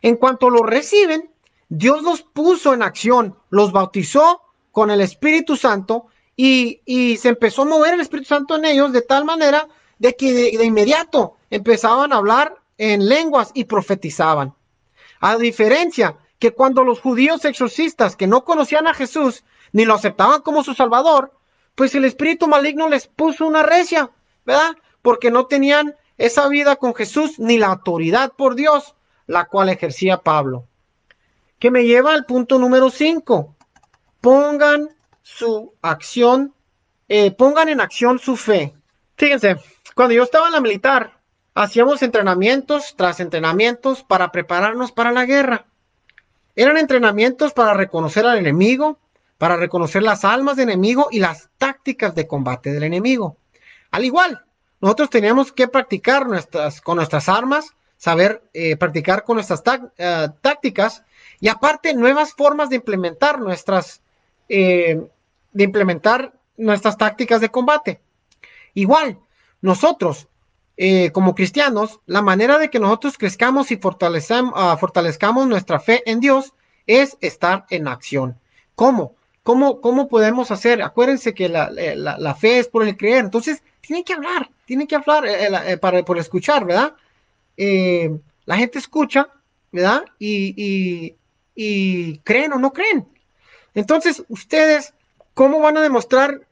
En 0.00 0.16
cuanto 0.16 0.48
lo 0.48 0.62
reciben, 0.62 1.30
Dios 1.68 2.02
los 2.02 2.22
puso 2.22 2.72
en 2.72 2.82
acción, 2.82 3.36
los 3.50 3.72
bautizó 3.72 4.40
con 4.72 4.90
el 4.90 5.00
Espíritu 5.00 5.56
Santo 5.56 6.06
y, 6.36 6.80
y 6.86 7.16
se 7.18 7.30
empezó 7.30 7.62
a 7.62 7.66
mover 7.66 7.94
el 7.94 8.00
Espíritu 8.00 8.28
Santo 8.28 8.56
en 8.56 8.64
ellos 8.64 8.92
de 8.92 9.02
tal 9.02 9.24
manera 9.24 9.68
de 9.98 10.14
que 10.14 10.32
de, 10.32 10.64
inmediato 10.64 11.36
empezaban 11.50 12.12
a 12.12 12.16
hablar 12.16 12.56
en 12.78 13.08
lenguas 13.08 13.50
y 13.54 13.64
profetizaban. 13.64 14.54
A 15.20 15.36
diferencia 15.36 16.16
que 16.38 16.52
cuando 16.52 16.84
los 16.84 17.00
judíos 17.00 17.44
exorcistas 17.44 18.16
que 18.16 18.26
no 18.26 18.44
conocían 18.44 18.86
a 18.86 18.94
Jesús 18.94 19.44
ni 19.72 19.84
lo 19.84 19.94
aceptaban 19.94 20.42
como 20.42 20.62
su 20.62 20.74
Salvador, 20.74 21.32
pues 21.74 21.94
el 21.94 22.04
espíritu 22.04 22.48
maligno 22.48 22.88
les 22.88 23.06
puso 23.06 23.46
una 23.46 23.62
recia, 23.62 24.10
¿verdad? 24.44 24.76
Porque 25.02 25.30
no 25.30 25.46
tenían 25.46 25.94
esa 26.18 26.48
vida 26.48 26.76
con 26.76 26.94
Jesús 26.94 27.38
ni 27.38 27.58
la 27.58 27.68
autoridad 27.68 28.32
por 28.32 28.54
Dios, 28.54 28.94
la 29.26 29.46
cual 29.46 29.68
ejercía 29.68 30.18
Pablo. 30.18 30.66
Que 31.58 31.70
me 31.70 31.84
lleva 31.84 32.14
al 32.14 32.26
punto 32.26 32.58
número 32.58 32.90
5. 32.90 33.54
Pongan 34.20 34.90
su 35.22 35.74
acción, 35.82 36.54
eh, 37.08 37.30
pongan 37.30 37.68
en 37.68 37.80
acción 37.80 38.18
su 38.18 38.36
fe. 38.36 38.74
Fíjense, 39.16 39.56
cuando 39.96 40.14
yo 40.14 40.24
estaba 40.24 40.48
en 40.48 40.52
la 40.52 40.60
militar, 40.60 41.20
hacíamos 41.54 42.02
entrenamientos 42.02 42.92
tras 42.98 43.18
entrenamientos 43.18 44.02
para 44.02 44.30
prepararnos 44.30 44.92
para 44.92 45.10
la 45.10 45.24
guerra. 45.24 45.64
Eran 46.54 46.76
entrenamientos 46.76 47.54
para 47.54 47.72
reconocer 47.72 48.26
al 48.26 48.36
enemigo, 48.36 48.98
para 49.38 49.56
reconocer 49.56 50.02
las 50.02 50.26
almas 50.26 50.56
del 50.56 50.68
enemigo 50.68 51.08
y 51.10 51.20
las 51.20 51.48
tácticas 51.56 52.14
de 52.14 52.26
combate 52.26 52.72
del 52.74 52.82
enemigo. 52.82 53.38
Al 53.90 54.04
igual, 54.04 54.44
nosotros 54.82 55.08
teníamos 55.08 55.50
que 55.50 55.66
practicar 55.66 56.26
nuestras, 56.26 56.82
con 56.82 56.96
nuestras 56.96 57.30
armas, 57.30 57.74
saber 57.96 58.42
eh, 58.52 58.76
practicar 58.76 59.24
con 59.24 59.36
nuestras 59.36 59.62
eh, 59.96 60.28
tácticas 60.42 61.04
y 61.40 61.48
aparte 61.48 61.94
nuevas 61.94 62.34
formas 62.34 62.68
de 62.68 62.76
implementar 62.76 63.40
nuestras, 63.40 64.02
eh, 64.50 65.08
de 65.52 65.64
implementar 65.64 66.34
nuestras 66.58 66.98
tácticas 66.98 67.40
de 67.40 67.48
combate. 67.48 68.02
Igual, 68.74 69.20
nosotros, 69.66 70.28
eh, 70.76 71.10
como 71.10 71.34
cristianos, 71.34 71.98
la 72.06 72.22
manera 72.22 72.56
de 72.56 72.70
que 72.70 72.78
nosotros 72.78 73.18
crezcamos 73.18 73.72
y 73.72 73.74
uh, 73.74 74.76
fortalezcamos 74.78 75.48
nuestra 75.48 75.80
fe 75.80 76.02
en 76.06 76.20
Dios 76.20 76.52
es 76.86 77.18
estar 77.20 77.66
en 77.70 77.88
acción. 77.88 78.38
¿Cómo? 78.76 79.16
¿Cómo, 79.42 79.80
cómo 79.80 80.06
podemos 80.06 80.52
hacer? 80.52 80.82
Acuérdense 80.82 81.34
que 81.34 81.48
la, 81.48 81.68
la, 81.70 82.34
fe 82.36 82.60
es 82.60 82.68
por 82.68 82.86
el 82.86 82.96
creer. 82.96 83.24
Entonces, 83.24 83.62
tienen 83.80 84.04
que 84.04 84.12
hablar, 84.12 84.50
tienen 84.66 84.86
que 84.86 84.94
hablar 84.94 85.26
eh, 85.26 85.72
eh, 85.72 85.76
para, 85.78 86.04
por 86.04 86.18
escuchar, 86.18 86.64
¿verdad? 86.64 86.94
la 87.56 88.56
gente 88.56 88.78
escucha, 88.78 89.28
¿verdad? 89.72 90.04
Y, 90.20 91.16
y 91.56 92.18
creen 92.18 92.52
o 92.52 92.58
no 92.58 92.72
creen. 92.72 93.08
Entonces, 93.74 94.22
ustedes, 94.28 94.94
¿cómo 95.34 95.58
van 95.58 95.76
a 95.76 95.82
demostrar 95.82 96.46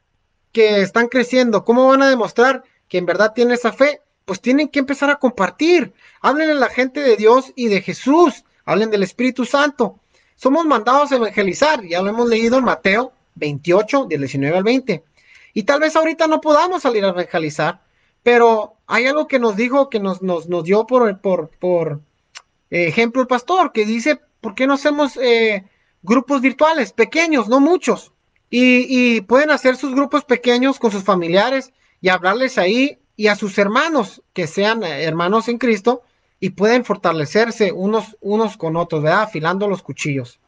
que 0.51 0.81
están 0.81 1.09
creciendo? 1.09 1.65
¿Cómo 1.65 1.87
van 1.89 2.03
a 2.03 2.09
demostrar 2.09 2.65
que 2.95 2.99
en 2.99 3.07
verdad 3.07 3.33
tienen 3.35 3.55
esa 3.55 3.73
fe, 3.73 4.03
pues 4.25 4.41
tienen 4.41 4.69
que 4.69 4.79
empezar 4.79 5.11
a 5.11 5.17
compartir. 5.17 5.93
Hablen 6.21 6.51
a 6.51 6.55
la 6.55 6.69
gente 6.69 7.01
de 7.01 7.17
Dios 7.17 7.53
y 7.57 7.67
de 7.67 7.83
Jesús. 7.83 8.45
Hablen 8.65 8.89
del 8.89 9.03
Espíritu 9.03 9.45
Santo. 9.45 9.99
Somos 10.37 10.65
mandados 10.65 11.11
a 11.11 11.17
evangelizar. 11.17 11.85
Ya 11.85 12.01
lo 12.03 12.11
hemos 12.11 12.29
leído 12.29 12.57
en 12.57 12.65
Mateo 12.65 13.13
28, 13.35 14.05
del 14.05 14.21
19 14.21 14.59
al 14.59 14.63
20. 14.63 15.03
Y 15.55 15.65
tal 15.65 15.81
vez 15.81 15.97
ahorita 15.97 16.29
no 16.29 16.41
podamos 16.41 16.83
salir 16.83 17.05
a 17.05 17.09
evangelizar, 17.09 17.81
pero 18.23 18.75
hay 18.87 19.07
algo 19.07 19.27
que 19.27 19.41
nos 19.41 19.57
dijo, 19.57 19.91
que 19.91 19.99
nos, 19.99 20.23
nos, 20.23 20.49
nos 20.49 20.63
dio 20.63 20.87
por, 20.87 21.21
por, 21.21 21.51
por 21.59 22.01
ejemplo 22.71 23.23
el 23.23 23.27
pastor, 23.27 23.73
que 23.73 23.85
dice, 23.85 24.21
¿por 24.41 24.55
qué 24.55 24.69
no 24.69 24.75
hacemos 24.75 25.17
eh, 25.17 25.65
grupos 26.05 26.41
virtuales, 26.41 26.93
pequeños, 26.93 27.49
no 27.49 27.59
muchos? 27.59 28.13
Y, 28.51 29.17
y 29.17 29.21
pueden 29.23 29.51
hacer 29.51 29.75
sus 29.75 29.97
grupos 29.97 30.25
pequeños 30.25 30.79
con 30.79 30.93
sus 30.93 31.03
familiares 31.03 31.73
y 32.05 32.11
hablarles 32.11 32.59
ahí 32.59 32.99
y 33.17 33.29
a 33.29 33.35
sus 33.35 33.57
hermanos 33.57 34.23
que 34.35 34.47
sean 34.47 34.83
hermanos 34.83 35.49
en 35.49 35.57
Cristo 35.57 36.03
y 36.39 36.51
pueden 36.51 36.85
fortalecerse 36.85 37.73
unos, 37.73 38.19
unos 38.21 38.59
con 38.59 38.77
otros, 38.77 39.03
¿verdad? 39.03 39.23
Afilando 39.23 39.69
los 39.69 39.83
cuchillos. 39.83 40.39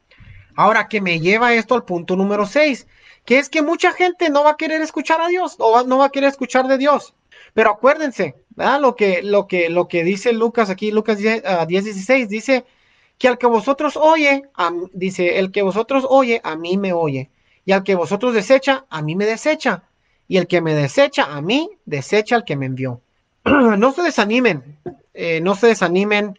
Ahora 0.55 0.87
que 0.87 1.01
me 1.01 1.19
lleva 1.19 1.55
esto 1.55 1.75
al 1.75 1.87
punto 1.87 2.15
número 2.15 2.45
6, 2.45 2.87
que 3.25 3.39
es 3.39 3.49
que 3.49 3.63
mucha 3.63 3.93
gente 3.93 4.29
no 4.29 4.45
va 4.45 4.51
a 4.51 4.57
querer 4.59 4.83
escuchar 4.83 5.23
a 5.23 5.29
Dios 5.29 5.57
o 5.59 5.83
no 5.85 5.97
va 5.97 6.05
a 6.05 6.11
querer 6.11 6.29
escuchar 6.29 6.69
de 6.69 6.77
Dios. 6.77 7.15
Pero 7.55 7.71
acuérdense, 7.71 8.35
¿verdad? 8.51 8.79
Lo 8.79 8.95
que, 8.95 9.23
lo 9.23 9.47
que, 9.47 9.71
lo 9.71 9.89
que 9.89 10.05
dice 10.05 10.35
Lucas 10.35 10.69
aquí, 10.69 10.91
Lucas 10.91 11.17
10, 11.17 11.43
16, 11.67 12.29
dice 12.29 12.67
que 13.17 13.29
al 13.29 13.39
que 13.39 13.47
vosotros 13.47 13.97
oye, 13.97 14.43
dice, 14.93 15.39
el 15.39 15.53
que 15.53 15.63
vosotros 15.63 16.07
oye, 16.07 16.39
a 16.45 16.55
mí 16.55 16.77
me 16.77 16.93
oye, 16.93 17.31
y 17.65 17.73
al 17.73 17.83
que 17.83 17.95
vosotros 17.95 18.35
desecha, 18.35 18.85
a 18.91 19.01
mí 19.01 19.17
me 19.17 19.25
desecha, 19.25 19.85
y 20.29 20.39
el 20.39 20.47
que 20.47 20.61
me 20.61 20.75
desecha, 20.75 21.25
a 21.37 21.41
mí 21.41 21.71
desecha 21.85 22.37
al 22.37 22.45
que 22.45 22.57
me 22.57 22.67
envió. 22.67 23.01
no 23.45 23.93
se 23.93 24.03
desanimen, 24.03 24.79
eh, 25.15 25.41
no 25.41 25.55
se 25.55 25.69
desanimen 25.69 26.39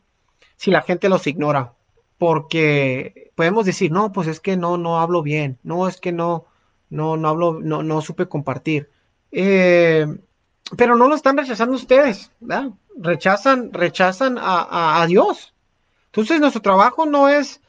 si 0.58 0.72
la 0.72 0.82
gente 0.82 1.10
los 1.10 1.28
ignora, 1.28 1.74
porque 2.18 3.32
podemos 3.36 3.66
decir, 3.66 3.92
no, 3.92 4.12
pues 4.12 4.28
es 4.28 4.40
que 4.40 4.58
no, 4.58 4.78
no 4.78 5.00
hablo 5.00 5.22
bien, 5.22 5.60
no, 5.64 5.88
es 5.88 5.98
que 5.98 6.12
no, 6.12 6.46
no, 6.90 7.18
no 7.18 7.30
hablo, 7.30 7.60
no, 7.62 7.84
no 7.84 8.02
supe 8.02 8.28
compartir. 8.28 8.90
Eh, 9.32 10.08
pero 10.76 10.96
no 10.96 11.08
lo 11.08 11.16
están 11.16 11.38
rechazando 11.38 11.76
ustedes, 11.76 12.32
¿verdad? 12.40 12.72
Rechazan, 12.98 13.72
rechazan 13.72 14.38
a, 14.40 15.06
Dios. 15.08 15.54
Entonces 16.08 16.42
nuestro 16.42 16.62
trabajo 16.62 17.06
no 17.06 17.30
es, 17.30 17.62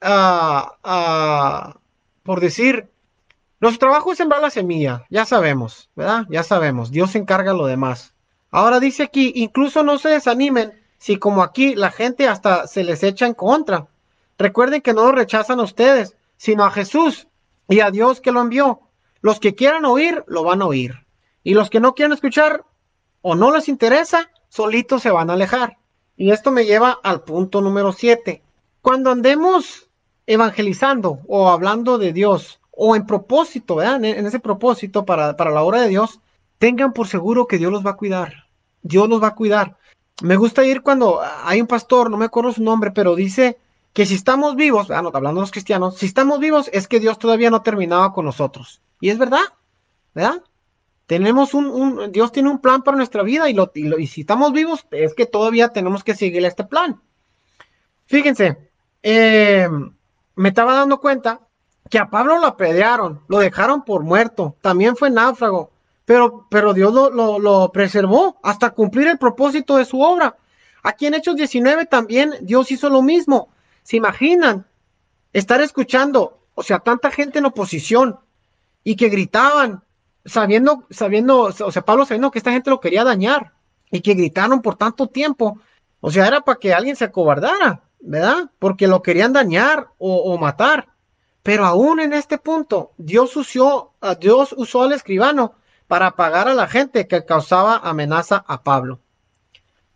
ah, 0.00 0.76
ah, 0.82 1.78
por 2.22 2.40
decir, 2.40 2.88
nuestro 3.60 3.88
trabajo 3.88 4.12
es 4.12 4.18
sembrar 4.18 4.40
la 4.40 4.50
semilla, 4.50 5.04
ya 5.10 5.26
sabemos, 5.26 5.90
¿verdad? 5.94 6.26
Ya 6.30 6.42
sabemos, 6.42 6.90
Dios 6.90 7.10
se 7.10 7.18
encarga 7.18 7.52
lo 7.52 7.66
demás. 7.66 8.14
Ahora 8.50 8.80
dice 8.80 9.02
aquí, 9.02 9.32
incluso 9.36 9.82
no 9.82 9.98
se 9.98 10.08
desanimen 10.08 10.72
si 10.98 11.18
como 11.18 11.42
aquí 11.42 11.74
la 11.74 11.90
gente 11.90 12.26
hasta 12.26 12.66
se 12.66 12.84
les 12.84 13.02
echa 13.02 13.26
en 13.26 13.34
contra. 13.34 13.86
Recuerden 14.38 14.80
que 14.80 14.94
no 14.94 15.04
lo 15.04 15.12
rechazan 15.12 15.60
a 15.60 15.64
ustedes, 15.64 16.16
sino 16.36 16.64
a 16.64 16.70
Jesús 16.70 17.28
y 17.68 17.80
a 17.80 17.90
Dios 17.90 18.20
que 18.20 18.32
lo 18.32 18.40
envió. 18.40 18.80
Los 19.20 19.40
que 19.40 19.54
quieran 19.54 19.84
oír, 19.84 20.24
lo 20.26 20.42
van 20.42 20.62
a 20.62 20.66
oír. 20.66 21.06
Y 21.44 21.54
los 21.54 21.68
que 21.68 21.80
no 21.80 21.94
quieren 21.94 22.12
escuchar 22.12 22.64
o 23.20 23.34
no 23.34 23.52
les 23.52 23.68
interesa, 23.68 24.30
solitos 24.48 25.02
se 25.02 25.10
van 25.10 25.28
a 25.28 25.34
alejar. 25.34 25.76
Y 26.16 26.30
esto 26.32 26.50
me 26.50 26.64
lleva 26.64 26.98
al 27.02 27.22
punto 27.22 27.60
número 27.60 27.92
7. 27.92 28.42
Cuando 28.80 29.10
andemos 29.10 29.88
evangelizando 30.26 31.20
o 31.28 31.50
hablando 31.50 31.98
de 31.98 32.12
Dios 32.12 32.59
o 32.82 32.96
en 32.96 33.06
propósito, 33.06 33.74
¿verdad? 33.74 34.02
En, 34.02 34.26
ese 34.26 34.40
propósito 34.40 35.04
para, 35.04 35.36
para 35.36 35.50
la 35.50 35.62
obra 35.62 35.82
de 35.82 35.88
Dios, 35.88 36.18
tengan 36.56 36.94
por 36.94 37.08
seguro 37.08 37.46
que 37.46 37.58
Dios 37.58 37.70
los 37.70 37.84
va 37.84 37.90
a 37.90 37.96
cuidar. 37.96 38.46
Dios 38.80 39.06
los 39.06 39.22
va 39.22 39.28
a 39.28 39.34
cuidar. 39.34 39.76
Me 40.22 40.36
gusta 40.36 40.64
ir 40.64 40.80
cuando 40.80 41.20
hay 41.44 41.60
un 41.60 41.66
pastor, 41.66 42.10
no 42.10 42.16
me 42.16 42.24
acuerdo 42.24 42.54
su 42.54 42.62
nombre, 42.62 42.90
pero 42.90 43.14
dice 43.14 43.58
que 43.92 44.06
si 44.06 44.14
estamos 44.14 44.56
vivos, 44.56 44.90
hablando 44.90 45.20
de 45.20 45.40
los 45.40 45.50
cristianos, 45.50 45.98
si 45.98 46.06
estamos 46.06 46.40
vivos 46.40 46.70
es 46.72 46.88
que 46.88 47.00
Dios 47.00 47.18
todavía 47.18 47.50
no 47.50 47.60
terminaba 47.60 48.14
con 48.14 48.24
nosotros. 48.24 48.80
Y 48.98 49.10
es 49.10 49.18
verdad, 49.18 49.44
¿verdad? 50.14 50.42
Tenemos 51.04 51.52
un, 51.52 52.10
Dios 52.12 52.32
tiene 52.32 52.48
un 52.48 52.62
plan 52.62 52.82
para 52.82 52.96
nuestra 52.96 53.22
vida 53.22 53.50
y, 53.50 53.52
lo, 53.52 53.70
y, 53.74 54.06
si 54.06 54.22
estamos 54.22 54.54
vivos 54.54 54.86
es 54.90 55.12
que 55.12 55.26
todavía 55.26 55.68
tenemos 55.68 56.02
que 56.02 56.14
seguir 56.14 56.42
este 56.46 56.64
plan. 56.64 56.98
Fíjense, 58.06 58.70
eh, 59.02 59.68
me 60.34 60.48
estaba 60.48 60.72
dando 60.72 60.98
cuenta 60.98 61.42
que 61.90 61.98
a 61.98 62.08
Pablo 62.08 62.38
lo 62.38 62.46
apedrearon, 62.46 63.20
lo 63.28 63.38
dejaron 63.38 63.84
por 63.84 64.02
muerto, 64.02 64.56
también 64.60 64.96
fue 64.96 65.10
náufrago, 65.10 65.70
pero, 66.04 66.46
pero 66.48 66.72
Dios 66.72 66.94
lo, 66.94 67.10
lo, 67.10 67.38
lo, 67.38 67.70
preservó 67.72 68.38
hasta 68.42 68.70
cumplir 68.70 69.08
el 69.08 69.18
propósito 69.18 69.76
de 69.76 69.84
su 69.84 70.00
obra. 70.00 70.36
Aquí 70.82 71.06
en 71.06 71.14
Hechos 71.14 71.36
19 71.36 71.86
también 71.86 72.32
Dios 72.40 72.70
hizo 72.70 72.88
lo 72.88 73.02
mismo. 73.02 73.48
¿Se 73.82 73.96
imaginan 73.96 74.66
estar 75.32 75.60
escuchando, 75.60 76.38
o 76.54 76.62
sea, 76.62 76.80
tanta 76.80 77.10
gente 77.10 77.38
en 77.38 77.46
oposición 77.46 78.18
y 78.82 78.96
que 78.96 79.08
gritaban, 79.08 79.82
sabiendo, 80.24 80.86
sabiendo, 80.90 81.42
o 81.42 81.72
sea, 81.72 81.82
Pablo 81.82 82.04
sabiendo 82.04 82.30
que 82.30 82.38
esta 82.38 82.52
gente 82.52 82.70
lo 82.70 82.80
quería 82.80 83.04
dañar 83.04 83.52
y 83.90 84.00
que 84.00 84.14
gritaron 84.14 84.62
por 84.62 84.76
tanto 84.76 85.08
tiempo, 85.08 85.60
o 86.00 86.10
sea, 86.10 86.26
era 86.26 86.40
para 86.40 86.58
que 86.58 86.72
alguien 86.72 86.96
se 86.96 87.04
acobardara, 87.04 87.82
¿verdad? 88.00 88.50
Porque 88.58 88.86
lo 88.86 89.02
querían 89.02 89.32
dañar 89.32 89.88
o, 89.98 90.38
matar. 90.38 90.88
Pero 91.42 91.64
aún 91.64 92.00
en 92.00 92.12
este 92.12 92.38
punto, 92.38 92.92
Dios 92.98 93.36
usó, 93.36 93.94
usó 94.56 94.82
al 94.82 94.92
escribano 94.92 95.54
para 95.86 96.08
apagar 96.08 96.48
a 96.48 96.54
la 96.54 96.68
gente 96.68 97.08
que 97.08 97.24
causaba 97.24 97.76
amenaza 97.78 98.44
a 98.46 98.62
Pablo. 98.62 99.00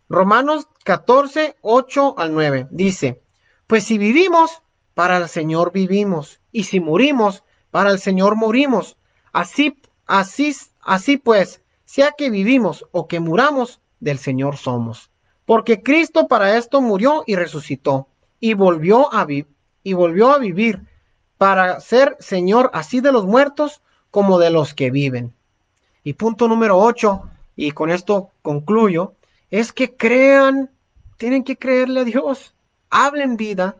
Romanos 0.09 0.67
14, 0.83 1.57
8 1.61 2.15
al 2.17 2.33
9 2.33 2.67
dice, 2.71 3.21
pues 3.67 3.83
si 3.83 3.97
vivimos, 3.97 4.61
para 4.93 5.17
el 5.17 5.27
Señor 5.27 5.71
vivimos, 5.71 6.39
y 6.51 6.63
si 6.63 6.79
morimos, 6.79 7.43
para 7.71 7.91
el 7.91 7.99
Señor 7.99 8.35
morimos. 8.35 8.97
Así 9.33 9.77
Así, 10.07 11.17
pues, 11.17 11.61
sea 11.85 12.11
que 12.11 12.29
vivimos 12.29 12.85
o 12.91 13.07
que 13.07 13.19
muramos, 13.19 13.81
del 13.99 14.19
Señor 14.19 14.57
somos. 14.57 15.09
Porque 15.45 15.81
Cristo 15.81 16.27
para 16.27 16.57
esto 16.57 16.81
murió 16.81 17.23
y 17.25 17.35
resucitó 17.35 18.07
y 18.39 18.53
volvió 18.53 19.13
a, 19.13 19.25
y 19.83 19.93
volvió 19.93 20.31
a 20.31 20.37
vivir 20.37 20.81
para 21.37 21.79
ser 21.79 22.17
Señor 22.19 22.69
así 22.73 23.01
de 23.01 23.11
los 23.11 23.25
muertos 23.25 23.81
como 24.11 24.39
de 24.39 24.49
los 24.49 24.73
que 24.73 24.91
viven. 24.91 25.33
Y 26.03 26.13
punto 26.13 26.47
número 26.47 26.77
8, 26.77 27.23
y 27.55 27.71
con 27.71 27.89
esto 27.89 28.29
concluyo, 28.41 29.13
es 29.51 29.73
que 29.73 29.95
crean, 29.95 30.69
tienen 31.17 31.43
que 31.43 31.57
creerle 31.57 32.01
a 32.01 32.05
Dios, 32.05 32.53
hablen 32.89 33.37
vida 33.37 33.75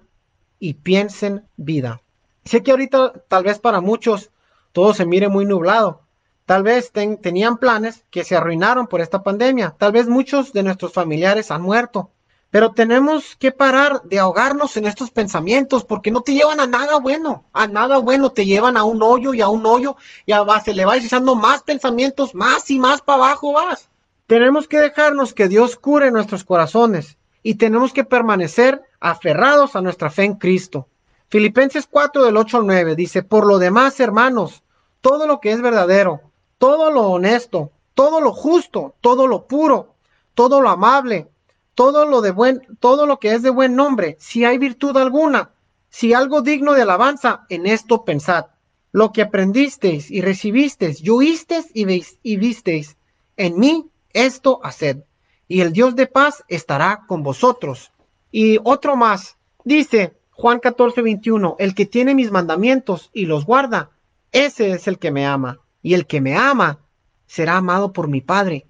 y 0.60 0.74
piensen 0.74 1.46
vida. 1.58 2.02
Sé 2.44 2.64
que 2.64 2.72
ahorita 2.72 3.14
tal 3.28 3.44
vez 3.44 3.60
para 3.60 3.82
muchos 3.82 4.32
todo 4.72 4.94
se 4.94 5.06
mire 5.06 5.30
muy 5.30 5.46
nublado, 5.46 6.06
Tal 6.46 6.62
vez 6.62 6.92
tenían 6.92 7.58
planes 7.58 8.04
que 8.12 8.24
se 8.24 8.36
arruinaron 8.36 8.86
por 8.86 9.02
esta 9.02 9.24
pandemia. 9.24 9.76
Tal 9.80 9.92
vez 9.92 10.08
muchos 10.08 10.54
de 10.54 10.62
nuestros 10.62 10.94
familiares 10.94 11.50
han 11.50 11.64
muerto. 11.64 12.12
Pero 12.56 12.72
tenemos 12.72 13.36
que 13.36 13.52
parar 13.52 14.02
de 14.04 14.18
ahogarnos 14.18 14.78
en 14.78 14.86
estos 14.86 15.12
pensamientos 15.12 15.84
porque 15.84 16.10
no 16.10 16.22
te 16.22 16.34
llevan 16.34 16.62
a 16.62 16.66
nada 16.66 17.00
bueno. 17.00 17.44
A 17.52 17.68
nada 17.68 17.98
bueno 17.98 18.30
te 18.30 18.46
llevan 18.46 18.78
a 18.78 18.86
un 18.86 19.04
hoyo 19.04 19.34
y 19.34 19.42
a 19.42 19.50
un 19.50 19.66
hoyo 19.66 19.98
y 20.26 20.32
a 20.32 20.42
base 20.42 20.74
le 20.74 20.86
vas 20.86 21.04
echando 21.04 21.36
más 21.36 21.64
pensamientos, 21.64 22.34
más 22.34 22.72
y 22.72 22.80
más 22.80 23.02
para 23.02 23.26
abajo 23.26 23.52
vas. 23.52 23.90
Tenemos 24.26 24.70
que 24.70 24.80
dejarnos 24.80 25.34
que 25.34 25.50
Dios 25.50 25.76
cure 25.76 26.12
nuestros 26.12 26.46
corazones 26.46 27.18
y 27.44 27.56
tenemos 27.56 27.92
que 27.92 28.06
permanecer 28.06 28.82
aferrados 29.02 29.76
a 29.76 29.82
nuestra 29.82 30.10
fe 30.10 30.24
en 30.24 30.36
Cristo. 30.36 30.88
Filipenses 31.28 31.86
4 31.92 32.24
del 32.24 32.38
8 32.38 32.60
al 32.60 32.68
9 32.68 32.96
dice, 32.96 33.22
por 33.22 33.46
lo 33.46 33.60
demás, 33.60 34.00
hermanos, 34.00 34.64
todo 35.02 35.28
lo 35.28 35.42
que 35.42 35.52
es 35.52 35.62
verdadero, 35.62 36.22
todo 36.58 36.90
lo 36.90 37.02
honesto, 37.02 37.72
todo 37.94 38.22
lo 38.22 38.32
justo, 38.32 38.96
todo 39.02 39.28
lo 39.28 39.46
puro, 39.46 39.96
todo 40.34 40.62
lo 40.62 40.70
amable, 40.70 41.28
todo 41.76 42.06
lo 42.06 42.22
de 42.22 42.32
buen, 42.32 42.62
todo 42.80 43.06
lo 43.06 43.20
que 43.20 43.34
es 43.34 43.44
de 43.44 43.50
buen 43.50 43.76
nombre, 43.76 44.18
si 44.20 44.46
hay 44.46 44.58
virtud 44.58 44.98
alguna, 44.98 45.52
si 45.90 46.14
algo 46.14 46.42
digno 46.42 46.74
de 46.74 46.82
alabanza, 46.82 47.46
en 47.50 47.68
esto 47.68 48.04
pensad. 48.04 48.48
Lo 48.92 49.12
que 49.12 49.22
aprendisteis 49.22 50.10
y 50.10 50.22
recibisteis 50.22 51.02
y 51.04 51.10
oísteis 51.10 51.68
y, 51.74 51.84
veis, 51.84 52.18
y 52.24 52.38
visteis 52.38 52.96
en 53.36 53.60
mí, 53.60 53.90
esto 54.14 54.62
haced. 54.64 55.04
Y 55.48 55.62
el 55.62 55.74
Dios 55.74 55.96
de 55.96 56.08
paz 56.08 56.44
estará 56.48 57.04
con 57.08 57.22
vosotros. 57.22 57.92
Y 58.32 58.58
otro 58.64 58.96
más, 58.96 59.38
dice 59.66 60.18
Juan 60.32 60.60
14, 60.60 61.02
21, 61.02 61.58
el 61.60 61.76
que 61.76 61.86
tiene 61.86 62.16
mis 62.16 62.32
mandamientos 62.32 63.10
y 63.14 63.26
los 63.26 63.46
guarda, 63.46 63.92
ese 64.32 64.72
es 64.72 64.88
el 64.88 64.98
que 64.98 65.12
me 65.12 65.26
ama 65.26 65.60
y 65.82 65.94
el 65.94 66.08
que 66.08 66.20
me 66.20 66.36
ama 66.36 66.80
será 67.28 67.58
amado 67.58 67.94
por 67.94 68.08
mi 68.08 68.22
Padre, 68.22 68.66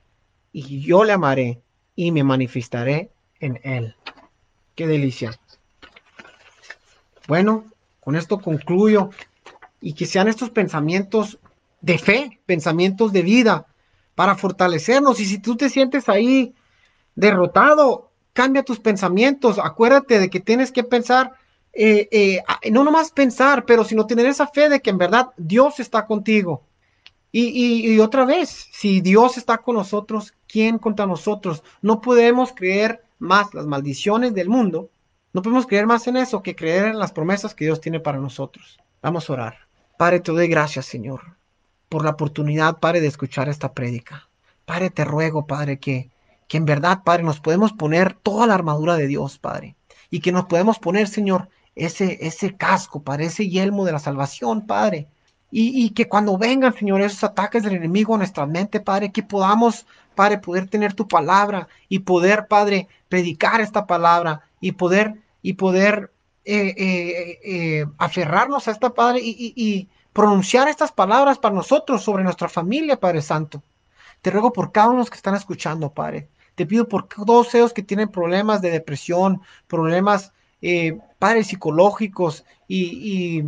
y 0.52 0.82
yo 0.82 1.04
le 1.04 1.14
amaré 1.14 1.62
y 1.96 2.12
me 2.12 2.24
manifestaré 2.24 3.12
en 3.40 3.60
él. 3.64 3.96
Qué 4.76 4.88
delicia. 4.88 5.40
Bueno, 7.28 7.66
con 8.00 8.16
esto 8.16 8.40
concluyo 8.40 9.10
y 9.82 9.94
que 9.94 10.06
sean 10.06 10.28
estos 10.28 10.50
pensamientos 10.50 11.40
de 11.82 11.98
fe, 11.98 12.40
pensamientos 12.46 13.14
de 13.14 13.22
vida, 13.22 13.68
para 14.16 14.36
fortalecernos. 14.36 15.20
Y 15.20 15.26
si 15.26 15.40
tú 15.40 15.56
te 15.56 15.70
sientes 15.70 16.10
ahí 16.10 16.54
derrotado, 17.16 18.12
cambia 18.34 18.64
tus 18.64 18.80
pensamientos. 18.80 19.60
Acuérdate 19.60 20.20
de 20.20 20.30
que 20.30 20.40
tienes 20.40 20.72
que 20.72 20.84
pensar, 20.84 21.34
eh, 21.74 22.08
eh, 22.12 22.72
no 22.72 22.84
nomás 22.84 23.12
pensar, 23.12 23.66
pero 23.66 23.84
sino 23.84 24.06
tener 24.06 24.26
esa 24.26 24.48
fe 24.48 24.70
de 24.70 24.82
que 24.82 24.90
en 24.90 24.98
verdad 24.98 25.30
Dios 25.38 25.80
está 25.80 26.06
contigo. 26.06 26.64
Y, 27.38 28.00
otra 28.00 28.24
vez, 28.24 28.70
si 28.72 29.02
Dios 29.02 29.36
está 29.36 29.58
con 29.58 29.76
nosotros, 29.76 30.34
¿quién 30.56 30.80
contra 30.80 31.06
nosotros? 31.06 31.64
No 31.82 32.00
podemos 32.00 32.54
creer 32.54 33.04
más 33.20 33.54
las 33.54 33.66
maldiciones 33.66 34.34
del 34.34 34.48
mundo, 34.48 34.90
no 35.34 35.42
podemos 35.42 35.68
creer 35.68 35.86
más 35.86 36.08
en 36.08 36.16
eso 36.16 36.42
que 36.42 36.56
creer 36.56 36.86
en 36.86 36.98
las 36.98 37.12
promesas 37.12 37.54
que 37.54 37.66
Dios 37.66 37.82
tiene 37.82 38.00
para 38.00 38.20
nosotros. 38.20 38.80
Vamos 39.02 39.30
a 39.30 39.34
orar. 39.34 39.58
Padre, 39.98 40.22
te 40.22 40.32
doy 40.32 40.48
gracias, 40.48 40.86
Señor, 40.86 41.36
por 41.90 42.06
la 42.06 42.12
oportunidad, 42.12 42.80
Padre, 42.80 43.02
de 43.02 43.08
escuchar 43.08 43.50
esta 43.50 43.74
prédica. 43.74 44.30
Padre, 44.64 44.92
te 44.92 45.04
ruego, 45.04 45.46
Padre, 45.46 45.78
que, 45.78 46.10
que 46.48 46.56
en 46.56 46.64
verdad, 46.64 47.04
Padre, 47.04 47.24
nos 47.24 47.42
podemos 47.42 47.74
poner 47.74 48.14
toda 48.14 48.48
la 48.48 48.54
armadura 48.54 48.96
de 48.96 49.08
Dios, 49.08 49.38
Padre, 49.38 49.76
y 50.10 50.22
que 50.22 50.32
nos 50.32 50.46
podemos 50.46 50.80
poner, 50.80 51.10
Señor, 51.10 51.50
ese, 51.76 52.18
ese 52.22 52.56
casco, 52.56 53.04
Padre, 53.04 53.26
ese 53.26 53.50
yelmo 53.50 53.84
de 53.84 53.92
la 53.92 54.00
salvación, 54.00 54.66
Padre, 54.66 55.10
y, 55.58 55.92
que 55.92 56.10
cuando 56.10 56.38
vengan, 56.38 56.74
Señor, 56.74 57.02
esos 57.02 57.24
ataques 57.24 57.64
del 57.64 57.76
enemigo 57.76 58.14
a 58.14 58.18
nuestra 58.18 58.46
mente, 58.46 58.82
Padre, 58.82 59.14
que 59.14 59.24
podamos, 59.24 59.86
Padre, 60.16 60.40
poder 60.40 60.70
tener 60.70 60.94
tu 60.94 61.08
palabra 61.08 61.68
y 61.90 62.00
poder, 62.00 62.48
Padre, 62.48 62.88
predicar 63.10 63.62
esta 63.62 63.86
palabra 63.86 64.42
y 64.60 64.72
poder 64.74 65.16
y 65.42 65.54
poder 65.54 66.12
eh, 66.44 66.74
eh, 66.78 67.40
eh, 67.44 67.86
aferrarnos 67.98 68.68
a 68.68 68.72
esta, 68.72 68.94
Padre, 68.94 69.20
y, 69.24 69.90
pronunciar 70.14 70.70
estas 70.70 70.94
palabras 70.94 71.40
para 71.40 71.54
nosotros 71.54 72.02
sobre 72.02 72.24
nuestra 72.24 72.48
familia, 72.48 73.00
Padre 73.00 73.22
Santo. 73.22 73.62
Te 74.22 74.32
ruego 74.32 74.54
por 74.54 74.72
cada 74.72 74.88
uno 74.88 74.98
de 74.98 75.02
los 75.02 75.10
que 75.10 75.18
están 75.18 75.36
escuchando, 75.36 75.92
Padre. 75.92 76.30
Te 76.56 76.66
pido 76.66 76.88
por 76.88 77.08
todos 77.08 77.54
ellos 77.54 77.74
que 77.74 77.84
tienen 77.84 78.08
problemas 78.08 78.62
de 78.62 78.72
depresión, 78.72 79.42
problemas, 79.68 80.32
eh, 80.62 80.98
Padre, 81.20 81.44
psicológicos 81.44 82.46
y, 82.68 83.44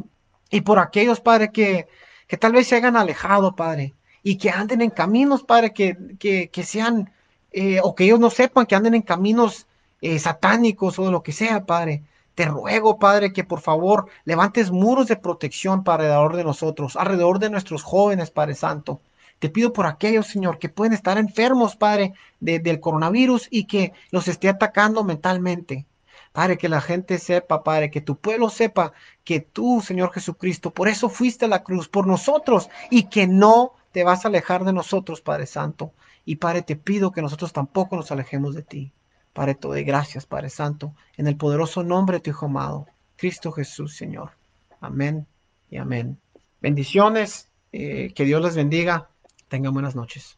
y, 0.52 0.62
por 0.62 0.80
aquellos, 0.80 1.22
Padre, 1.22 1.52
que, 1.52 1.88
que 2.28 2.36
tal 2.36 2.52
vez 2.52 2.68
se 2.68 2.76
hayan 2.76 2.98
alejado, 2.98 3.56
Padre, 3.56 3.94
y 4.30 4.36
que 4.36 4.50
anden 4.50 4.82
en 4.82 4.90
caminos, 4.90 5.44
Padre, 5.44 5.72
que, 5.72 5.96
que, 6.20 6.50
que 6.50 6.64
sean, 6.66 7.14
eh, 7.54 7.80
o 7.82 7.96
que 7.96 8.04
ellos 8.04 8.20
no 8.20 8.30
sepan 8.30 8.66
que 8.66 8.76
anden 8.76 8.94
en 8.94 9.02
caminos 9.02 9.68
eh, 10.02 10.20
satánicos 10.20 11.00
o 11.00 11.10
lo 11.10 11.24
que 11.24 11.32
sea, 11.32 11.66
Padre. 11.66 12.04
Te 12.36 12.44
ruego, 12.44 13.00
Padre, 13.00 13.32
que 13.32 13.46
por 13.46 13.62
favor 13.62 14.08
levantes 14.26 14.70
muros 14.70 15.08
de 15.08 15.16
protección 15.16 15.86
para 15.86 16.04
alrededor 16.04 16.36
de 16.36 16.44
nosotros, 16.44 16.98
alrededor 16.98 17.40
de 17.40 17.50
nuestros 17.50 17.84
jóvenes, 17.84 18.30
Padre 18.30 18.56
Santo. 18.56 19.00
Te 19.40 19.50
pido 19.50 19.72
por 19.72 19.86
aquellos, 19.86 20.28
Señor, 20.28 20.60
que 20.60 20.68
pueden 20.68 20.92
estar 20.92 21.18
enfermos, 21.18 21.78
Padre, 21.78 22.14
del 22.42 22.82
coronavirus 22.82 23.48
y 23.50 23.64
que 23.64 23.94
los 24.12 24.28
esté 24.28 24.50
atacando 24.50 25.06
mentalmente. 25.06 25.86
Padre, 26.34 26.58
que 26.58 26.68
la 26.68 26.82
gente 26.82 27.18
sepa, 27.18 27.64
Padre, 27.64 27.90
que 27.90 28.02
tu 28.02 28.18
pueblo 28.18 28.50
sepa 28.50 28.92
que 29.24 29.40
tú, 29.40 29.82
Señor 29.82 30.12
Jesucristo, 30.12 30.72
por 30.72 30.90
eso 30.90 31.08
fuiste 31.08 31.46
a 31.46 31.48
la 31.48 31.64
cruz, 31.64 31.88
por 31.88 32.08
nosotros, 32.08 32.70
y 32.92 33.04
que 33.04 33.26
no 33.26 33.72
te 33.98 34.04
vas 34.04 34.24
a 34.24 34.28
alejar 34.28 34.64
de 34.64 34.74
nosotros, 34.74 35.22
Padre 35.22 35.48
Santo. 35.48 35.92
Y 36.24 36.36
Padre, 36.36 36.62
te 36.62 36.76
pido 36.76 37.12
que 37.12 37.24
nosotros 37.24 37.52
tampoco 37.52 37.96
nos 37.96 38.12
alejemos 38.12 38.54
de 38.54 38.62
ti. 38.62 38.92
Padre, 39.34 39.56
te 39.56 39.68
doy 39.68 39.84
gracias, 39.84 40.28
Padre 40.28 40.52
Santo, 40.52 40.94
en 41.16 41.26
el 41.26 41.36
poderoso 41.36 41.82
nombre 41.82 42.18
de 42.18 42.22
tu 42.22 42.30
Hijo 42.30 42.46
amado, 42.46 42.86
Cristo 43.16 43.52
Jesús, 43.52 43.96
Señor. 43.96 44.34
Amén 44.82 45.26
y 45.72 45.78
amén. 45.78 46.20
Bendiciones, 46.62 47.50
eh, 47.72 48.14
que 48.14 48.26
Dios 48.26 48.40
les 48.44 48.56
bendiga. 48.56 49.10
Tengan 49.48 49.74
buenas 49.74 49.96
noches. 49.96 50.37